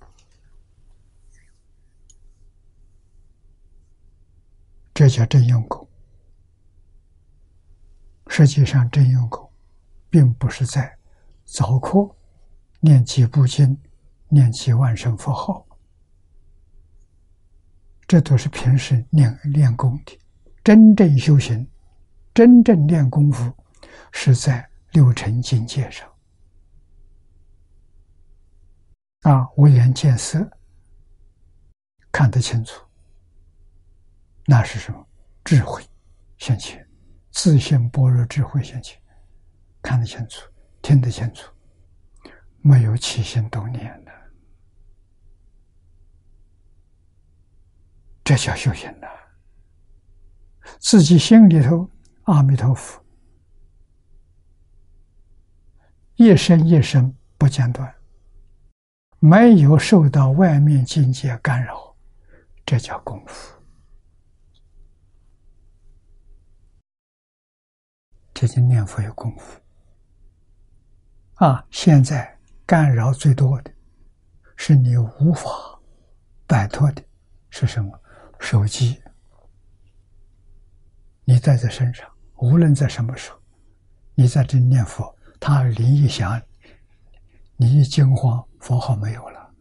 [4.94, 5.86] 这叫真用功。
[8.28, 9.52] 实际上，真用功。
[10.10, 10.98] 并不是在
[11.46, 12.16] 早课
[12.80, 13.78] 念几部经、
[14.30, 15.68] 念几万声佛号，
[18.08, 20.18] 这都是平时练练功的。
[20.64, 21.68] 真正修行、
[22.40, 23.54] 真正练功夫，
[24.14, 26.10] 是在六尘境界上。
[29.24, 30.50] 啊，无眼见色，
[32.14, 32.82] 看得清楚，
[34.46, 35.06] 那是什么？
[35.44, 35.84] 智慧
[36.38, 36.88] 现前，
[37.30, 38.98] 自信般若智慧现前。
[39.82, 40.50] 看得清楚，
[40.82, 41.52] 听得清楚，
[42.62, 44.12] 没有起心动念的，
[48.24, 49.08] 这叫修行呐。
[50.80, 51.90] 自己心里头，
[52.30, 53.04] 阿弥陀佛，
[56.16, 57.92] 一生一生不间断，
[59.18, 61.96] 没有受到外面境界干扰，
[62.64, 63.56] 这叫功夫。
[68.32, 69.60] 这就念佛有功夫。
[71.44, 73.74] 啊，现在干扰最多的，
[74.56, 75.50] 是你无法
[76.46, 77.04] 摆脱的，
[77.50, 78.00] 是什么？
[78.40, 79.02] 手机，
[81.26, 82.10] 你带在身上，
[82.42, 83.40] 无论在什么时候，
[84.16, 86.42] 你在这念佛，他铃一响，
[87.58, 89.54] 你一惊慌，佛号没有了，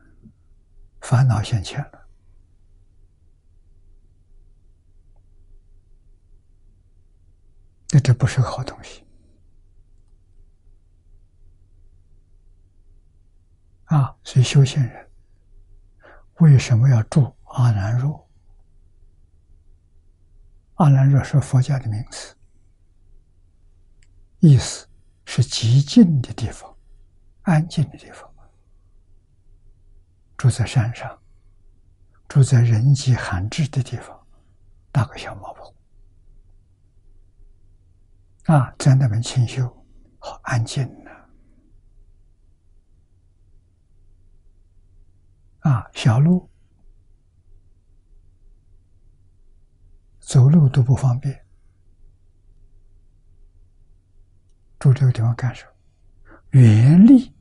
[1.00, 2.08] 烦恼现前了，
[7.90, 9.04] 那这不是个好东西。
[13.86, 15.10] 啊，所以修行人
[16.34, 18.28] 为什么要住阿难若？
[20.74, 22.36] 阿难若是佛家的名词，
[24.40, 24.86] 意思
[25.24, 26.76] 是极静的地方，
[27.42, 28.28] 安静的地方。
[30.36, 31.20] 住在山上，
[32.28, 34.16] 住在人迹罕至的地方，
[34.92, 35.74] 搭个小茅棚，
[38.54, 39.66] 啊，在那边清修，
[40.18, 40.88] 好安静。
[45.62, 46.48] 啊，小路
[50.20, 51.44] 走路都不方便，
[54.78, 55.72] 住这个地方干什么？
[56.50, 57.34] 远离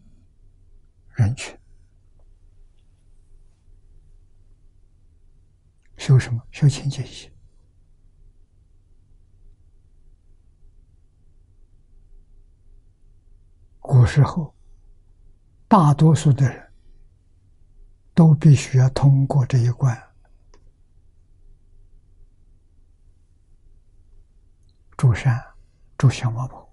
[1.13, 1.57] 人群，
[5.97, 6.41] 修什么？
[6.51, 7.31] 修清净心。
[13.79, 14.53] 古时候，
[15.67, 16.63] 大多数的人。
[18.17, 19.95] 都必须要通过这一关，
[24.97, 25.39] 住山，
[25.99, 26.66] 住小茅棚。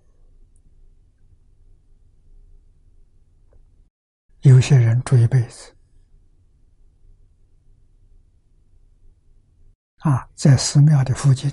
[4.45, 5.75] 有些人住一辈子，
[10.01, 11.51] 啊，在寺庙的附近，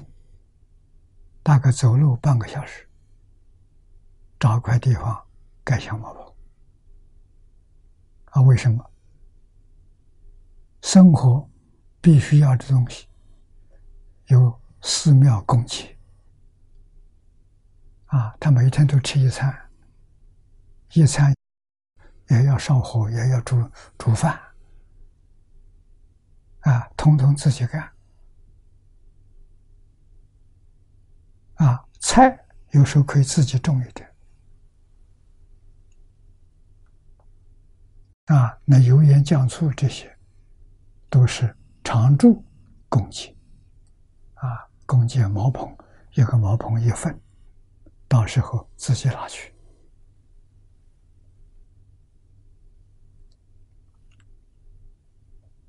[1.42, 2.86] 大概走路半个小时，
[4.38, 5.26] 找块地方
[5.64, 6.36] 盖小茅棚。
[8.26, 8.86] 啊，为什么？
[10.82, 11.50] 生活
[12.02, 13.08] 必须要的东西，
[14.26, 15.98] 有寺庙供给。
[18.08, 19.72] 啊，他每天都吃一餐，
[20.92, 21.34] 一餐
[22.32, 24.40] 也要烧火，也要煮煮饭，
[26.62, 27.92] 啊，通通自己干。
[31.56, 34.10] 啊，菜有时候可以自己种一点。
[38.26, 40.10] 啊，那油盐酱醋这些。
[41.14, 41.54] 都是
[41.84, 42.42] 常住
[42.88, 43.38] 供给，
[44.36, 45.70] 啊，供给茅棚，
[46.14, 47.20] 一个茅棚一份，
[48.08, 49.51] 到时候自己拿去。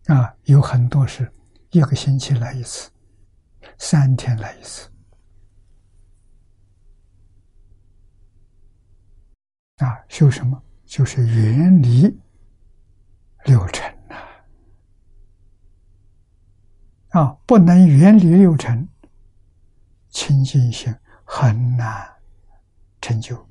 [0.06, 1.32] 啊，有很多是
[1.70, 2.90] 一个星期来一次，
[3.78, 4.90] 三天来一次。
[9.76, 10.60] 啊，修什么？
[10.84, 12.02] 就是远离
[13.44, 14.16] 六尘呐。
[17.10, 18.86] 啊，不能远离六尘，
[20.10, 22.12] 清净心很难
[23.00, 23.48] 成就。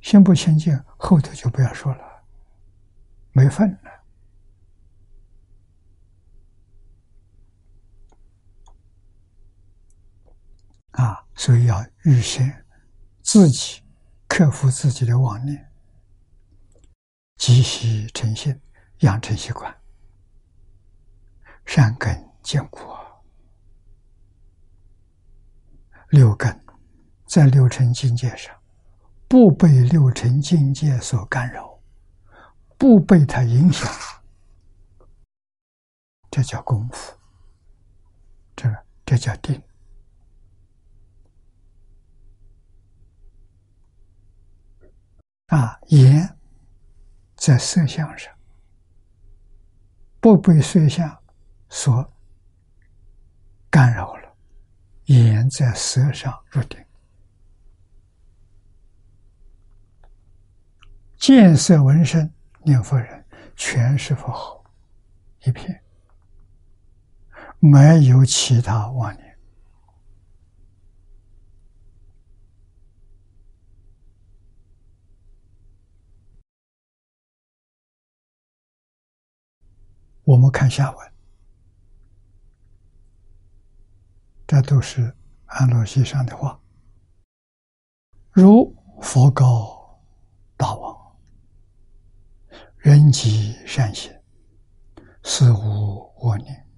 [0.00, 2.22] 心不清净，后头就不要说了，
[3.32, 3.97] 没份了。
[10.98, 12.66] 啊，所以要预先
[13.22, 13.84] 自己
[14.26, 15.70] 克服自己的妄念，
[17.36, 18.60] 积习成性，
[18.98, 19.72] 养成习惯。
[21.64, 22.80] 善根坚固，
[26.08, 26.64] 六根
[27.26, 28.52] 在六尘境界上，
[29.28, 31.78] 不被六尘境界所干扰，
[32.76, 33.88] 不被它影响，
[36.28, 37.16] 这叫功夫。
[38.56, 39.62] 这个这叫定。
[45.48, 46.36] 啊，眼
[47.36, 48.32] 在色相上，
[50.20, 51.14] 不被色相。
[51.70, 52.10] 所
[53.68, 54.34] 干扰了，
[55.04, 56.82] 眼在色上入定，
[61.18, 63.22] 见色闻声念佛人
[63.54, 64.64] 全是佛号
[65.44, 65.78] 一片，
[67.58, 69.27] 没有其他妄念。
[80.28, 81.12] 我们看下文。
[84.46, 86.60] 这都是安乐席上的话。
[88.32, 89.98] 如佛告
[90.54, 91.16] 大王
[92.76, 94.12] ：“人即善行，
[95.22, 96.68] 似无我念。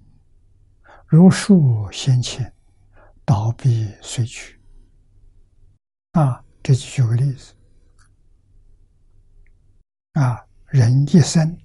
[1.05, 2.55] 如树先前，
[3.25, 4.61] 倒必随去。”
[6.17, 7.53] 啊，这就举个例子。
[10.13, 11.59] 啊，人一生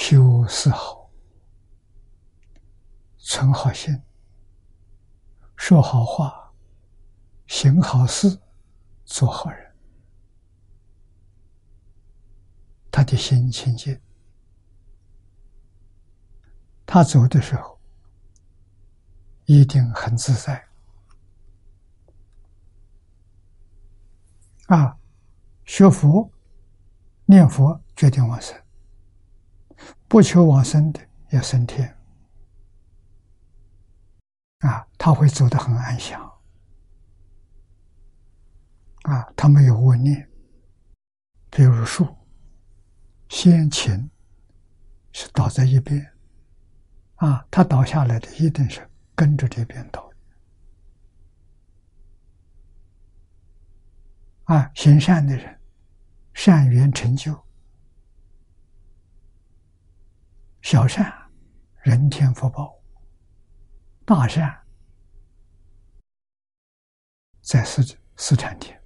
[0.00, 1.10] 修四好，
[3.18, 4.00] 存好心，
[5.56, 6.54] 说好话，
[7.48, 8.40] 行好事，
[9.04, 9.74] 做好人。
[12.92, 14.00] 他的心清净，
[16.86, 17.78] 他走的时候
[19.46, 20.64] 一定很自在。
[24.68, 24.96] 啊，
[25.64, 26.30] 学佛、
[27.26, 28.56] 念佛，决定往生。
[30.08, 31.94] 不求往生的要升天，
[34.60, 36.18] 啊，他会走得很安详，
[39.02, 40.26] 啊，他没有恶念，
[41.50, 42.16] 比如树，
[43.28, 44.10] 先秦
[45.12, 46.10] 是倒在一边，
[47.16, 50.10] 啊，他倒下来的一定是跟着这边倒，
[54.44, 55.60] 啊，行善的人，
[56.32, 57.47] 善缘成就。
[60.60, 61.10] 小善，
[61.82, 62.78] 人天福报；
[64.04, 64.54] 大善，
[67.40, 67.82] 在四
[68.16, 68.78] 四禅天。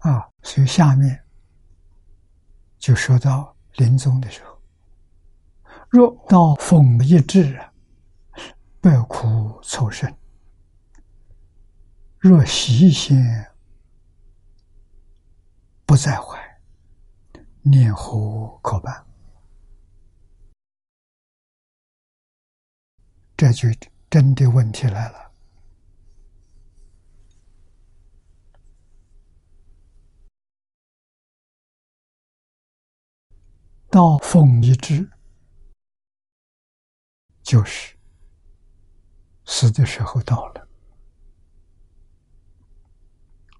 [0.00, 1.24] 啊，所以下面
[2.78, 4.60] 就说到临终的时候，
[5.88, 7.73] 若到风一至啊。
[8.84, 10.14] 百苦凑身，
[12.18, 13.16] 若习心
[15.86, 16.60] 不在怀，
[17.62, 19.06] 念何可办？
[23.34, 23.70] 这就
[24.10, 25.32] 真的问题来了。
[33.88, 35.10] 到风一之，
[37.42, 37.93] 就是。
[39.46, 40.68] 死的时候到了，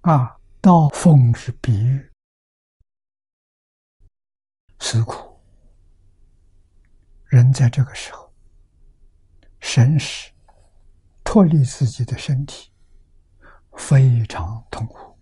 [0.01, 2.11] 啊，到风是比喻，
[4.79, 5.39] 死苦。
[7.25, 8.33] 人在这个时候，
[9.59, 10.31] 神识
[11.23, 12.71] 脱离自己的身体，
[13.73, 15.17] 非常痛苦，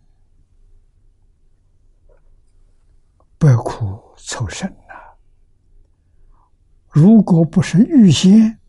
[3.38, 4.94] 百苦凑身呐。
[6.88, 8.60] 如果不是预先。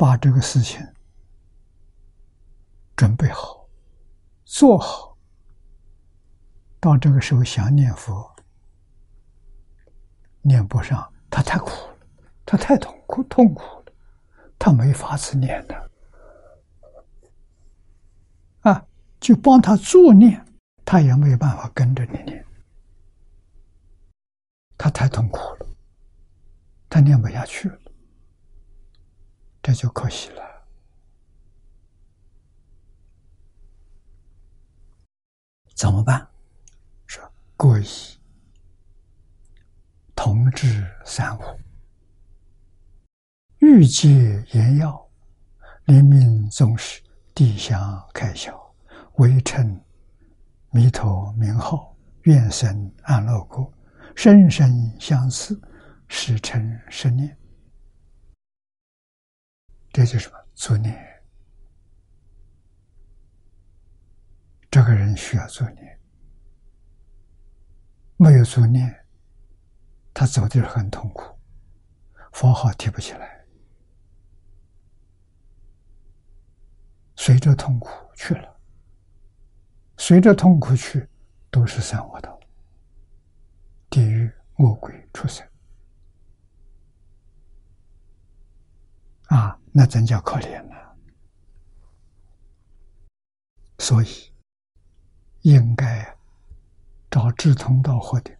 [0.00, 0.80] 把这个事情
[2.96, 3.68] 准备好，
[4.46, 5.14] 做好，
[6.80, 8.34] 到这个时候想念佛，
[10.40, 11.96] 念不上，他太苦了，
[12.46, 13.92] 他太痛苦，痛苦了，
[14.58, 15.90] 他没法子念的，
[18.60, 18.82] 啊，
[19.20, 20.42] 就帮他助念，
[20.82, 22.42] 他也没有办法跟着你念，
[24.78, 25.66] 他太痛苦了，
[26.88, 27.79] 他念不下去了。
[29.62, 30.42] 这就可惜了。
[35.74, 36.28] 怎么办？
[37.06, 37.86] 说过以
[40.14, 41.42] 同治三五，
[43.60, 45.10] 欲戒言要，
[45.86, 47.02] 临命终时，
[47.34, 48.54] 地相开销，
[49.14, 49.82] 微称
[50.70, 53.72] 弥陀名号，愿生安乐国，
[54.14, 55.58] 生生相似，
[56.08, 57.34] 时成十念。
[59.92, 60.38] 这就是什么？
[60.54, 61.06] 作孽。
[64.70, 65.98] 这个人需要作孽，
[68.16, 69.04] 没有作孽，
[70.14, 71.36] 他走的很痛苦，
[72.32, 73.44] 佛号提不起来，
[77.16, 78.60] 随着痛苦去了，
[79.96, 81.08] 随着痛苦去，
[81.50, 82.38] 都是三恶道、
[83.90, 85.44] 地狱、魔鬼、畜生。
[89.30, 90.96] 啊，那真叫可怜了。
[93.78, 94.08] 所以，
[95.42, 96.18] 应该
[97.08, 98.36] 找志同道合的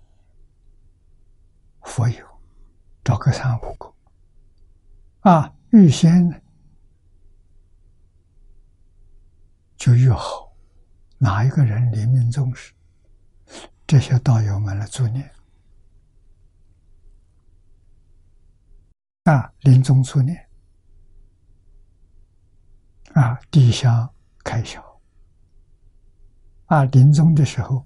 [1.83, 2.27] 佛友，
[3.05, 3.95] 找个三五个，
[5.21, 6.43] 啊，预先
[9.77, 10.53] 就约好
[11.19, 12.75] 哪一个人临命终时，
[13.87, 15.33] 这些道友们来助念，
[19.23, 20.50] 啊，临终助念。
[23.15, 24.09] 啊，地下
[24.45, 24.81] 开销。
[26.66, 27.85] 啊，临终的时候，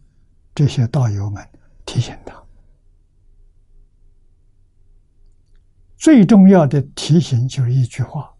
[0.54, 1.42] 这些道友们
[1.86, 2.44] 提醒他，
[5.96, 8.36] 最重要的提醒就是一句话：“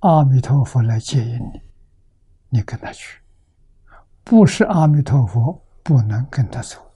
[0.00, 1.62] 阿弥陀佛来接引你，
[2.50, 3.18] 你跟他去；
[4.22, 6.94] 不是阿弥陀佛，不能跟他走。”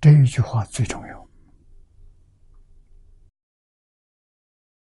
[0.00, 1.28] 这一句话最重要。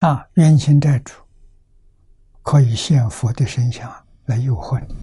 [0.00, 1.14] 啊，冤亲债主
[2.46, 3.92] 可以献佛的身像
[4.26, 4.94] 来诱惑你，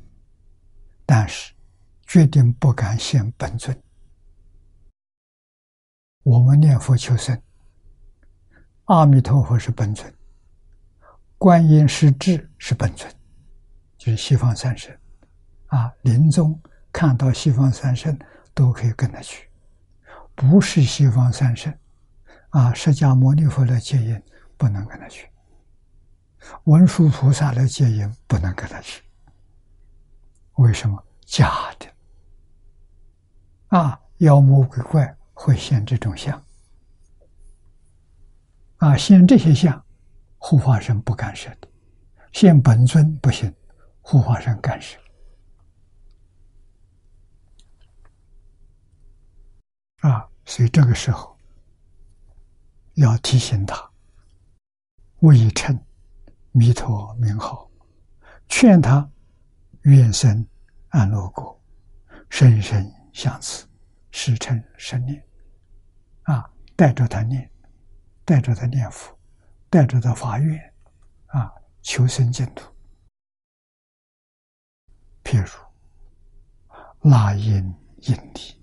[1.05, 1.53] 但是
[2.07, 3.77] 决定不敢献本尊。
[6.23, 7.37] 我们念佛求生，
[8.85, 10.09] 阿弥陀佛是本尊，
[11.37, 13.13] 观音是智是本尊，
[13.97, 14.97] 就是西方三圣。
[15.65, 16.57] 啊，临终
[16.93, 18.17] 看到西方三圣
[18.53, 19.49] 都可以跟他去，
[20.33, 21.77] 不是西方三圣，
[22.51, 24.23] 啊，释迦牟尼佛来接引
[24.55, 25.27] 不能跟他去，
[26.65, 29.01] 文殊菩萨来接引不能跟他去，
[30.55, 31.03] 为什么？
[31.25, 31.87] 假的，
[33.69, 36.45] 啊，妖魔鬼怪会现这种相，
[38.77, 39.83] 啊，现这些相，
[40.37, 41.67] 护法神不干涉的，
[42.33, 43.51] 现本尊不行，
[44.01, 44.99] 护法神干涉。
[50.01, 51.35] 啊，所以这个时候
[52.95, 53.89] 要提醒他，
[55.21, 55.83] 未称
[56.55, 57.67] 弥陀名号，
[58.47, 59.09] 劝他
[59.81, 60.47] 愿生
[60.89, 61.59] 安乐国，
[62.29, 63.65] 生生相持，
[64.11, 65.27] 时称生念。
[66.23, 67.49] 啊，带着他念，
[68.23, 69.17] 带着他念佛，
[69.67, 70.73] 带着他发愿，
[71.25, 71.51] 啊，
[71.81, 72.71] 求生净土。
[75.23, 78.61] 譬如拉音印地。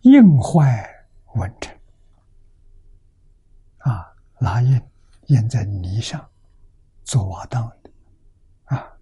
[0.00, 1.72] 印坏文成
[3.78, 4.82] 啊，拿印
[5.28, 6.30] 印在泥上
[7.04, 7.90] 做瓦当的。
[8.64, 8.98] 啊，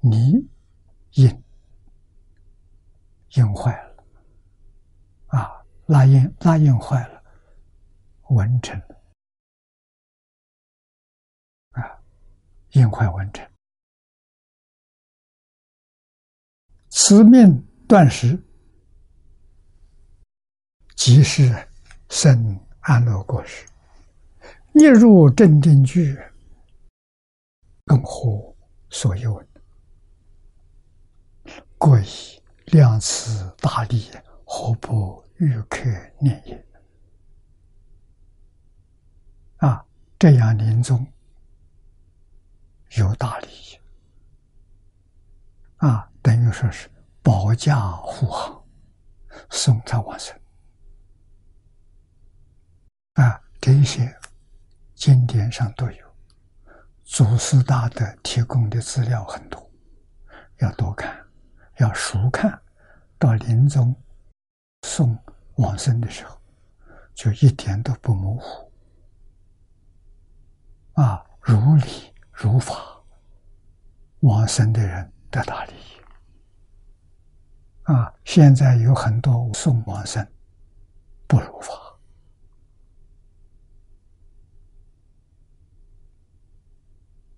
[0.00, 0.48] 泥
[1.12, 1.44] 印
[3.36, 4.04] 印坏了。
[5.26, 7.22] 啊，拉印拉印坏了，
[8.30, 9.00] 完成了。
[11.72, 12.02] 啊，
[12.70, 13.48] 印坏完成，
[16.88, 17.66] 此命。
[17.90, 18.40] 断食，
[20.94, 21.68] 即是
[22.08, 23.66] 生安乐果实；
[24.72, 26.18] 一入正定句，
[27.84, 28.54] 更何
[28.88, 29.42] 所有？
[31.76, 34.10] 过以量慈大利，
[34.44, 35.88] 何不欲可
[36.18, 36.66] 念也？
[39.58, 39.84] 啊，
[40.18, 41.06] 这样临终
[42.96, 43.48] 有大利
[45.76, 46.88] 啊，等于说是。
[47.22, 48.64] 保驾护航，
[49.50, 50.34] 送他往生
[53.14, 53.40] 啊！
[53.60, 54.10] 这些
[54.94, 56.16] 经典上都有，
[57.04, 59.70] 祖师大德提供的资料很多，
[60.60, 61.14] 要多看，
[61.76, 62.58] 要熟看，
[63.18, 63.94] 到临终
[64.86, 65.18] 送
[65.56, 66.40] 往生的时候，
[67.14, 68.72] 就一点都不模糊
[70.94, 71.22] 啊！
[71.42, 72.74] 如理如法，
[74.20, 76.00] 往生的人得大利益。
[77.82, 80.26] 啊，现在有很多送往生
[81.26, 81.74] 不如法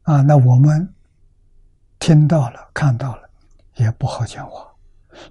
[0.02, 0.94] 啊，那我们
[1.98, 3.30] 听到了、看到了，
[3.76, 4.74] 也不好讲话，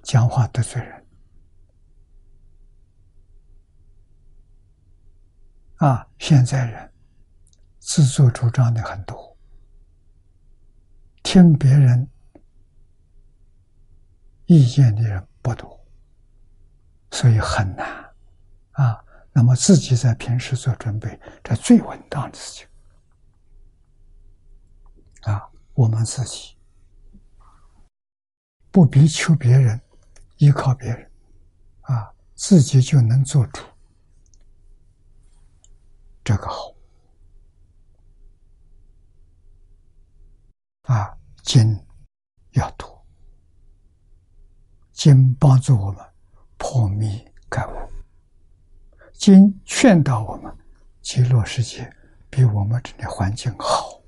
[0.02, 1.06] 讲话得罪人
[5.76, 6.06] 啊。
[6.18, 6.92] 现在人
[7.78, 9.36] 自作主张的很多，
[11.22, 12.08] 听别人。
[14.46, 15.80] 意见的人不多，
[17.10, 17.86] 所以很难
[18.72, 19.02] 啊。
[19.32, 22.66] 那么自己在平时做准备，这最稳当的事情
[25.22, 25.48] 啊。
[25.74, 26.56] 我们自己
[28.70, 29.80] 不必求别人，
[30.36, 31.10] 依靠别人
[31.80, 33.62] 啊，自己就能做主，
[36.22, 36.74] 这个好
[40.82, 41.16] 啊。
[41.42, 41.84] 经
[42.52, 42.86] 要读。
[44.92, 46.04] 经帮助我们
[46.56, 47.72] 破迷开悟，
[49.14, 50.56] 经劝导我们，
[51.00, 51.90] 极乐世界
[52.30, 54.01] 比我们这里环境好，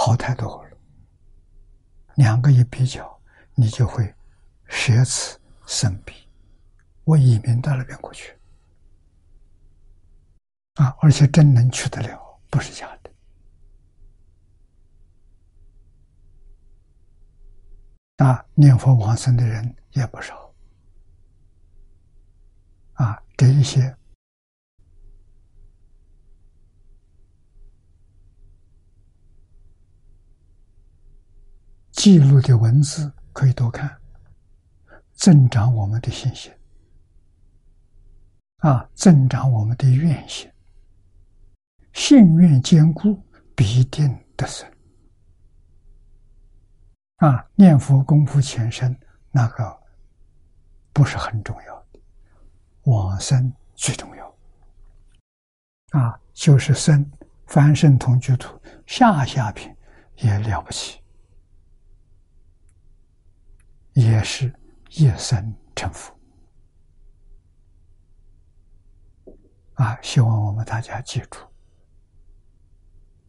[0.00, 0.78] 好太多了。
[2.14, 3.20] 两个一比较，
[3.56, 4.14] 你就会
[4.68, 6.14] 舍此生彼。
[7.02, 8.38] 我移民到那边过去，
[10.74, 13.10] 啊，而且真能去得了，不是假的。
[18.24, 20.54] 啊，念佛往生的人也不少。
[22.94, 23.96] 啊，这一些
[31.98, 33.90] 记录的文字可以多看，
[35.14, 36.48] 增长我们的信心。
[38.58, 40.48] 啊，增长我们的愿心，
[41.92, 43.20] 信愿坚固，
[43.56, 44.64] 必定得生。
[47.16, 48.96] 啊，念佛功夫前身
[49.32, 49.76] 那个
[50.92, 52.00] 不是很重要的，
[52.84, 54.38] 往生最重要。
[55.90, 57.04] 啊，就是生
[57.48, 58.56] 凡圣同居土
[58.86, 59.74] 下下品
[60.18, 61.00] 也了不起，
[63.98, 64.54] 也是
[64.90, 66.16] 一生成佛。
[69.74, 71.40] 啊，希望我们大家记住，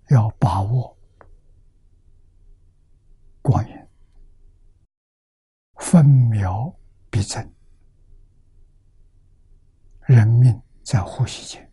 [0.09, 0.95] 要把握
[3.41, 3.87] 光阴，
[5.77, 6.71] 分秒
[7.09, 7.51] 必争，
[10.01, 11.71] 人命在呼吸间。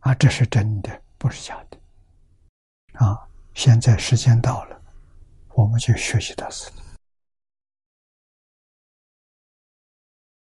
[0.00, 1.78] 啊，这是真的，不是假的。
[2.94, 4.77] 啊，现在时间到了，
[5.58, 6.70] 我们就学习到此。